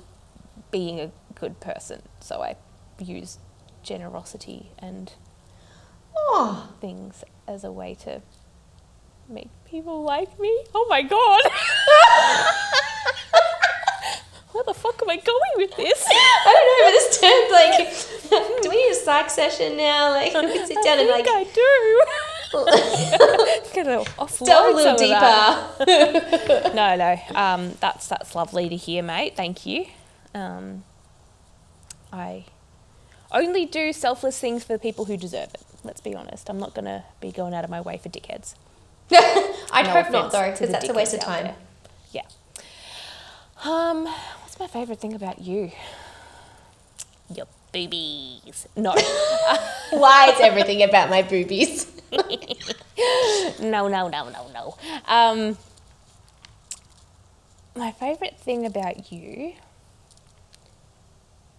being 0.73 0.99
a 1.01 1.13
good 1.35 1.61
person. 1.61 2.03
So 2.21 2.43
I 2.43 2.57
use 2.99 3.39
generosity 3.83 4.71
and 4.79 5.13
Oh, 6.17 6.71
things 6.81 7.25
as 7.47 7.65
a 7.65 7.73
way 7.73 7.95
to 8.05 8.23
make 9.29 9.49
people 9.65 10.03
like 10.03 10.39
me. 10.39 10.65
Oh 10.75 10.87
my 10.89 11.03
god. 11.03 11.41
Where 14.53 14.65
the 14.65 14.75
fuck 14.75 15.03
am 15.03 15.11
I 15.11 15.17
going 15.17 15.53
with 15.57 15.77
this? 15.77 16.07
I 16.09 16.55
don't 16.55 16.67
know, 16.71 16.85
but 16.87 16.93
this 16.93 17.19
turned 17.21 17.51
like, 17.51 17.79
do 18.63 18.71
we 18.71 18.77
need 18.77 18.93
a 18.93 18.95
psych 18.95 19.29
session 19.29 19.77
now? 19.77 20.11
Like, 20.11 20.33
we 20.33 20.53
can 20.57 20.67
sit 20.67 20.79
down 20.85 21.01
and 21.01 21.11
I 21.11 21.13
like 21.13 21.25
think 21.25 21.37
I 21.37 21.53
do. 21.53 22.03
Delve 24.47 24.73
a 24.73 24.77
little 24.77 24.97
some 24.99 25.11
of 25.11 25.11
that. 25.11 25.75
deeper. 25.79 26.75
no, 26.75 26.95
no. 26.95 27.19
Um, 27.35 27.73
that's 27.81 28.07
that's 28.07 28.37
lovely 28.37 28.69
to 28.69 28.77
hear, 28.77 29.03
mate. 29.03 29.35
Thank 29.37 29.67
you. 29.67 29.87
Um, 30.37 30.85
I 32.15 32.45
only 33.33 33.67
do 33.67 33.93
selfless 33.93 34.39
things 34.39 34.63
for 34.63 34.73
the 34.73 34.79
people 34.79 35.07
who 35.07 35.17
deserve 35.17 35.49
it. 35.55 35.63
Let's 35.83 36.01
be 36.01 36.15
honest. 36.15 36.49
I'm 36.49 36.59
not 36.59 36.73
gonna 36.73 37.05
be 37.21 37.33
going 37.33 37.53
out 37.55 37.65
of 37.65 37.71
my 37.71 37.81
way 37.81 37.99
for 37.99 38.09
dickheads. 38.09 38.55
I'd 39.13 39.87
No 39.87 39.91
hope 39.91 40.11
not 40.13 40.33
though, 40.33 40.51
because 40.53 40.71
that's 40.71 40.89
a 40.89 40.95
waste 40.95 41.13
of 41.15 41.21
time. 41.21 41.55
Yeah. 42.13 42.23
Um, 43.65 44.05
what's 44.05 44.59
my 44.61 44.69
favorite 44.69 45.01
thing 45.01 45.13
about 45.15 45.41
you? 45.41 45.73
Your 47.35 47.47
boobies. 47.73 48.69
No, 48.77 48.93
Why 49.91 50.31
is 50.33 50.41
everything 50.41 50.83
about 50.83 51.11
my 51.11 51.23
boobies? 51.23 51.91
no, 53.61 53.89
no, 53.89 54.09
no, 54.09 54.29
no, 54.31 54.47
no. 54.55 54.77
Um, 55.09 55.59
my 57.75 57.91
favorite 57.91 58.39
thing 58.39 58.65
about 58.65 59.11
you 59.11 59.55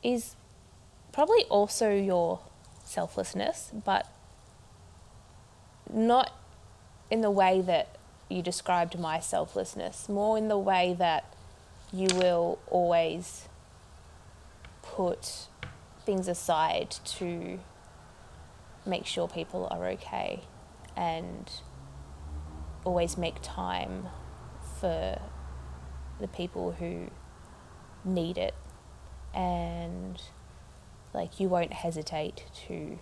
is 0.02 0.36
probably 1.16 1.46
also 1.46 1.96
your 1.96 2.42
selflessness, 2.84 3.72
but 3.86 4.06
not 5.90 6.30
in 7.10 7.22
the 7.22 7.32
way 7.32 7.62
that 7.62 7.96
you 8.28 8.42
described 8.42 9.00
my 9.00 9.18
selflessness, 9.22 10.10
more 10.10 10.38
in 10.38 10.50
the 10.50 10.58
way 10.58 10.94
that 11.00 11.24
you 11.94 12.06
will 12.16 12.60
always 12.68 13.48
put 14.82 15.48
things 16.06 16.28
aside 16.28 16.92
to 17.06 17.60
make 18.86 19.06
sure 19.06 19.26
people 19.26 19.70
are 19.72 19.88
okay 19.88 20.42
and 20.98 21.50
always 22.84 23.18
make 23.18 23.36
time 23.42 24.08
for 24.82 25.22
the 26.20 26.28
people 26.28 26.74
who 26.74 27.10
need 28.04 28.38
it. 28.38 28.54
And 29.34 30.22
like 31.16 31.40
you 31.40 31.50
won't 31.50 31.74
hesitate 31.74 32.44
to 32.68 33.00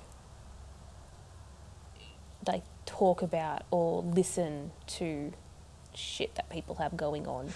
like 2.47 2.63
talk 2.85 3.21
about 3.21 3.63
or 3.71 4.01
listen 4.03 4.71
to 4.87 5.33
shit 5.95 6.35
that 6.35 6.49
people 6.49 6.75
have 6.75 6.95
going 6.97 7.27
on 7.27 7.53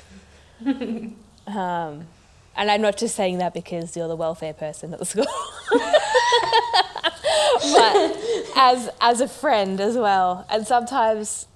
um, 1.47 2.07
and 2.55 2.71
I'm 2.71 2.81
not 2.81 2.97
just 2.97 3.15
saying 3.15 3.37
that 3.37 3.53
because 3.53 3.95
you're 3.95 4.07
the 4.07 4.15
welfare 4.15 4.53
person 4.53 4.93
at 4.93 4.99
the 4.99 5.05
school 5.05 5.25
but 7.61 8.17
as 8.55 8.89
as 9.01 9.21
a 9.21 9.27
friend 9.27 9.79
as 9.79 9.97
well. 9.97 10.45
And 10.49 10.65
sometimes, 10.65 11.47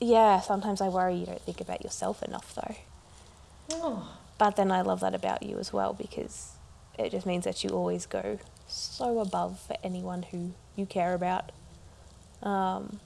yeah, 0.00 0.40
sometimes 0.40 0.80
I 0.80 0.88
worry 0.88 1.16
you 1.16 1.26
don't 1.26 1.40
think 1.42 1.60
about 1.60 1.82
yourself 1.82 2.22
enough 2.22 2.54
though. 2.54 2.76
Oh, 3.72 4.16
But 4.38 4.56
then 4.56 4.70
I 4.70 4.82
love 4.82 5.00
that 5.00 5.14
about 5.14 5.42
you 5.42 5.58
as 5.58 5.72
well 5.72 5.92
because 5.92 6.52
it 7.04 7.10
just 7.10 7.26
means 7.26 7.44
that 7.44 7.62
you 7.64 7.70
always 7.70 8.06
go 8.06 8.38
so 8.66 9.20
above 9.20 9.60
for 9.60 9.76
anyone 9.82 10.22
who 10.24 10.52
you 10.76 10.86
care 10.86 11.14
about. 11.14 11.50
Um, 12.42 13.00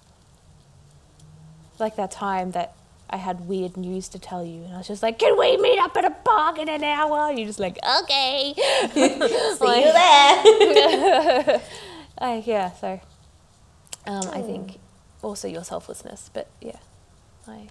like 1.78 1.96
that 1.96 2.10
time 2.10 2.52
that 2.52 2.74
I 3.10 3.16
had 3.16 3.48
weird 3.48 3.76
news 3.76 4.08
to 4.10 4.18
tell 4.18 4.44
you, 4.44 4.62
and 4.64 4.74
I 4.74 4.78
was 4.78 4.88
just 4.88 5.02
like, 5.02 5.18
"Can 5.18 5.38
we 5.38 5.56
meet 5.56 5.78
up 5.78 5.96
at 5.96 6.04
a 6.04 6.10
park 6.10 6.58
in 6.58 6.68
an 6.68 6.84
hour?" 6.84 7.28
And 7.28 7.38
you're 7.38 7.48
just 7.48 7.60
like, 7.60 7.78
"Okay." 8.00 8.54
see 8.92 9.00
you 9.00 9.92
there. 9.92 11.60
Like, 12.20 12.46
yeah, 12.46 12.70
so 12.72 13.00
um, 14.06 14.22
I 14.32 14.40
think 14.40 14.78
also 15.20 15.48
your 15.48 15.64
selflessness, 15.64 16.30
but 16.32 16.48
yeah, 16.60 16.78
I, 17.48 17.68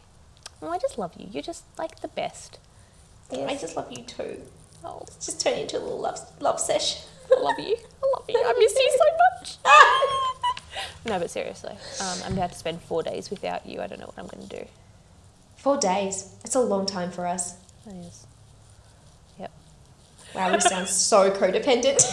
well, 0.60 0.72
I 0.72 0.78
just 0.78 0.98
love 0.98 1.14
you. 1.18 1.28
You're 1.32 1.42
just 1.44 1.64
like 1.78 2.02
the 2.02 2.10
best. 2.10 2.60
I 3.32 3.56
just 3.56 3.76
love 3.78 3.90
you 3.90 4.04
too. 4.04 4.42
Oh, 4.84 5.02
It's 5.08 5.26
just 5.26 5.42
turned 5.42 5.60
into 5.60 5.78
a 5.78 5.80
little 5.80 6.00
love 6.00 6.20
love 6.40 6.60
session. 6.60 7.02
I 7.32 7.40
love 7.40 7.58
you. 7.60 7.76
I 7.78 8.12
love 8.16 8.26
you. 8.28 8.36
I 8.46 8.54
miss 8.60 8.76
you 8.76 8.98
so 8.98 9.06
much. 9.40 9.74
no, 11.06 11.20
but 11.20 11.30
seriously, 11.32 11.72
um, 12.02 12.18
I'm 12.26 12.34
about 12.34 12.52
to 12.52 12.58
spend 12.58 12.82
four 12.82 13.02
days 13.02 13.30
without 13.30 13.66
you. 13.66 13.82
I 13.82 13.88
don't 13.88 14.00
know 14.00 14.08
what 14.08 14.18
I'm 14.20 14.28
going 14.28 14.48
to 14.48 14.60
do. 14.60 14.66
Four 15.58 15.78
days. 15.78 16.36
It's 16.44 16.56
a 16.56 16.60
long 16.60 16.86
time 16.86 17.12
for 17.12 17.26
us. 17.26 17.56
That 17.86 17.96
is. 17.96 18.28
Yep. 19.40 19.52
Wow, 20.36 20.54
we 20.54 20.60
sound 20.60 20.88
so 21.10 21.32
codependent. 21.32 22.04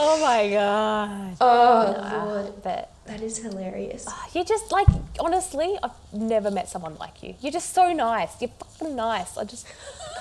Oh 0.00 0.20
my 0.22 0.48
god. 0.50 1.36
Oh 1.40 2.24
lord, 2.26 2.62
But 2.62 2.92
that 3.08 3.20
is 3.22 3.38
hilarious. 3.38 4.06
you're 4.34 4.44
just 4.44 4.70
like 4.72 4.86
honestly, 5.18 5.76
I've 5.82 5.90
never 6.12 6.50
met 6.50 6.68
someone 6.68 6.96
like 6.96 7.22
you. 7.22 7.34
You're 7.40 7.52
just 7.52 7.72
so 7.74 7.92
nice. 7.92 8.40
You're 8.40 8.50
fucking 8.50 8.94
nice. 8.96 9.36
I 9.36 9.44
just 9.44 9.66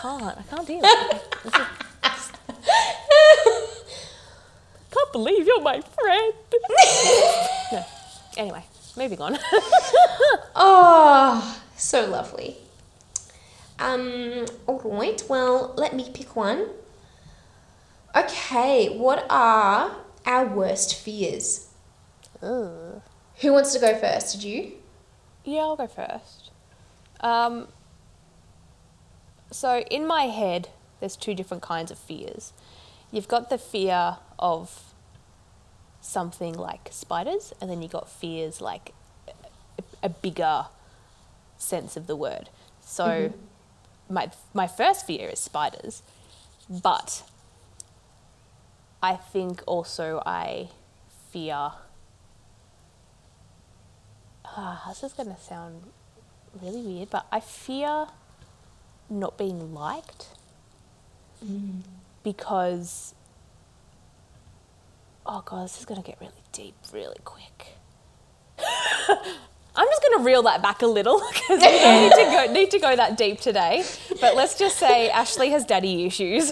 can't. 0.02 0.38
I 0.38 0.42
can't 0.50 0.68
deal. 0.68 0.82
This 0.82 1.56
is- 1.56 2.32
can't 4.92 5.12
believe 5.12 5.46
you're 5.46 5.62
my 5.62 5.82
friend. 5.82 6.34
no. 7.72 7.86
Anyway, 8.38 8.64
moving 8.98 9.22
on. 9.22 9.38
Oh, 10.60 11.62
so 11.78 12.08
lovely. 12.10 12.56
Um, 13.80 14.46
all 14.66 14.80
right, 14.84 15.22
well, 15.30 15.74
let 15.78 15.94
me 15.94 16.10
pick 16.12 16.36
one. 16.36 16.70
Okay, 18.16 18.98
what 18.98 19.26
are 19.30 19.92
our 20.26 20.46
worst 20.48 20.96
fears? 20.96 21.67
Who 22.42 23.54
wants 23.54 23.74
to 23.74 23.80
go 23.80 23.96
first? 23.98 24.34
Did 24.34 24.44
you? 24.44 24.74
Yeah, 25.44 25.62
I'll 25.62 25.76
go 25.76 25.88
first. 25.88 26.52
Um, 27.22 27.68
so, 29.52 29.80
in 29.80 30.06
my 30.06 30.24
head, 30.24 30.70
there's 31.00 31.16
two 31.16 31.34
different 31.34 31.64
kinds 31.64 31.92
of 31.92 31.98
fears. 31.98 32.54
You've 33.12 33.28
got 33.28 33.50
the 33.50 33.58
fear 33.58 34.18
of 34.38 34.94
something 36.02 36.54
like 36.54 36.90
spiders, 36.92 37.54
and 37.62 37.70
then 37.70 37.82
you've 37.82 37.92
got 37.92 38.10
fears 38.10 38.62
like 38.62 38.94
a, 39.28 39.84
a 40.04 40.10
bigger 40.10 40.66
sense 41.58 41.96
of 41.96 42.08
the 42.08 42.16
word. 42.16 42.50
So, 42.82 43.34
my, 44.10 44.30
my 44.54 44.68
first 44.68 45.06
fear 45.06 45.30
is 45.30 45.40
spiders, 45.40 46.04
but 46.70 47.24
I 49.02 49.16
think 49.16 49.64
also 49.66 50.22
I 50.26 50.70
fear 51.32 51.72
ah, 54.58 54.84
this 54.90 55.04
is 55.04 55.14
going 55.14 55.34
to 55.34 55.42
sound 55.42 55.84
really 56.62 56.82
weird, 56.82 57.10
but 57.10 57.26
I 57.32 57.40
fear 57.40 58.08
not 59.10 59.38
being 59.38 59.74
liked 59.74 60.28
because 62.24 63.14
oh 65.26 65.42
god, 65.46 65.66
this 65.66 65.80
is 65.80 65.86
gonna 65.86 66.02
get 66.02 66.18
really 66.20 66.34
deep 66.52 66.76
really 66.92 67.20
quick. 67.24 67.68
I'm 68.60 69.88
just 69.88 70.02
gonna 70.02 70.24
reel 70.24 70.42
that 70.44 70.62
back 70.62 70.82
a 70.82 70.88
little 70.88 71.22
because 71.34 71.60
we 71.62 71.80
don't 71.80 72.02
need 72.02 72.12
to 72.12 72.24
go 72.24 72.54
need 72.54 72.72
to 72.72 72.80
go 72.80 72.96
that 72.96 73.18
deep 73.18 73.40
today. 73.40 73.84
But 74.20 74.36
let's 74.36 74.58
just 74.58 74.78
say 74.78 75.10
Ashley 75.22 75.52
has 75.52 75.64
daddy 75.66 76.06
issues 76.06 76.52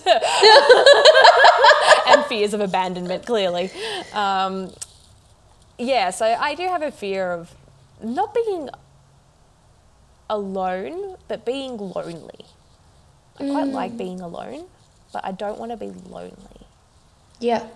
and 2.07 2.25
fears 2.25 2.53
of 2.53 2.61
abandonment. 2.61 3.25
Clearly, 3.25 3.71
um, 4.13 4.71
yeah. 5.77 6.11
So 6.11 6.25
I 6.25 6.55
do 6.55 6.63
have 6.67 6.83
a 6.83 6.91
fear 6.91 7.31
of 7.31 7.51
not 8.03 8.33
being 8.33 8.69
alone, 10.29 11.17
but 11.27 11.45
being 11.45 11.77
lonely. 11.77 12.45
I 13.39 13.49
quite 13.49 13.67
like 13.67 13.91
mm. 13.93 13.97
being 13.97 14.21
alone, 14.21 14.65
but 15.11 15.25
I 15.25 15.31
don't 15.31 15.59
want 15.59 15.71
to 15.71 15.77
be 15.77 15.91
lonely 16.09 16.67
Yeah. 17.39 17.67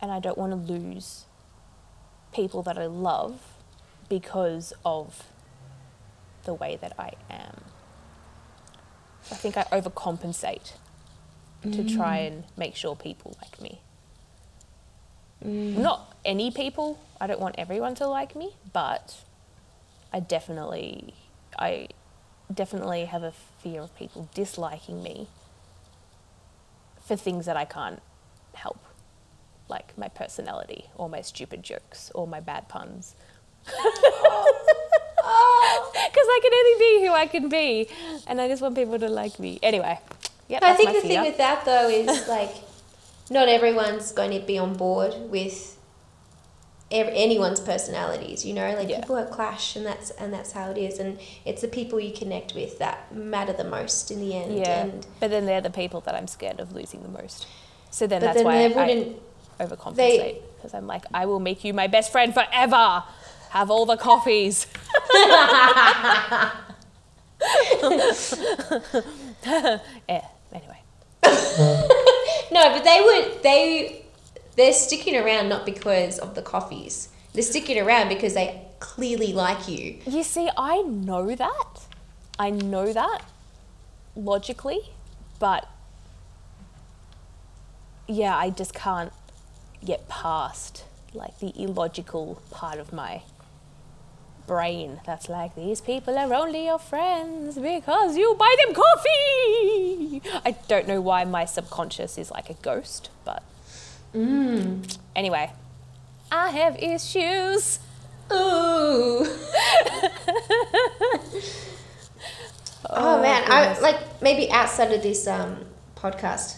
and 0.00 0.10
I 0.10 0.18
don't 0.18 0.36
want 0.36 0.50
to 0.52 0.72
lose 0.72 1.26
people 2.34 2.62
that 2.62 2.76
I 2.76 2.86
love 2.86 3.40
because 4.08 4.72
of 4.84 5.24
the 6.44 6.54
way 6.54 6.76
that 6.80 6.92
I 6.98 7.12
am. 7.30 7.62
I 9.30 9.34
think 9.34 9.56
I 9.56 9.64
overcompensate 9.64 10.72
to 11.62 11.84
try 11.84 12.18
mm. 12.18 12.26
and 12.28 12.44
make 12.56 12.76
sure 12.76 12.94
people 12.94 13.36
like 13.42 13.60
me. 13.60 13.80
Mm. 15.44 15.78
Not 15.78 16.16
any 16.24 16.50
people. 16.50 16.98
I 17.20 17.26
don't 17.26 17.40
want 17.40 17.56
everyone 17.58 17.94
to 17.96 18.06
like 18.06 18.36
me, 18.36 18.54
but 18.72 19.16
I 20.16 20.20
definitely 20.20 21.12
I 21.58 21.88
definitely 22.52 23.04
have 23.04 23.22
a 23.22 23.32
fear 23.32 23.82
of 23.82 23.94
people 23.98 24.30
disliking 24.32 25.02
me 25.02 25.28
for 27.04 27.16
things 27.16 27.44
that 27.44 27.54
I 27.54 27.66
can't 27.66 28.00
help 28.54 28.78
like 29.68 29.92
my 29.98 30.08
personality 30.08 30.86
or 30.94 31.10
my 31.10 31.20
stupid 31.20 31.62
jokes 31.62 32.10
or 32.14 32.26
my 32.26 32.40
bad 32.40 32.66
puns. 32.66 33.14
Oh. 33.68 34.52
Because 36.06 36.28
I 36.28 36.40
can 36.42 36.54
only 36.54 36.78
be 36.78 37.06
who 37.06 37.12
I 37.12 37.26
can 37.26 37.48
be, 37.48 37.88
and 38.28 38.40
I 38.40 38.46
just 38.46 38.62
want 38.62 38.76
people 38.76 38.96
to 38.98 39.08
like 39.08 39.40
me. 39.40 39.58
Anyway, 39.60 39.98
yeah, 40.48 40.60
I 40.62 40.74
think 40.74 40.92
the 40.92 41.00
fear. 41.00 41.10
thing 41.10 41.22
with 41.22 41.36
that 41.38 41.64
though 41.64 41.88
is 41.88 42.28
like, 42.28 42.54
not 43.28 43.48
everyone's 43.48 44.12
going 44.12 44.30
to 44.30 44.46
be 44.46 44.56
on 44.56 44.74
board 44.76 45.14
with 45.28 45.75
anyone's 46.90 47.60
personalities. 47.60 48.44
You 48.44 48.54
know, 48.54 48.74
like 48.74 48.88
Yeah. 48.88 49.00
people 49.00 49.22
clash, 49.26 49.76
and 49.76 49.84
that's 49.84 50.10
and 50.12 50.32
that's 50.32 50.52
how 50.52 50.70
it 50.70 50.78
is. 50.78 50.98
And 50.98 51.18
it's 51.44 51.62
the 51.62 51.68
people 51.68 51.98
you 52.00 52.12
connect 52.12 52.54
with 52.54 52.78
that 52.78 53.14
matter 53.14 53.52
the 53.52 53.64
most 53.64 54.10
in 54.10 54.20
the 54.20 54.34
end. 54.36 54.56
yeah, 54.56 54.82
And 54.84 55.06
but 55.20 55.30
then 55.30 55.46
they're 55.46 55.60
the 55.60 55.70
people 55.70 56.00
that 56.02 56.14
I'm 56.14 56.26
scared 56.28 56.60
of 56.60 56.72
losing 56.72 57.02
the 57.02 57.08
most. 57.08 57.46
So 57.90 58.06
then 58.06 58.20
but 58.20 58.26
that's 58.26 58.36
then 58.38 58.44
why 58.46 58.64
I 58.64 58.68
wouldn't. 58.68 59.16
overcompensate 59.60 60.40
because 60.56 60.74
I'm 60.74 60.86
like, 60.86 61.04
I 61.14 61.26
will 61.26 61.40
make 61.40 61.64
you 61.64 61.72
my 61.74 61.86
best 61.86 62.12
friend 62.12 62.32
forever. 62.34 63.04
Have 63.50 63.70
all 63.70 63.86
the 63.86 63.96
coffees. 63.96 64.66
yeah. 65.14 66.50
Anyway. 70.52 70.80
No, 72.52 72.62
but 72.72 72.84
they 72.84 73.00
would. 73.02 73.42
They 73.42 74.05
they're 74.56 74.72
sticking 74.72 75.16
around 75.16 75.48
not 75.48 75.64
because 75.64 76.18
of 76.18 76.34
the 76.34 76.42
coffees. 76.42 77.08
They're 77.32 77.42
sticking 77.42 77.78
around 77.78 78.08
because 78.08 78.34
they 78.34 78.62
clearly 78.78 79.32
like 79.32 79.68
you. 79.68 79.98
You 80.06 80.22
see, 80.22 80.48
I 80.56 80.82
know 80.82 81.34
that. 81.34 81.86
I 82.38 82.50
know 82.50 82.92
that 82.92 83.22
logically, 84.14 84.80
but 85.38 85.68
yeah, 88.08 88.36
I 88.36 88.50
just 88.50 88.74
can't 88.74 89.12
get 89.84 90.08
past 90.08 90.84
like 91.12 91.38
the 91.38 91.52
illogical 91.60 92.42
part 92.50 92.78
of 92.78 92.92
my 92.92 93.22
brain 94.46 95.00
that's 95.04 95.28
like 95.28 95.54
these 95.56 95.80
people 95.80 96.16
are 96.16 96.32
only 96.32 96.66
your 96.66 96.78
friends 96.78 97.56
because 97.56 98.16
you 98.16 98.34
buy 98.38 98.54
them 98.64 98.74
coffee. 98.74 100.22
I 100.44 100.56
don't 100.68 100.86
know 100.86 101.00
why 101.00 101.24
my 101.24 101.44
subconscious 101.44 102.16
is 102.16 102.30
like 102.30 102.48
a 102.48 102.54
ghost, 102.54 103.10
but 103.24 103.42
anyway, 105.14 105.52
I 106.30 106.50
have 106.50 106.76
issues. 106.76 107.78
Ooh. 108.32 109.26
oh, 112.90 113.20
man, 113.22 113.44
I 113.46 113.78
like 113.80 114.22
maybe 114.22 114.50
outside 114.50 114.92
of 114.92 115.02
this 115.02 115.26
um, 115.26 115.66
podcast, 115.94 116.56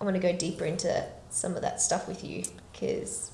I 0.00 0.04
want 0.04 0.14
to 0.14 0.20
go 0.20 0.36
deeper 0.36 0.64
into 0.64 1.04
some 1.30 1.56
of 1.56 1.62
that 1.62 1.80
stuff 1.80 2.08
with 2.08 2.24
you 2.24 2.44
because 2.72 3.30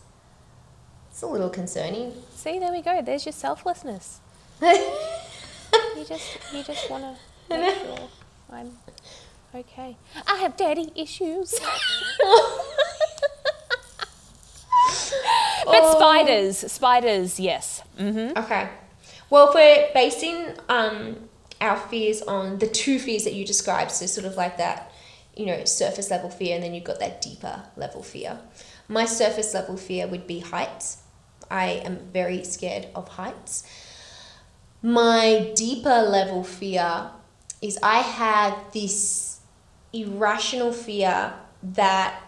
it's 1.11 1.23
a 1.23 1.27
little 1.27 1.51
concerning. 1.51 2.13
See, 2.35 2.59
there 2.59 2.73
we 2.73 2.83
go. 2.83 3.03
There's 3.03 3.27
your 3.27 3.33
selflessness. 3.33 4.21
You 5.97 6.05
just 6.05 6.39
you 6.53 6.63
just 6.63 6.91
want 6.91 7.05
to 7.05 7.17
make 7.57 7.77
sure 7.77 8.09
I'm 8.51 8.77
okay. 9.55 9.97
I 10.27 10.37
have 10.37 10.57
daddy 10.57 10.93
issues. 10.95 11.55
but 15.65 15.93
spiders, 15.93 16.59
spiders, 16.73 17.39
yes. 17.41 17.83
Mm-hmm. 17.99 18.39
Okay. 18.39 18.69
Well, 19.31 19.49
if 19.49 19.55
we're 19.55 19.89
basing 19.95 20.47
um, 20.69 21.29
our 21.61 21.77
fears 21.77 22.23
on 22.23 22.59
the 22.59 22.67
two 22.67 22.99
fears 22.99 23.25
that 23.25 23.35
you 23.35 23.47
described, 23.47 23.91
so 23.91 24.07
sort 24.07 24.27
of 24.27 24.37
like 24.37 24.59
that, 24.59 24.93
you 25.37 25.47
know, 25.47 25.65
surface 25.65 26.11
level 26.11 26.29
fear, 26.29 26.55
and 26.55 26.63
then 26.63 26.75
you've 26.75 26.85
got 26.85 27.01
that 27.01 27.23
deeper 27.23 27.63
level 27.77 28.03
fear. 28.03 28.39
My 28.89 29.07
surface 29.07 29.55
level 29.55 29.77
fear 29.77 30.07
would 30.07 30.27
be 30.27 30.41
heights. 30.41 30.99
I 31.51 31.83
am 31.85 31.99
very 32.13 32.45
scared 32.45 32.89
of 32.95 33.09
heights. 33.09 33.65
My 34.83 35.53
deeper 35.55 36.03
level 36.03 36.43
fear 36.43 37.11
is 37.63 37.79
I 37.83 37.99
have 37.99 38.59
this 38.73 39.32
irrational 39.93 40.73
fear 40.73 41.35
that 41.63 42.21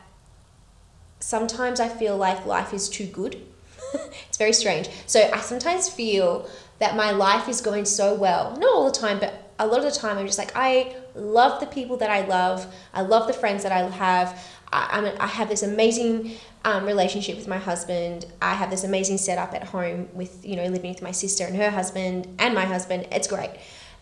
sometimes 1.21 1.81
I 1.81 1.89
feel 1.89 2.17
like 2.17 2.47
life 2.47 2.75
is 2.75 2.89
too 2.89 3.07
good. 3.07 3.41
it's 4.29 4.37
very 4.37 4.53
strange. 4.53 4.89
So 5.07 5.31
I 5.33 5.41
sometimes 5.41 5.89
feel 5.89 6.49
that 6.79 6.97
my 6.97 7.13
life 7.13 7.49
is 7.49 7.61
going 7.61 7.85
so 7.85 8.15
well. 8.15 8.57
Not 8.57 8.75
all 8.75 8.85
the 8.87 8.99
time, 8.99 9.19
but 9.19 9.53
a 9.59 9.67
lot 9.67 9.79
of 9.79 9.85
the 9.85 9.99
time 9.99 10.19
I'm 10.19 10.27
just 10.27 10.39
like, 10.39 10.53
I 10.55 10.97
love 11.15 11.61
the 11.61 11.67
people 11.67 11.97
that 11.99 12.11
I 12.11 12.27
love. 12.27 12.67
I 12.93 13.03
love 13.03 13.27
the 13.27 13.33
friends 13.33 13.63
that 13.63 13.73
I 13.73 13.89
have. 13.89 14.45
I, 14.73 14.89
I'm, 14.93 15.21
I 15.21 15.27
have 15.27 15.49
this 15.49 15.63
amazing 15.63 16.33
um, 16.65 16.85
relationship 16.85 17.37
with 17.37 17.47
my 17.47 17.59
husband. 17.59 18.27
I 18.43 18.55
have 18.55 18.71
this 18.71 18.85
amazing 18.85 19.19
setup 19.19 19.55
at 19.55 19.65
home 19.65 20.09
with, 20.13 20.45
you 20.45 20.57
know, 20.57 20.65
living 20.65 20.91
with 20.91 21.03
my 21.03 21.13
sister 21.13 21.45
and 21.45 21.57
her 21.57 21.71
husband 21.71 22.27
and 22.39 22.55
my 22.55 22.65
husband. 22.65 23.07
It's 23.13 23.29
great. 23.29 23.51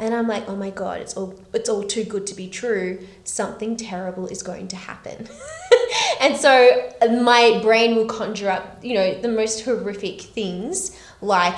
And 0.02 0.12
I'm 0.12 0.26
like, 0.26 0.48
oh 0.48 0.56
my 0.56 0.70
god, 0.70 1.00
it's 1.00 1.16
all 1.16 1.38
it's 1.54 1.68
all 1.68 1.84
too 1.84 2.02
good 2.02 2.26
to 2.26 2.34
be 2.34 2.48
true. 2.48 3.06
Something 3.22 3.76
terrible 3.76 4.26
is 4.26 4.42
going 4.42 4.66
to 4.68 4.76
happen. 4.76 5.28
and 6.20 6.36
so 6.36 6.90
uh, 7.00 7.06
my 7.22 7.60
brain 7.62 7.94
will 7.94 8.06
conjure 8.06 8.50
up, 8.50 8.84
you 8.84 8.94
know, 8.94 9.20
the 9.20 9.28
most 9.28 9.64
horrific 9.64 10.20
things 10.20 10.98
like 11.20 11.56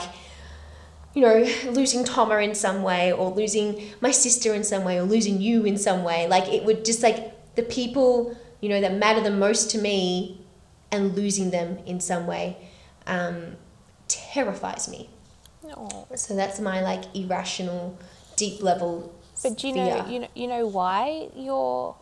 you 1.14 1.22
know, 1.22 1.48
losing 1.70 2.04
Toma 2.04 2.38
in 2.38 2.54
some 2.54 2.82
way 2.82 3.12
or 3.12 3.30
losing 3.30 3.90
my 4.02 4.10
sister 4.10 4.52
in 4.52 4.62
some 4.62 4.84
way 4.84 4.98
or 4.98 5.04
losing 5.04 5.40
you 5.40 5.64
in 5.64 5.78
some 5.78 6.02
way. 6.04 6.26
Like 6.26 6.52
it 6.52 6.64
would 6.64 6.84
just 6.84 7.02
like 7.02 7.54
the 7.54 7.62
people, 7.62 8.36
you 8.60 8.68
know, 8.68 8.80
that 8.80 8.94
matter 8.94 9.22
the 9.22 9.30
most 9.30 9.70
to 9.70 9.78
me 9.78 10.44
and 10.90 11.16
losing 11.16 11.50
them 11.50 11.78
in 11.86 11.98
some 11.98 12.26
way 12.26 12.58
um, 13.06 13.56
terrifies 14.08 14.86
me. 14.88 15.08
Oh. 15.76 16.06
So 16.14 16.36
that's 16.36 16.60
my 16.60 16.82
like 16.82 17.04
irrational, 17.14 17.96
deep 18.36 18.62
level. 18.62 19.14
But 19.42 19.58
do 19.58 19.68
you 19.68 19.74
know, 19.74 20.02
fear. 20.02 20.12
you 20.12 20.18
know, 20.20 20.28
you 20.34 20.46
know 20.46 20.66
why 20.66 21.28
you're 21.36 21.96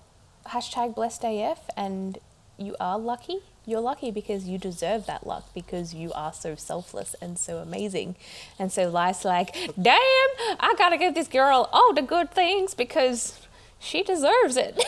hashtag 0.47 0.95
blessed 0.95 1.25
AF 1.25 1.61
and 1.77 2.19
you 2.59 2.77
are 2.81 2.99
lucky? 2.99 3.39
You're 3.65 3.81
lucky 3.81 4.11
because 4.11 4.47
you 4.47 4.59
deserve 4.59 5.07
that 5.07 5.27
luck 5.27 5.55
because 5.55 5.95
you 5.95 6.13
are 6.13 6.33
so 6.33 6.57
selfless 6.57 7.15
and 7.21 7.39
so 7.39 7.59
amazing. 7.59 8.17
And 8.59 8.73
so 8.73 8.89
life's 8.89 9.25
like, 9.25 9.55
damn, 9.81 9.99
I 9.99 10.75
gotta 10.77 10.99
give 10.99 11.15
this 11.15 11.29
girl 11.29 11.69
all 11.73 11.95
the 11.95 12.03
good 12.03 12.33
things 12.33 12.75
because 12.75 13.39
she 13.79 14.03
deserves 14.03 14.57
it. 14.57 14.83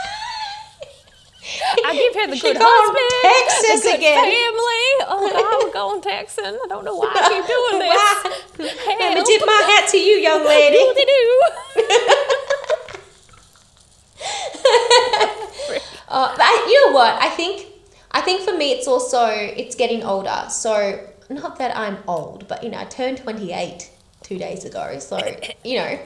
I 1.86 1.94
give 1.94 2.14
her 2.16 2.28
the 2.28 2.40
good 2.40 2.58
husband, 2.60 3.24
Texas 3.24 3.82
the 3.84 3.92
good 3.92 4.00
again. 4.00 4.24
family. 4.24 4.88
Oh 5.10 5.30
God, 5.32 5.64
we're 5.64 5.74
going 5.74 6.02
Texan. 6.02 6.60
I 6.64 6.68
don't 6.68 6.84
know 6.86 6.96
why 6.96 7.12
I 7.14 7.30
keep 7.30 7.46
doing 7.48 7.80
this. 7.80 8.04
Let 8.88 9.14
me 9.16 9.24
tip 9.24 9.44
my 9.46 9.62
hat 9.68 9.90
to 9.92 9.98
you, 9.98 10.18
young 10.18 10.44
lady. 10.46 10.78
Uh, 16.10 16.32
but 16.32 16.42
I, 16.42 16.66
you 16.70 16.88
know 16.88 16.94
what? 16.96 17.22
I 17.22 17.30
think 17.30 17.66
I 18.12 18.22
think 18.22 18.42
for 18.42 18.56
me 18.56 18.72
it's 18.72 18.88
also 18.88 19.28
it's 19.28 19.76
getting 19.76 20.04
older. 20.04 20.46
So 20.50 21.06
not 21.30 21.58
that 21.60 21.76
I'm 21.76 21.98
old, 22.08 22.48
but 22.48 22.64
you 22.64 22.70
know 22.70 22.80
I 22.80 22.86
turned 22.86 23.18
twenty 23.18 23.52
eight 23.52 23.92
two 24.24 24.38
days 24.38 24.64
ago. 24.64 25.00
So 25.00 25.20
you 25.64 25.78
know 25.78 26.00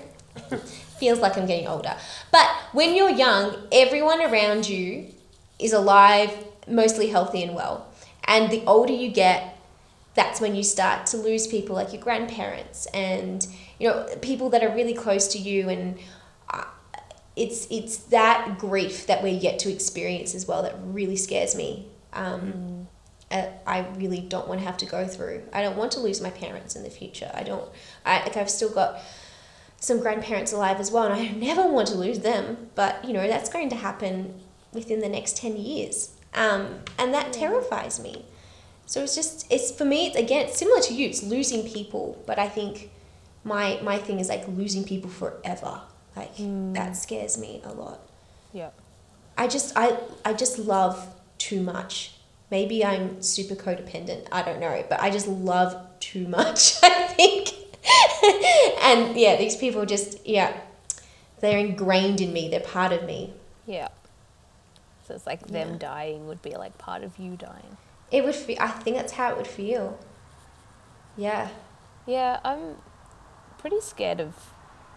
feels 1.00 1.20
like 1.20 1.38
I'm 1.38 1.46
getting 1.46 1.68
older. 1.68 1.96
But 2.32 2.48
when 2.72 2.96
you're 2.96 3.12
young, 3.12 3.56
everyone 3.72 4.22
around 4.22 4.68
you 4.68 5.08
is 5.62 5.74
alive, 5.74 6.46
mostly 6.68 7.10
healthy 7.10 7.44
and 7.44 7.56
well. 7.56 7.88
And 8.26 8.52
the 8.52 8.64
older 8.66 8.94
you 8.94 9.10
get, 9.12 9.58
that's 10.14 10.42
when 10.42 10.56
you 10.56 10.64
start 10.64 11.06
to 11.08 11.18
lose 11.18 11.48
people 11.48 11.76
like 11.76 11.94
your 11.94 12.02
grandparents 12.02 12.86
and 12.88 13.48
you 13.80 13.90
know 13.90 14.08
people 14.22 14.50
that 14.50 14.64
are 14.64 14.74
really 14.74 14.94
close 14.94 15.30
to 15.30 15.38
you 15.38 15.70
and 15.70 15.98
uh, 16.50 16.66
it's 17.36 17.66
it's 17.72 17.98
that 17.98 18.58
grief 18.60 19.08
that 19.08 19.24
we're 19.24 19.30
yet 19.30 19.58
to 19.60 19.72
experience 19.72 20.36
as 20.36 20.48
well 20.48 20.64
that 20.64 20.76
really 20.84 21.16
scares 21.16 21.56
me. 21.56 21.88
Um, 22.14 22.88
uh, 23.30 23.48
I 23.66 23.88
really 23.96 24.20
don't 24.20 24.50
want 24.50 24.60
to 24.60 24.66
have 24.66 24.76
to 24.78 24.86
go 24.86 25.08
through. 25.08 25.44
I 25.54 25.62
don't 25.62 25.78
want 25.78 25.94
to 25.94 26.02
lose 26.02 26.20
my 26.20 26.32
parents 26.32 26.76
in 26.76 26.84
the 26.84 26.90
future. 26.90 27.32
I 27.34 27.44
don't 27.44 27.70
I 28.06 28.20
like 28.24 28.36
I've 28.36 28.50
still 28.50 28.70
got 28.70 29.00
some 29.80 30.00
grandparents 30.00 30.52
alive 30.52 30.80
as 30.80 30.92
well 30.92 31.06
and 31.06 31.14
I 31.14 31.28
never 31.36 31.66
want 31.68 31.88
to 31.88 31.96
lose 31.96 32.20
them 32.20 32.70
but 32.76 33.04
you 33.06 33.14
know 33.14 33.28
that's 33.28 33.50
going 33.50 33.70
to 33.70 33.76
happen 33.76 34.42
within 34.74 35.00
the 35.00 35.10
next 35.10 35.38
10 35.38 35.58
years 35.58 36.12
um, 36.34 36.80
and 36.98 37.14
that 37.14 37.34
terrifies 37.34 38.00
me 38.00 38.26
so 38.86 39.04
it's 39.04 39.16
just 39.16 39.46
it's 39.52 39.72
for 39.72 39.86
me 39.86 40.08
it's 40.08 40.16
again 40.16 40.48
it's 40.48 40.58
similar 40.58 40.82
to 40.82 40.94
you 40.94 41.08
it's 41.08 41.24
losing 41.24 41.68
people 41.68 42.22
but 42.26 42.40
I 42.40 42.48
think 42.48 42.90
my 43.44 43.80
my 43.84 43.98
thing 43.98 44.20
is 44.20 44.30
like 44.30 44.48
losing 44.48 44.84
people 44.84 45.10
forever 45.10 45.82
like 46.16 46.32
that 46.74 46.96
scares 46.98 47.38
me 47.38 47.62
a 47.64 47.74
lot 47.74 48.00
Yeah. 48.54 48.70
I 49.38 49.48
just 49.48 49.74
I 49.76 49.98
I 50.26 50.34
just 50.34 50.60
love 50.60 51.08
too 51.38 51.62
much. 51.62 52.14
Maybe 52.52 52.84
I'm 52.86 53.22
super 53.22 53.56
codependent. 53.56 54.28
I 54.32 54.42
don't 54.44 54.60
know, 54.60 54.84
but 54.90 55.02
I 55.02 55.10
just 55.10 55.28
love 55.28 55.76
too 56.00 56.28
much. 56.28 56.76
I 56.84 57.08
think, 57.08 57.50
and 58.84 59.18
yeah, 59.18 59.38
these 59.38 59.56
people 59.56 59.86
just 59.86 60.26
yeah, 60.28 60.56
they're 61.40 61.58
ingrained 61.58 62.22
in 62.22 62.34
me. 62.34 62.50
They're 62.50 62.60
part 62.60 62.92
of 62.92 63.06
me. 63.06 63.34
Yeah. 63.66 63.88
Like 65.26 65.48
them 65.48 65.72
Yeah. 65.74 65.78
dying 65.78 66.28
would 66.28 66.42
be 66.42 66.52
like 66.56 66.78
part 66.78 67.04
of 67.04 67.18
you 67.18 67.36
dying. 67.36 67.78
It 68.12 68.24
would 68.24 68.36
feel. 68.36 68.58
I 68.60 68.68
think 68.70 68.98
that's 68.98 69.14
how 69.14 69.32
it 69.32 69.38
would 69.38 69.48
feel. 69.48 69.98
Yeah. 71.18 71.50
Yeah, 72.06 72.40
I'm 72.44 72.78
pretty 73.58 73.80
scared 73.82 74.20
of 74.20 74.54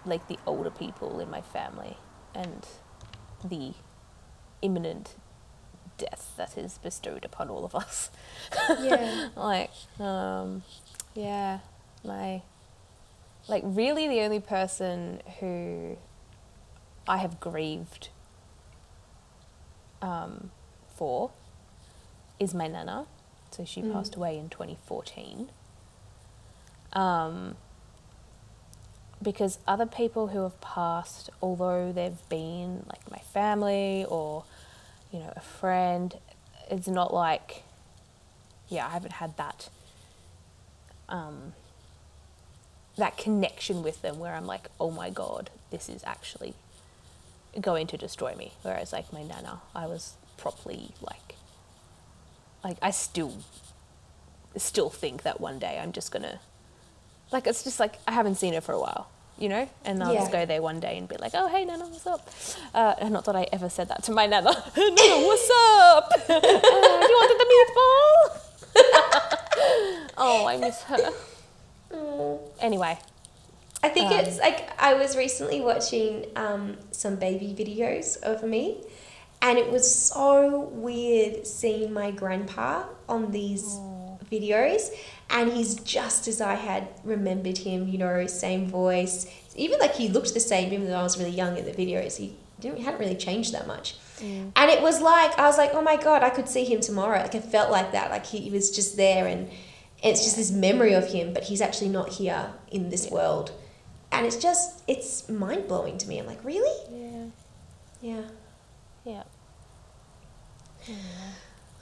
like 0.07 0.27
the 0.29 0.39
older 0.47 0.71
people 0.71 1.21
in 1.21 1.31
my 1.31 1.41
family 1.41 1.97
and 2.35 2.67
the 3.45 3.75
imminent 4.63 5.15
death 5.99 6.33
that 6.37 6.57
is 6.59 6.79
bestowed 6.79 7.25
upon 7.25 7.49
all 7.51 7.65
of 7.65 7.75
us. 7.75 8.11
Yeah. 8.81 9.29
like, 9.37 9.71
um, 10.01 10.63
yeah, 11.15 11.61
my 12.05 12.43
like 13.49 13.63
really 13.65 14.09
the 14.09 14.21
only 14.23 14.41
person 14.41 15.21
who 15.41 15.97
I 17.07 17.19
have 17.19 17.39
grieved 17.41 18.09
um, 20.05 20.51
for 20.97 21.31
is 22.39 22.53
my 22.55 22.67
nana. 22.69 23.07
So 23.51 23.65
she 23.65 23.83
Mm. 23.83 23.93
passed 23.93 24.15
away 24.17 24.37
in 24.39 24.49
2014. 24.49 25.49
Um, 26.93 27.57
because 29.23 29.59
other 29.67 29.87
people 29.87 30.29
who 30.29 30.43
have 30.43 30.61
passed, 30.61 31.31
although 31.41 31.91
they've 31.93 32.29
been 32.29 32.85
like 32.89 33.11
my 33.11 33.19
family 33.19 34.05
or, 34.09 34.45
you 35.11 35.21
know, 35.21 35.33
a 35.35 35.41
friend, 35.41 36.19
it's 36.71 36.89
not 36.89 37.13
like, 37.15 37.63
yeah, 38.69 38.87
I 38.87 38.91
haven't 38.91 39.13
had 39.15 39.37
that, 39.39 39.71
um, 41.09 41.55
that 42.97 43.17
connection 43.17 43.83
with 43.83 44.03
them 44.03 44.19
where 44.19 44.35
I'm 44.35 44.47
like, 44.47 44.69
oh 44.79 44.91
my 44.91 45.11
god, 45.11 45.51
this 45.71 45.89
is 45.89 46.03
actually 46.05 46.55
going 47.61 47.87
to 47.89 47.97
destroy 47.97 48.35
me. 48.35 48.53
Whereas 48.63 48.93
like 48.93 49.13
my 49.13 49.23
nana, 49.23 49.61
I 49.75 49.87
was 49.87 50.15
properly 50.37 50.93
like, 51.01 51.37
like 52.63 52.79
I 52.83 52.91
still, 52.91 53.35
still 54.57 54.91
think 54.91 55.23
that 55.23 55.41
one 55.41 55.59
day 55.59 55.79
I'm 55.83 55.93
just 55.93 56.11
gonna, 56.13 56.41
like 57.33 57.47
it's 57.47 57.65
just 57.65 57.81
like 57.81 57.99
I 58.07 58.13
haven't 58.13 58.37
seen 58.37 58.55
her 58.55 58.61
for 58.61 58.73
a 58.73 58.81
while, 58.81 59.09
you 59.39 59.49
know, 59.49 59.69
and 59.85 60.03
I'll 60.03 60.15
just 60.15 60.33
go 60.33 60.47
there 60.47 60.63
one 60.63 60.81
day 60.81 60.99
and 60.99 61.09
be 61.09 61.17
like, 61.17 61.33
oh 61.35 61.49
hey 61.49 61.65
nana, 61.65 61.87
what's 61.87 62.07
up? 62.07 62.29
Uh, 62.75 62.95
and 62.99 63.13
not 63.13 63.25
that 63.27 63.37
I 63.37 63.47
ever 63.53 63.69
said 63.69 63.89
that 63.89 64.03
to 64.05 64.13
my 64.13 64.27
nana. 64.27 64.51
nana, 64.77 65.27
what's 65.27 65.51
up? 65.51 66.11
uh, 66.29 66.41
do 66.41 66.49
you 66.49 67.19
want 67.19 67.39
the 67.39 67.47
meatball? 67.55 68.41
oh, 70.17 70.47
I 70.47 70.57
miss 70.57 70.83
her. 70.83 71.11
Mm. 71.93 72.39
Anyway, 72.61 72.99
I 73.85 73.89
think 73.95 74.11
Um, 74.11 74.19
it's 74.21 74.39
like 74.39 74.61
I 74.81 74.95
was 74.95 75.11
recently 75.25 75.61
watching 75.71 76.13
um, 76.45 76.63
some 76.91 77.15
baby 77.17 77.51
videos 77.63 78.09
of 78.23 78.43
me, 78.55 78.63
and 79.43 79.55
it 79.63 79.69
was 79.71 79.87
so 80.13 80.61
weird 80.87 81.47
seeing 81.47 81.93
my 81.93 82.11
grandpa 82.11 82.85
on 83.15 83.31
these 83.39 83.65
videos, 84.33 84.83
and 85.37 85.53
he's 85.53 85.73
just 85.97 86.23
as 86.33 86.41
I 86.41 86.55
had 86.69 86.89
remembered 87.05 87.59
him. 87.67 87.81
You 87.93 87.99
know, 87.99 88.27
same 88.27 88.63
voice. 88.83 89.27
Even 89.65 89.79
like 89.85 89.95
he 89.95 90.09
looked 90.09 90.33
the 90.33 90.41
same, 90.41 90.73
even 90.73 90.87
though 90.89 91.03
I 91.05 91.07
was 91.11 91.19
really 91.21 91.37
young 91.43 91.55
in 91.61 91.65
the 91.71 91.77
videos. 91.83 92.17
He 92.17 92.29
didn't 92.61 92.81
hadn't 92.85 93.01
really 93.05 93.21
changed 93.29 93.53
that 93.57 93.67
much. 93.67 93.87
And 94.61 94.71
it 94.71 94.81
was 94.81 94.97
like 95.13 95.33
I 95.39 95.47
was 95.51 95.59
like, 95.59 95.73
oh 95.75 95.83
my 95.83 95.97
god, 95.97 96.23
I 96.23 96.31
could 96.31 96.49
see 96.49 96.65
him 96.65 96.81
tomorrow. 96.81 97.19
Like 97.21 97.35
I 97.35 97.41
felt 97.41 97.71
like 97.79 97.93
that. 97.93 98.07
Like 98.11 98.25
he, 98.33 98.39
he 98.47 98.51
was 98.59 98.71
just 98.79 98.97
there, 98.97 99.27
and 99.33 99.51
it's 100.03 100.23
just 100.25 100.37
this 100.37 100.51
memory 100.51 100.95
of 100.95 101.05
him, 101.17 101.35
but 101.35 101.43
he's 101.51 101.61
actually 101.61 101.91
not 101.99 102.09
here 102.21 102.43
in 102.71 102.89
this 102.89 103.11
world. 103.11 103.53
And 104.19 104.27
it's 104.27 104.37
just 104.37 104.83
it's 104.87 105.29
mind 105.29 105.69
blowing 105.69 105.99
to 105.99 106.09
me. 106.09 106.19
I'm 106.19 106.27
like, 106.27 106.45
really? 106.45 106.71
yeah, 106.91 108.23
Yeah. 109.05 109.23
yeah, 110.87 110.93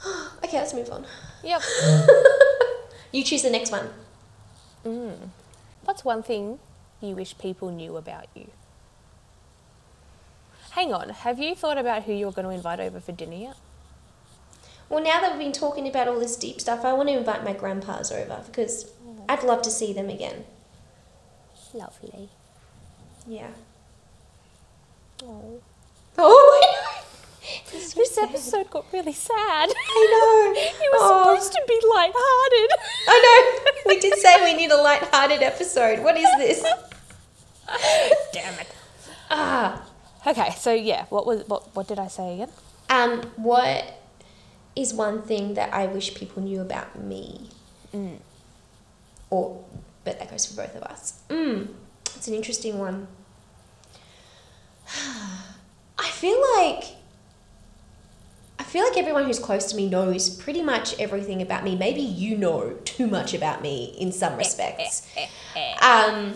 Okay, 0.45 0.59
let's 0.59 0.75
move 0.75 0.91
on. 0.91 1.07
yep. 1.43 1.63
You 3.13 3.23
choose 3.23 3.43
the 3.43 3.51
next 3.51 3.71
one. 3.71 3.91
Mm. 4.87 5.29
What's 5.85 6.03
one 6.03 6.23
thing 6.23 6.59
you 7.03 7.15
wish 7.15 7.37
people 7.37 7.71
knew 7.71 7.99
about 7.99 8.25
you? 8.35 8.51
Hang 10.71 10.95
on, 10.95 11.11
have 11.11 11.39
you 11.39 11.55
thought 11.55 11.77
about 11.77 12.05
who 12.05 12.15
you're 12.15 12.33
going 12.33 12.47
to 12.47 12.55
invite 12.55 12.81
over 12.81 13.01
for 13.01 13.13
dinner 13.13 13.37
yet? 13.37 13.57
Well, 14.89 15.05
now 15.05 15.21
that 15.21 15.33
we've 15.33 15.41
been 15.41 15.53
talking 15.53 15.87
about 15.87 16.09
all 16.09 16.19
this 16.19 16.37
deep 16.37 16.59
stuff, 16.59 16.87
I 16.87 16.95
want 16.95 17.11
to 17.11 17.17
invite 17.19 17.45
my 17.45 17.53
grandpas 17.53 18.11
over 18.11 18.43
because 18.47 18.91
I'd 19.29 19.43
love 19.45 19.61
to 19.63 19.71
see 19.71 19.93
them 19.93 20.09
again. 20.09 20.45
Lovely. 21.75 22.29
Yeah. 23.27 23.49
Oh. 25.25 25.61
Oh, 26.19 26.79
This 27.73 27.95
This 27.95 28.19
episode 28.19 28.71
got 28.71 28.85
really 28.93 29.13
sad. 29.13 29.69
I 29.71 29.73
know. 29.75 30.61
it 30.61 30.91
was 30.93 31.01
Oh. 31.03 31.35
supposed 31.35 31.53
to 31.53 31.63
be 31.67 31.81
light-hearted. 31.95 32.71
I 33.09 33.17
know. 33.25 33.71
We 33.87 33.99
did 33.99 34.15
say 34.19 34.45
we 34.45 34.55
need 34.55 34.71
a 34.71 34.77
light-hearted 34.81 35.43
episode. 35.43 36.01
What 36.05 36.17
is 36.17 36.29
this? 36.39 36.63
Damn 38.33 38.55
it. 38.61 38.69
Ah. 39.31 39.85
Okay, 40.27 40.51
so 40.57 40.73
yeah, 40.73 41.07
what 41.11 41.27
was 41.27 41.43
what 41.49 41.75
what 41.75 41.89
did 41.89 41.99
I 41.99 42.07
say 42.07 42.35
again? 42.35 42.51
Um, 42.91 43.23
what 43.37 43.99
is 44.77 44.95
one 44.95 45.23
thing 45.23 45.55
that 45.55 45.73
I 45.75 45.87
wish 45.87 46.15
people 46.15 46.43
knew 46.43 46.61
about 46.61 46.97
me? 47.03 47.49
Mm. 47.93 48.19
Or, 49.31 49.65
but 50.05 50.19
that 50.19 50.31
goes 50.31 50.47
for 50.47 50.57
both 50.57 50.75
of 50.75 50.83
us. 50.83 51.21
Mm, 51.29 51.69
it's 52.17 52.29
an 52.29 52.35
interesting 52.35 52.79
one. 52.79 53.07
I 55.99 56.09
feel 56.09 56.41
like 56.57 56.85
I 58.59 58.65
feel 58.65 58.85
like 58.85 58.97
everyone 58.97 59.25
who's 59.25 59.39
close 59.39 59.67
to 59.67 59.77
me 59.77 59.89
knows 59.89 60.31
pretty 60.31 60.63
much 60.63 60.99
everything 61.01 61.43
about 61.43 61.65
me. 61.65 61.77
Maybe 61.77 62.01
you 62.01 62.37
know 62.37 62.71
too 62.85 63.07
much 63.07 63.35
about 63.35 63.63
me 63.63 63.95
in 63.99 64.13
some 64.13 64.37
respects. 64.37 65.09
Um, 65.83 66.35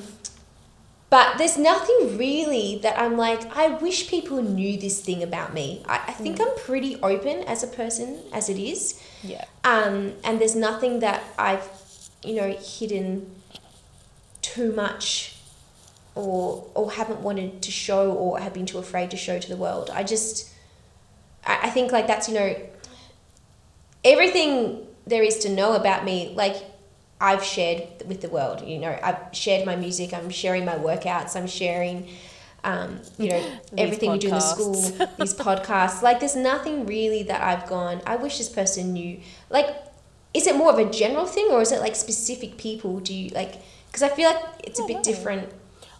but 1.08 1.38
there's 1.38 1.56
nothing 1.56 2.18
really 2.18 2.80
that 2.82 2.98
I'm 2.98 3.16
like, 3.16 3.56
I 3.56 3.68
wish 3.68 4.10
people 4.10 4.42
knew 4.42 4.76
this 4.76 5.00
thing 5.00 5.22
about 5.22 5.54
me. 5.54 5.82
I, 5.86 6.02
I 6.08 6.12
think 6.12 6.40
I'm 6.40 6.54
pretty 6.58 6.96
open 7.00 7.44
as 7.44 7.62
a 7.62 7.68
person 7.68 8.18
as 8.32 8.48
it 8.50 8.58
is. 8.58 9.00
Yeah. 9.22 9.44
Um, 9.64 10.12
and 10.24 10.40
there's 10.40 10.56
nothing 10.56 11.00
that 11.00 11.22
I've, 11.38 11.66
you 12.24 12.34
know, 12.34 12.56
hidden 12.60 13.30
too 14.56 14.72
much 14.72 15.36
or 16.14 16.68
or 16.74 16.92
haven't 16.92 17.20
wanted 17.20 17.62
to 17.62 17.70
show 17.70 18.12
or 18.12 18.40
have 18.40 18.54
been 18.54 18.66
too 18.66 18.78
afraid 18.78 19.10
to 19.10 19.16
show 19.16 19.38
to 19.38 19.48
the 19.48 19.56
world. 19.56 19.90
I 19.92 20.02
just 20.02 20.50
I, 21.46 21.54
I 21.64 21.70
think 21.70 21.92
like 21.92 22.06
that's, 22.06 22.28
you 22.28 22.34
know, 22.34 22.56
everything 24.04 24.86
there 25.06 25.22
is 25.22 25.38
to 25.38 25.48
know 25.48 25.74
about 25.74 26.04
me, 26.04 26.32
like 26.34 26.56
I've 27.20 27.44
shared 27.44 27.82
with 28.06 28.20
the 28.20 28.28
world. 28.28 28.66
You 28.66 28.78
know, 28.78 28.98
I've 29.02 29.20
shared 29.32 29.64
my 29.66 29.76
music, 29.76 30.12
I'm 30.12 30.30
sharing 30.30 30.64
my 30.64 30.76
workouts, 30.76 31.36
I'm 31.36 31.46
sharing 31.46 32.08
um, 32.64 33.00
you 33.16 33.28
know, 33.30 33.52
everything 33.78 34.10
we 34.10 34.18
do 34.18 34.28
in 34.28 34.34
the 34.34 34.40
school, 34.40 34.74
these 35.18 35.34
podcasts. 35.34 36.02
Like 36.02 36.18
there's 36.20 36.34
nothing 36.34 36.86
really 36.86 37.22
that 37.24 37.40
I've 37.42 37.68
gone, 37.68 38.00
I 38.06 38.16
wish 38.16 38.38
this 38.38 38.48
person 38.48 38.92
knew. 38.92 39.20
Like 39.50 39.68
is 40.36 40.46
it 40.46 40.54
more 40.54 40.70
of 40.70 40.78
a 40.78 40.90
general 40.90 41.24
thing 41.24 41.48
or 41.50 41.62
is 41.62 41.72
it 41.72 41.80
like 41.80 41.96
specific 41.96 42.58
people 42.58 43.00
do 43.00 43.14
you 43.14 43.30
like 43.30 43.54
because 43.96 44.12
I 44.12 44.14
feel 44.14 44.28
like 44.28 44.44
it's 44.62 44.78
a 44.78 44.82
oh, 44.82 44.86
bit 44.86 45.02
don't 45.02 45.04
different. 45.04 45.50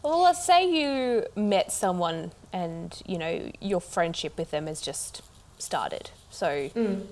Well, 0.03 0.21
let's 0.21 0.45
say 0.45 0.71
you 0.71 1.25
met 1.35 1.73
someone 1.73 2.33
and, 2.53 3.03
you 3.07 3.17
know, 3.17 3.51
your 3.59 3.81
friendship 3.81 4.37
with 4.37 4.51
them 4.51 4.67
has 4.67 4.83
just 4.83 5.23
started. 5.57 6.11
So, 6.29 6.69
mm. 6.77 7.07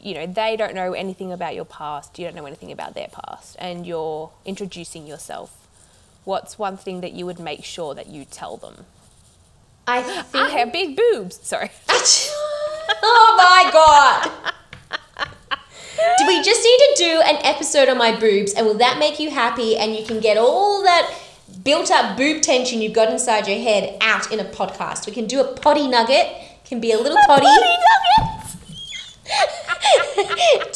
you 0.00 0.14
know, 0.14 0.26
they 0.26 0.56
don't 0.56 0.76
know 0.76 0.92
anything 0.92 1.32
about 1.32 1.56
your 1.56 1.64
past, 1.64 2.20
you 2.20 2.24
don't 2.24 2.36
know 2.36 2.46
anything 2.46 2.70
about 2.70 2.94
their 2.94 3.08
past, 3.08 3.56
and 3.58 3.84
you're 3.84 4.30
introducing 4.44 5.08
yourself. 5.08 5.66
What's 6.22 6.56
one 6.56 6.76
thing 6.76 7.00
that 7.00 7.14
you 7.14 7.26
would 7.26 7.40
make 7.40 7.64
sure 7.64 7.92
that 7.96 8.06
you 8.06 8.24
tell 8.24 8.56
them? 8.56 8.84
I 9.88 10.02
think. 10.02 10.44
I 10.44 10.50
have 10.50 10.72
big 10.72 10.96
boobs. 10.96 11.40
Sorry. 11.42 11.70
oh 11.88 13.34
my 13.36 13.70
god. 13.72 14.54
Do 16.18 16.26
we 16.26 16.42
just 16.42 16.62
need 16.62 16.78
to 16.78 16.94
do 16.96 17.20
an 17.24 17.36
episode 17.44 17.88
on 17.88 17.98
my 17.98 18.18
boobs 18.18 18.52
and 18.54 18.66
will 18.66 18.78
that 18.78 18.98
make 18.98 19.18
you 19.18 19.30
happy 19.30 19.76
and 19.76 19.94
you 19.96 20.04
can 20.04 20.20
get 20.20 20.36
all 20.36 20.82
that 20.82 21.12
built 21.64 21.90
up 21.90 22.16
boob 22.16 22.42
tension 22.42 22.80
you've 22.80 22.92
got 22.94 23.10
inside 23.10 23.46
your 23.48 23.58
head 23.58 23.96
out 24.00 24.30
in 24.32 24.40
a 24.40 24.44
podcast? 24.44 25.06
We 25.06 25.12
can 25.12 25.26
do 25.26 25.40
a 25.40 25.44
potty 25.44 25.88
nugget. 25.88 26.26
Can 26.64 26.80
be 26.80 26.92
a 26.92 26.98
little 26.98 27.18
potty. 27.26 27.46
nuggets. 27.46 28.56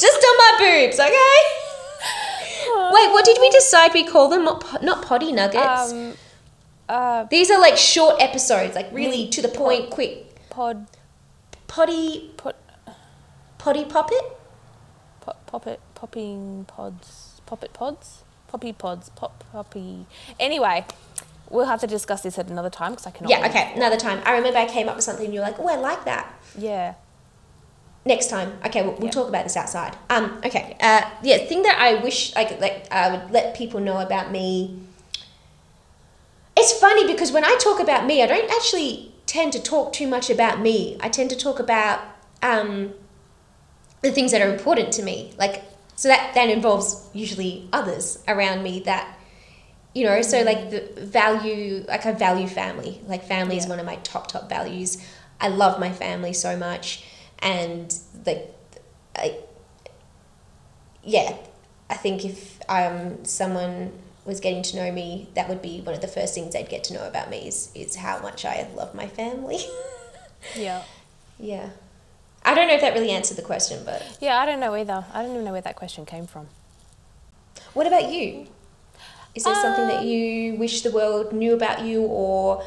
just 0.01 0.25
on 0.25 0.37
my 0.39 0.53
boobs, 0.59 0.99
okay? 0.99 1.39
Wait, 2.95 3.13
what 3.13 3.25
did 3.25 3.39
we 3.41 3.51
decide 3.51 3.93
we 3.95 4.05
call 4.05 4.29
them? 4.29 4.45
Not, 4.45 4.61
po- 4.63 4.79
not 4.83 5.05
potty 5.05 5.33
nuggets. 5.33 5.93
Um, 5.93 6.15
uh, 6.89 7.25
These 7.31 7.51
are 7.51 7.61
like 7.61 7.77
short 7.77 8.17
episodes, 8.21 8.75
like 8.75 8.91
really 8.93 9.29
to 9.29 9.43
the 9.43 9.49
point, 9.49 9.91
quick. 9.91 10.49
pod, 10.51 10.87
Potty, 11.67 12.31
pot, 12.37 12.57
potty 13.59 13.85
poppet? 13.85 14.21
Pop, 15.53 15.65
poppet, 15.65 15.81
popping 15.95 16.65
pods, 16.67 17.41
poppet 17.47 17.73
pods, 17.73 18.23
poppy 18.49 18.73
pods, 18.73 19.11
pop, 19.11 19.45
poppy. 19.53 20.07
Anyway, 20.41 20.85
we'll 21.51 21.67
have 21.67 21.81
to 21.81 21.87
discuss 21.87 22.23
this 22.23 22.39
at 22.39 22.49
another 22.49 22.71
time 22.71 22.93
because 22.93 23.07
I 23.07 23.11
cannot. 23.11 23.31
Yeah, 23.31 23.47
okay, 23.49 23.73
another 23.77 23.99
time. 23.99 24.21
I 24.25 24.33
remember 24.37 24.59
I 24.59 24.67
came 24.67 24.89
up 24.89 24.97
with 24.97 25.05
something 25.05 25.27
and 25.27 25.35
you're 25.35 25.43
like, 25.43 25.59
oh, 25.59 25.69
I 25.69 25.77
like 25.77 26.05
that. 26.07 26.33
Yeah. 26.57 26.95
Next 28.05 28.31
time. 28.31 28.55
Okay, 28.67 28.83
we'll, 28.83 28.93
we'll 28.95 29.05
Yeah. 29.05 29.11
talk 29.11 29.29
about 29.29 29.45
this 29.45 29.57
outside. 29.57 29.97
Um, 30.11 30.41
okay. 30.45 30.77
Uh, 30.81 31.03
yeah, 31.23 31.39
thing 31.39 31.63
that 31.63 31.79
I 31.79 32.03
wish 32.03 32.35
I 32.35 32.45
could, 32.45 32.61
like, 32.61 32.91
I 32.91 33.15
would 33.15 33.31
let 33.31 33.55
people 33.55 33.79
know 33.79 33.99
about 33.99 34.33
me. 34.33 34.81
It's 36.57 36.73
funny 36.79 37.07
because 37.07 37.31
when 37.31 37.45
I 37.45 37.57
talk 37.61 37.79
about 37.79 38.07
me, 38.07 38.23
I 38.23 38.27
don't 38.27 38.51
actually 38.51 39.13
tend 39.27 39.53
to 39.53 39.63
talk 39.63 39.93
too 39.93 40.07
much 40.09 40.31
about 40.31 40.61
me. 40.61 40.97
I 41.01 41.09
tend 41.09 41.31
to 41.31 41.37
talk 41.37 41.59
about 41.61 42.01
um, 42.43 42.93
the 44.03 44.11
things 44.11 44.33
that 44.33 44.43
are 44.43 44.53
important 44.53 44.93
to 44.95 45.03
me. 45.03 45.33
Like, 45.39 45.63
so 45.97 46.09
that, 46.09 46.35
that 46.35 46.51
involves 46.51 47.09
usually 47.13 47.69
others 47.73 48.23
around 48.27 48.63
me 48.63 48.81
that, 48.81 49.19
you 49.95 50.05
know, 50.05 50.23
so 50.23 50.43
like 50.43 50.71
the 50.71 50.81
value, 51.01 51.85
like 51.89 52.05
I 52.05 52.13
value 52.13 52.49
family. 52.49 53.01
Like, 53.07 53.25
family 53.25 53.57
is 53.57 53.67
one 53.67 53.79
of 53.79 53.87
my 53.87 53.97
top, 53.97 54.27
top 54.27 54.49
values. 54.49 55.03
I 55.41 55.49
love 55.49 55.79
my 55.79 55.93
family 55.93 56.33
so 56.33 56.57
much. 56.57 57.05
And, 57.39 57.95
like, 58.27 58.55
I, 59.17 59.39
yeah, 61.05 61.37
I 61.91 61.95
think 61.95 62.25
if 62.25 62.61
um, 62.69 63.25
someone 63.25 63.93
was 64.25 64.41
getting 64.41 64.63
to 64.63 64.77
know 64.77 64.93
me, 64.93 65.29
that 65.35 65.49
would 65.49 65.61
be 65.61 65.81
one 65.81 65.95
of 65.95 66.01
the 66.01 66.09
first 66.09 66.35
things 66.35 66.53
they'd 66.55 66.69
get 66.69 66.85
to 66.85 66.95
know 66.95 67.07
about 67.07 67.29
me 67.29 67.49
is, 67.49 67.71
is 67.75 67.97
how 67.97 68.21
much 68.21 68.45
I 68.45 68.69
love 68.75 68.95
my 68.95 69.07
family. 69.07 69.59
Yeah. 70.57 70.83
yeah. 71.39 71.69
I 72.45 72.55
don't 72.55 72.67
know 72.69 72.75
if 72.75 72.81
that 72.81 72.95
really 72.95 73.11
answered 73.11 73.37
the 73.37 73.43
question, 73.43 73.85
but 73.85 74.19
Yeah, 74.21 74.39
I 74.39 74.47
don't 74.47 74.61
know 74.61 74.75
either. 74.75 75.05
I 75.13 75.23
don't 75.23 75.33
even 75.33 75.45
know 75.45 75.53
where 75.53 75.61
that 75.61 75.77
question 75.77 76.05
came 76.07 76.27
from. 76.27 76.49
what 77.75 77.87
about 77.87 78.11
you? 78.13 78.47
Is 79.35 79.45
there 79.45 79.55
something 79.55 79.87
that 79.89 80.01
Um, 80.01 80.07
you 80.07 80.57
wish 80.57 80.83
the 80.83 80.91
world 80.91 81.33
knew 81.33 81.55
about 81.55 81.81
you, 81.83 82.03
or 82.03 82.63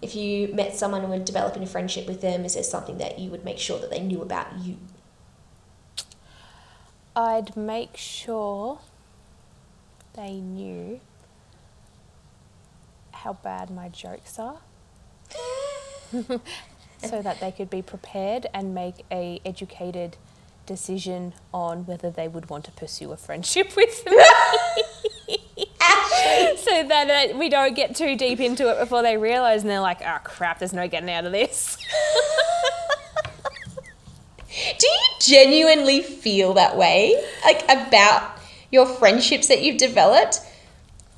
if 0.00 0.14
you 0.14 0.48
met 0.54 0.76
someone 0.76 1.00
and 1.00 1.10
were 1.10 1.18
developing 1.18 1.62
a 1.62 1.66
friendship 1.66 2.06
with 2.06 2.20
them, 2.20 2.44
is 2.44 2.54
there 2.54 2.62
something 2.62 2.98
that 2.98 3.18
you 3.18 3.30
would 3.30 3.44
make 3.44 3.58
sure 3.58 3.78
that 3.80 3.90
they 3.90 3.98
knew 4.00 4.22
about 4.22 4.58
you? 4.60 4.76
I'd 7.16 7.56
make 7.56 7.96
sure 7.96 8.78
they 10.14 10.34
knew 10.34 11.00
how 13.12 13.32
bad 13.34 13.70
my 13.70 13.88
jokes 13.88 14.38
are 14.38 14.58
so 17.02 17.22
that 17.22 17.40
they 17.40 17.50
could 17.50 17.70
be 17.70 17.82
prepared 17.82 18.46
and 18.54 18.74
make 18.74 19.04
a 19.10 19.40
educated 19.44 20.16
decision 20.66 21.34
on 21.52 21.84
whether 21.86 22.10
they 22.10 22.28
would 22.28 22.48
want 22.48 22.64
to 22.64 22.70
pursue 22.72 23.10
a 23.12 23.16
friendship 23.16 23.72
with 23.76 24.04
me 24.06 24.12
so 26.56 26.84
that 26.86 27.32
uh, 27.32 27.36
we 27.36 27.48
don't 27.48 27.74
get 27.74 27.96
too 27.96 28.16
deep 28.16 28.38
into 28.38 28.70
it 28.70 28.78
before 28.78 29.02
they 29.02 29.16
realize 29.16 29.62
and 29.62 29.70
they're 29.70 29.80
like 29.80 30.00
oh 30.02 30.18
crap 30.22 30.60
there's 30.60 30.72
no 30.72 30.86
getting 30.86 31.10
out 31.10 31.24
of 31.24 31.32
this 31.32 31.76
Do 34.78 34.86
you 34.86 35.00
genuinely 35.20 36.02
feel 36.02 36.54
that 36.54 36.76
way, 36.76 37.22
like 37.44 37.64
about 37.64 38.38
your 38.70 38.86
friendships 38.86 39.48
that 39.48 39.62
you've 39.62 39.78
developed? 39.78 40.40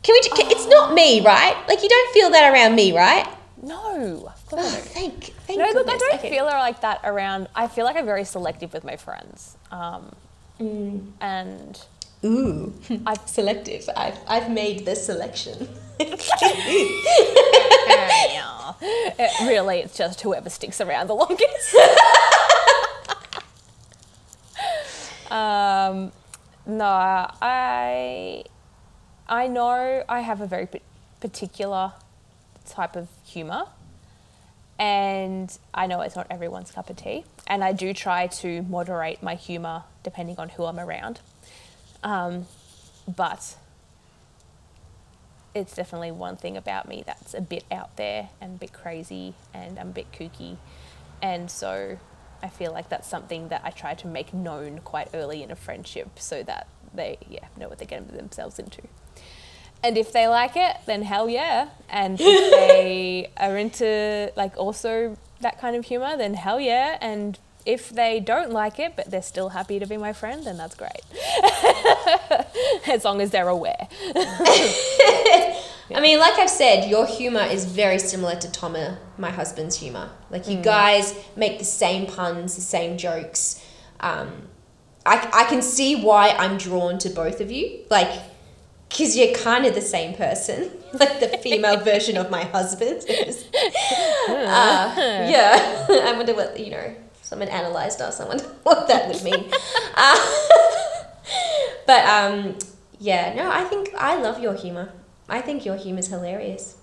Can 0.03 0.15
we? 0.15 0.29
Can, 0.29 0.51
It's 0.51 0.67
not 0.69 0.95
me, 0.95 1.21
right? 1.21 1.57
Like 1.67 1.83
you 1.83 1.89
don't 1.89 2.15
feel 2.15 2.31
that 2.31 2.53
around 2.53 2.77
me, 2.77 2.97
right? 2.97 3.27
No 3.65 4.33
Oh, 4.53 4.71
thank, 4.95 5.25
thank 5.47 5.59
No, 5.59 5.65
look, 5.73 5.89
I 5.89 5.97
don't 5.97 6.15
Okay. 6.15 6.31
feel 6.31 6.45
like 6.45 6.81
that 6.83 7.01
around. 7.05 7.49
I 7.55 7.67
feel 7.69 7.85
like 7.85 7.97
I'm 7.97 8.07
very 8.07 8.25
selective 8.25 8.73
with 8.73 8.85
my 8.85 8.97
friends. 8.97 9.57
Um, 9.71 10.15
And 11.21 11.81
Ooh, 12.25 12.73
I've- 13.07 13.21
selective. 13.27 13.89
I've 13.97 14.19
I've 14.27 14.51
made 14.51 14.85
this 14.87 15.05
selection. 15.07 15.69
yeah, 15.99 16.07
it, 18.81 19.47
really, 19.49 19.79
it's 19.81 19.97
just 19.97 20.21
whoever 20.23 20.49
sticks 20.51 20.81
around 20.81 21.09
the 21.09 21.15
longest. 21.15 21.75
um, 25.31 26.13
no, 26.67 26.85
I 26.87 28.45
I 29.29 29.47
know 29.49 30.05
I 30.09 30.21
have 30.21 30.41
a 30.41 30.47
very 30.47 30.67
pa- 30.67 30.79
particular 31.21 31.93
type 32.69 32.97
of 32.97 33.09
humour, 33.35 33.67
and 34.79 35.57
I 35.73 35.87
know 35.87 36.01
it's 36.01 36.17
not 36.17 36.27
everyone's 36.31 36.71
cup 36.71 36.91
of 36.91 36.97
tea. 36.97 37.25
And 37.47 37.63
I 37.63 37.73
do 37.73 37.93
try 37.93 38.27
to 38.27 38.63
moderate 38.63 39.23
my 39.23 39.35
humour 39.35 39.85
depending 40.03 40.39
on 40.39 40.51
who 40.51 40.65
I'm 40.65 40.79
around. 40.79 41.21
Um, 42.03 42.47
but 43.07 43.57
it's 45.55 45.75
definitely 45.75 46.11
one 46.11 46.37
thing 46.37 46.57
about 46.57 46.89
me 46.89 47.05
that's 47.07 47.35
a 47.35 47.41
bit 47.41 47.65
out 47.71 47.97
there 47.97 48.31
and 48.41 48.57
a 48.57 48.59
bit 48.59 48.73
crazy 48.73 49.35
and 49.53 49.79
I'm 49.79 49.89
a 49.89 49.93
bit 49.93 50.11
kooky. 50.13 50.57
And 51.23 51.51
so 51.51 51.99
I 52.43 52.49
feel 52.49 52.73
like 52.73 52.89
that's 52.89 53.09
something 53.09 53.49
that 53.49 53.63
I 53.65 53.71
try 53.71 53.95
to 53.95 54.07
make 54.07 54.35
known 54.35 54.81
quite 54.81 55.09
early 55.15 55.43
in 55.43 55.51
a 55.51 55.57
friendship 55.57 56.19
so 56.19 56.43
that 56.43 56.67
they 56.93 57.19
yeah, 57.29 57.47
know 57.57 57.69
what 57.69 57.79
they're 57.79 57.87
getting 57.87 58.09
themselves 58.09 58.59
into. 58.59 58.83
And 59.85 59.99
if 59.99 60.13
they 60.13 60.27
like 60.27 60.57
it, 60.57 60.77
then 60.87 61.03
hell 61.03 61.29
yeah. 61.29 61.69
And 61.91 62.19
if 62.19 62.51
they 62.51 63.31
are 63.37 63.57
into 63.59 64.33
like 64.35 64.57
also 64.57 65.19
that 65.43 65.61
kind 65.61 65.77
of 65.77 65.85
humor, 65.85 66.17
then 66.17 66.33
hell 66.33 66.59
yeah. 66.59 66.97
And 67.03 67.39
if 67.67 67.91
they 67.91 68.19
don't 68.19 68.51
like 68.51 68.79
it, 68.79 68.97
but 68.97 69.11
they're 69.11 69.21
still 69.23 69.51
happy 69.51 69.79
to 69.79 69.87
be 69.87 69.99
my 69.99 70.15
friend, 70.15 70.47
then 70.47 70.57
that's 70.57 70.75
great. 70.75 71.03
as 72.89 73.05
long 73.05 73.21
as 73.21 73.31
they're 73.31 73.49
aware. 73.49 73.89
I 75.95 76.01
mean, 76.01 76.19
like 76.19 76.39
I've 76.39 76.49
said, 76.49 76.89
your 76.89 77.07
humor 77.07 77.43
is 77.43 77.67
very 77.67 77.99
similar 77.99 78.37
to 78.37 78.51
Toma, 78.51 78.99
my 79.19 79.31
husband's 79.31 79.77
humor. 79.77 80.11
Like 80.31 80.49
you 80.49 80.63
guys 80.63 81.15
make 81.37 81.59
the 81.59 81.65
same 81.65 82.07
puns, 82.07 82.55
the 82.55 82.63
same 82.63 82.97
jokes. 82.97 83.63
Um, 84.01 84.49
I, 85.05 85.29
I 85.33 85.45
can 85.45 85.61
see 85.61 86.03
why 86.03 86.31
I'm 86.31 86.57
drawn 86.57 86.99
to 87.01 87.11
both 87.11 87.43
of 87.43 87.51
you. 87.51 87.81
Like, 87.91 88.11
because 88.95 89.17
you're 89.17 89.35
kind 89.35 89.67
of 89.67 89.75
the 89.75 89.81
same 89.81 90.15
person, 90.15 90.71
like 90.93 91.19
the 91.19 91.29
female 91.39 91.81
version 91.93 92.17
of 92.17 92.31
my 92.31 92.45
husband. 92.45 93.05
is. 93.09 93.45
uh, 94.29 94.95
yeah, 95.29 95.87
I 95.91 96.13
wonder 96.17 96.35
what 96.35 96.59
you 96.59 96.71
know. 96.71 96.95
Someone 97.23 97.49
analyzed 97.49 98.01
us. 98.01 98.21
I 98.21 98.29
wonder 98.29 98.45
what 98.63 98.87
that 98.87 99.09
would 99.09 99.23
mean. 99.25 99.51
uh, 99.97 100.27
but 101.87 102.05
um, 102.07 102.57
yeah, 103.01 103.35
no, 103.35 103.51
I 103.51 103.65
think 103.65 103.91
I 103.99 104.21
love 104.21 104.39
your 104.41 104.55
humor. 104.55 104.93
I 105.29 105.41
think 105.41 105.65
your 105.65 105.77
humor 105.77 106.01
is 106.01 106.09
hilarious. 106.09 106.77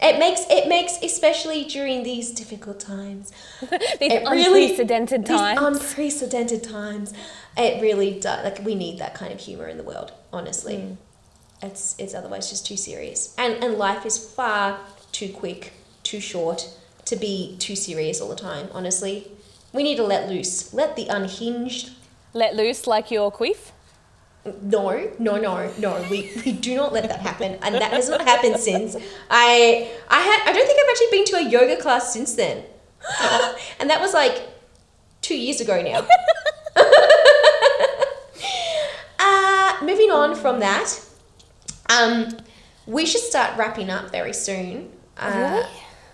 It 0.00 0.18
makes 0.18 0.42
it 0.50 0.68
makes 0.68 0.98
especially 1.02 1.64
during 1.64 2.02
these 2.04 2.30
difficult 2.32 2.78
times. 2.80 3.32
These 3.60 4.12
It 4.12 4.28
really- 4.28 4.64
unprecedented 4.66 5.26
These 5.26 5.40
unprecedented 5.40 6.62
times. 6.62 7.12
It 7.58 7.82
really 7.82 8.20
does. 8.20 8.44
Like 8.44 8.64
we 8.64 8.74
need 8.74 8.98
that 8.98 9.14
kind 9.14 9.32
of 9.32 9.40
humor 9.40 9.66
in 9.66 9.76
the 9.76 9.82
world. 9.82 10.12
Honestly, 10.32 10.76
Mm. 10.76 10.96
it's 11.62 11.94
it's 11.98 12.14
otherwise 12.14 12.48
just 12.50 12.64
too 12.66 12.76
serious. 12.76 13.34
And 13.36 13.52
and 13.64 13.74
life 13.76 14.06
is 14.06 14.16
far 14.16 14.78
too 15.12 15.30
quick, 15.32 15.72
too 16.04 16.20
short 16.20 16.68
to 17.06 17.16
be 17.16 17.56
too 17.58 17.74
serious 17.76 18.20
all 18.20 18.28
the 18.28 18.36
time. 18.36 18.68
Honestly, 18.72 19.32
we 19.72 19.82
need 19.82 19.96
to 19.96 20.04
let 20.04 20.28
loose. 20.28 20.72
Let 20.72 20.94
the 20.96 21.08
unhinged. 21.08 21.90
Let 22.32 22.54
loose 22.54 22.86
like 22.86 23.10
your 23.10 23.32
queef. 23.32 23.72
No, 24.62 25.10
no, 25.18 25.36
no, 25.36 25.70
no. 25.78 26.06
We, 26.10 26.30
we 26.44 26.52
do 26.52 26.76
not 26.76 26.92
let 26.92 27.08
that 27.08 27.20
happen, 27.20 27.58
and 27.62 27.74
that 27.74 27.92
has 27.92 28.08
not 28.08 28.22
happened 28.22 28.56
since. 28.70 28.96
I 29.30 29.90
I 30.08 30.20
had 30.28 30.38
I 30.48 30.52
don't 30.54 30.66
think 30.66 30.78
I've 30.80 30.90
actually 30.90 31.12
been 31.16 31.24
to 31.32 31.36
a 31.36 31.50
yoga 31.50 31.76
class 31.82 32.12
since 32.12 32.34
then, 32.34 32.64
and 33.80 33.90
that 33.90 34.00
was 34.00 34.14
like 34.14 34.36
two 35.22 35.36
years 35.36 35.60
ago 35.60 35.82
now. 35.82 36.06
moving 39.82 40.10
on 40.10 40.34
from 40.34 40.60
that, 40.60 41.00
um, 41.90 42.36
we 42.86 43.04
should 43.06 43.20
start 43.22 43.56
wrapping 43.58 43.90
up 43.90 44.10
very 44.10 44.32
soon. 44.32 44.90
Uh, 45.16 45.30
Really? 45.34 45.68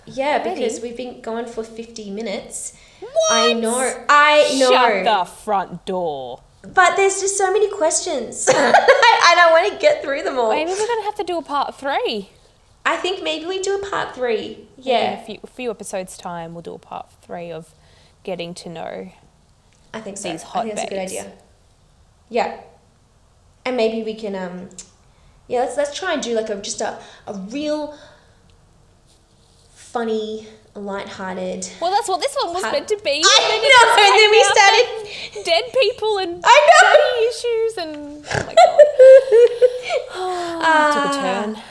Yeah, 0.06 0.38
Already? 0.38 0.60
because 0.60 0.80
we've 0.82 0.96
been 0.96 1.20
going 1.22 1.46
for 1.46 1.64
50 1.64 2.10
minutes. 2.10 2.76
What? 3.00 3.12
I 3.30 3.52
know. 3.54 4.04
I 4.08 4.56
know. 4.58 4.70
Shut 4.70 5.04
the 5.04 5.24
front 5.24 5.86
door. 5.86 6.42
But 6.62 6.96
there's 6.96 7.20
just 7.20 7.36
so 7.38 7.52
many 7.52 7.70
questions. 7.70 8.46
I 8.52 9.32
don't 9.36 9.52
want 9.52 9.72
to 9.72 9.78
get 9.78 10.02
through 10.02 10.22
them 10.22 10.38
all. 10.38 10.50
Maybe 10.50 10.70
we're 10.70 10.86
gonna 10.86 11.02
have 11.04 11.14
to 11.16 11.24
do 11.24 11.38
a 11.38 11.42
part 11.42 11.74
three. 11.74 12.30
I 12.86 12.96
think 12.96 13.22
maybe 13.22 13.46
we 13.46 13.60
do 13.60 13.76
a 13.76 13.86
part 13.90 14.14
three. 14.14 14.66
In 14.76 14.82
Yeah, 14.84 15.22
a 15.22 15.24
few, 15.24 15.38
a 15.42 15.46
few 15.46 15.70
episodes 15.70 16.16
time, 16.18 16.52
we'll 16.54 16.62
do 16.62 16.74
a 16.74 16.78
part 16.78 17.06
three 17.22 17.50
of 17.50 17.74
getting 18.24 18.52
to 18.54 18.68
know. 18.68 19.10
I 19.94 20.00
think 20.00 20.16
so. 20.18 20.30
These 20.32 20.42
I 20.42 20.46
hot 20.46 20.62
think 20.64 20.74
that's 20.76 20.86
a 20.86 20.90
good 20.90 20.98
idea. 21.00 21.32
Yeah, 22.28 22.60
and 23.64 23.76
maybe 23.76 24.02
we 24.02 24.14
can 24.14 24.34
um, 24.34 24.68
yeah, 25.48 25.60
let's 25.60 25.76
let's 25.76 25.96
try 25.98 26.12
and 26.14 26.22
do 26.22 26.34
like 26.34 26.48
a 26.50 26.56
just 26.56 26.80
a 26.80 26.98
a 27.26 27.34
real 27.50 27.96
funny, 29.74 30.46
light-hearted. 30.74 31.68
Well, 31.80 31.92
that's 31.92 32.08
what 32.08 32.20
this 32.20 32.36
one 32.42 32.52
was 32.54 32.62
meant 32.64 32.88
to 32.88 32.98
be. 33.04 33.22
I 33.24 33.38
and 33.52 33.62
know, 33.62 33.94
and 34.02 34.14
then 34.18 34.30
we 34.30 34.40
out 34.58 35.44
dead 35.44 35.64
people 35.80 36.18
and 36.18 36.42
I 36.44 37.30
issues 37.30 37.76
and 37.78 38.24
oh 38.26 38.46
my 38.46 38.54
god, 38.54 38.80
Ah. 40.66 40.92
took 40.94 41.12
a 41.12 41.20
turn. 41.54 41.62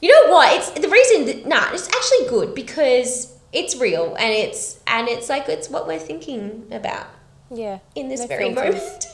You 0.00 0.10
know 0.12 0.32
what? 0.32 0.52
It's 0.56 0.70
the 0.70 0.88
reason. 0.88 1.26
That, 1.26 1.46
nah, 1.46 1.72
it's 1.72 1.88
actually 1.88 2.28
good 2.28 2.54
because 2.54 3.32
it's 3.52 3.76
real 3.76 4.14
and 4.16 4.32
it's 4.32 4.78
and 4.86 5.08
it's 5.08 5.28
like 5.28 5.48
it's 5.48 5.68
what 5.70 5.86
we're 5.86 5.98
thinking 5.98 6.66
about 6.70 7.06
Yeah. 7.50 7.78
in 7.94 8.08
this 8.08 8.20
no 8.20 8.26
very 8.26 8.54
filters. 8.54 8.74
moment. 8.74 9.05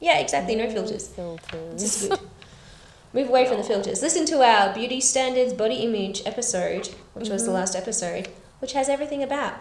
Yeah, 0.00 0.18
exactly. 0.18 0.56
No 0.56 0.68
filters. 0.70 1.08
Filters. 1.08 1.80
This 1.82 2.02
is 2.02 2.08
good. 2.08 2.20
Move 3.12 3.28
away 3.28 3.46
from 3.46 3.58
the 3.58 3.64
filters. 3.64 4.02
Listen 4.02 4.24
to 4.26 4.40
our 4.42 4.72
beauty 4.72 5.00
standards 5.00 5.52
body 5.52 5.76
image 5.76 6.22
episode, 6.24 6.88
which 7.14 7.28
was 7.28 7.42
Mm-hmm. 7.42 7.52
the 7.52 7.58
last 7.58 7.74
episode, 7.76 8.28
which 8.60 8.72
has 8.72 8.88
everything 8.88 9.22
about 9.22 9.54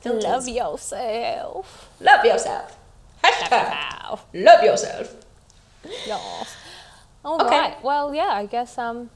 filters. 0.00 0.24
Love 0.24 0.48
yourself. 0.48 1.90
Love 2.00 2.24
yourself. 2.24 2.76
Hashtag 3.22 4.18
love 4.34 4.64
yourself. 4.64 5.14
Yes. 6.06 6.56
All 7.24 7.40
Okay. 7.40 7.58
right. 7.58 7.84
Well, 7.84 8.14
yeah. 8.14 8.28
I 8.30 8.46
guess. 8.46 8.76
Um. 8.78 9.10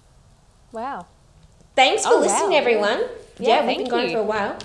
Wow. 0.73 1.07
Thanks 1.75 2.05
for 2.07 2.15
Oh, 2.15 2.21
listening, 2.21 2.51
wow. 2.51 2.57
everyone. 2.57 3.01
Yeah, 3.39 3.61
Yeah, 3.63 3.67
we've 3.67 3.79
been 3.79 3.89
going 3.89 4.11
you. 4.11 4.17
Hmm. 4.17 4.17
for 4.17 4.21
a 4.21 4.25
while. 4.25 4.59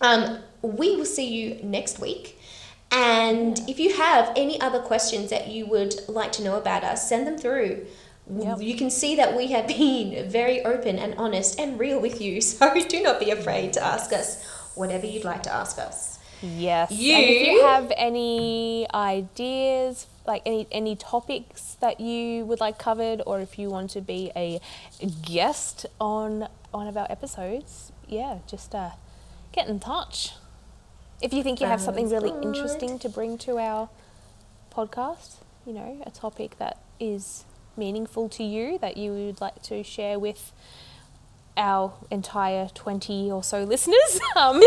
Um, 0.00 0.38
we 0.62 0.96
will 0.96 1.04
see 1.04 1.26
you 1.26 1.58
next 1.62 1.98
week. 1.98 2.38
And 2.92 3.58
if 3.68 3.78
you 3.78 3.94
have 3.96 4.32
any 4.36 4.60
other 4.60 4.80
questions 4.80 5.30
that 5.30 5.48
you 5.48 5.66
would 5.66 5.94
like 6.08 6.32
to 6.32 6.42
know 6.42 6.56
about 6.58 6.82
us, 6.84 7.08
send 7.08 7.26
them 7.26 7.38
through. 7.38 7.86
Yep. 8.28 8.60
You 8.60 8.76
can 8.76 8.90
see 8.90 9.16
that 9.16 9.36
we 9.36 9.48
have 9.48 9.66
been 9.78 10.28
very 10.28 10.64
open 10.64 10.98
and 10.98 11.14
honest 11.16 11.58
and 11.58 11.78
real 11.78 12.00
with 12.00 12.20
you. 12.20 12.40
So 12.50 12.74
do 12.88 13.02
not 13.02 13.20
be 13.20 13.30
afraid 13.30 13.72
to 13.74 13.82
ask 13.84 14.12
us 14.12 14.44
whatever 14.74 15.06
you'd 15.06 15.24
like 15.24 15.42
to 15.44 15.52
ask 15.52 15.78
us. 15.78 16.18
Yes. 16.42 16.90
And 16.90 16.98
if 17.00 17.46
You- 17.46 17.52
you 17.52 17.62
have 17.64 17.92
any 17.96 18.86
ideas, 18.94 20.06
like 20.26 20.42
any 20.46 20.66
any 20.70 20.96
topics 20.96 21.76
that 21.80 22.00
you 22.00 22.44
would 22.46 22.60
like 22.60 22.78
covered, 22.78 23.20
or 23.26 23.40
if 23.40 23.58
you 23.58 23.68
want 23.68 23.90
to 23.90 24.00
be 24.00 24.30
a 24.36 24.60
guest 25.22 25.86
on 26.00 26.48
one 26.70 26.86
of 26.86 26.96
our 26.96 27.06
episodes, 27.10 27.92
yeah, 28.08 28.38
just 28.46 28.74
uh, 28.74 28.90
get 29.52 29.68
in 29.68 29.80
touch. 29.80 30.32
If 31.22 31.34
you 31.34 31.42
think 31.42 31.60
you 31.60 31.66
have 31.66 31.80
something 31.80 32.08
really 32.08 32.32
interesting 32.42 32.98
to 33.00 33.08
bring 33.08 33.36
to 33.38 33.58
our 33.58 33.90
podcast, 34.74 35.34
you 35.66 35.74
know, 35.74 36.02
a 36.06 36.10
topic 36.10 36.58
that 36.58 36.78
is 36.98 37.44
meaningful 37.76 38.28
to 38.30 38.42
you 38.42 38.78
that 38.78 38.96
you 38.96 39.12
would 39.12 39.40
like 39.40 39.62
to 39.64 39.82
share 39.84 40.18
with 40.18 40.52
our 41.56 41.92
entire 42.10 42.68
20 42.74 43.30
or 43.30 43.42
so 43.42 43.64
listeners, 43.64 44.20
um, 44.36 44.60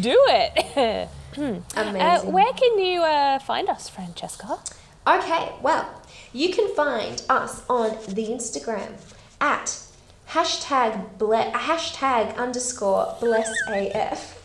do 0.00 0.16
it. 0.28 1.08
Amazing. 1.36 2.00
Uh, 2.00 2.20
where 2.22 2.52
can 2.52 2.78
you 2.78 3.02
uh, 3.02 3.38
find 3.40 3.68
us, 3.68 3.88
Francesca? 3.88 4.58
Okay, 5.06 5.52
well, 5.62 6.02
you 6.32 6.52
can 6.52 6.72
find 6.74 7.22
us 7.28 7.62
on 7.68 7.90
the 8.08 8.26
Instagram 8.28 8.92
at 9.40 9.85
hashtag 10.30 11.18
ble- 11.18 11.52
hashtag 11.52 12.36
underscore 12.36 13.16
bless 13.20 13.50
AF. 13.68 14.42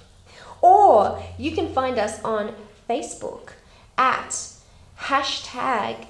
Or 0.62 1.22
you 1.38 1.52
can 1.52 1.74
find 1.74 1.98
us 1.98 2.22
on 2.24 2.54
Facebook 2.90 3.52
at 3.98 4.30
hashtag 5.00 6.08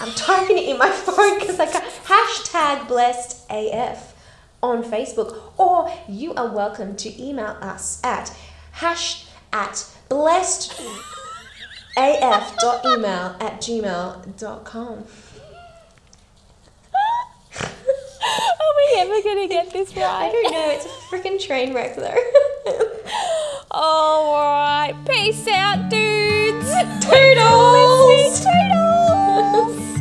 I'm 0.00 0.12
typing 0.12 0.58
it 0.58 0.68
in 0.68 0.78
my 0.78 0.90
phone 1.06 1.38
because 1.38 1.58
I 1.60 1.66
can't 1.66 1.84
hashtag 1.84 2.88
blessed 2.88 3.46
AF 3.50 4.14
on 4.62 4.82
Facebook. 4.82 5.52
Or 5.56 5.92
you 6.08 6.34
are 6.34 6.48
welcome 6.48 6.96
to 6.96 7.22
email 7.22 7.56
us 7.60 8.00
at 8.04 8.34
hash 8.72 9.26
at 9.52 9.86
blessed 10.08 10.80
af.email 11.96 13.36
at 13.40 13.60
gmail.com. 13.60 15.04
Are 18.60 18.74
we 18.76 19.00
ever 19.00 19.22
gonna 19.22 19.48
get 19.48 19.72
this 19.72 19.96
right? 19.96 20.04
I 20.28 20.32
don't 20.32 20.52
know. 20.52 20.70
It's 20.70 20.84
a 20.86 20.88
freaking 20.88 21.40
train 21.40 21.74
wreck, 21.74 21.96
though. 21.96 22.16
All 23.70 24.34
right. 24.34 24.94
Peace 25.08 25.46
out, 25.48 25.88
dudes. 25.88 26.70
Toodles. 27.04 28.44
Toodles. 28.44 29.97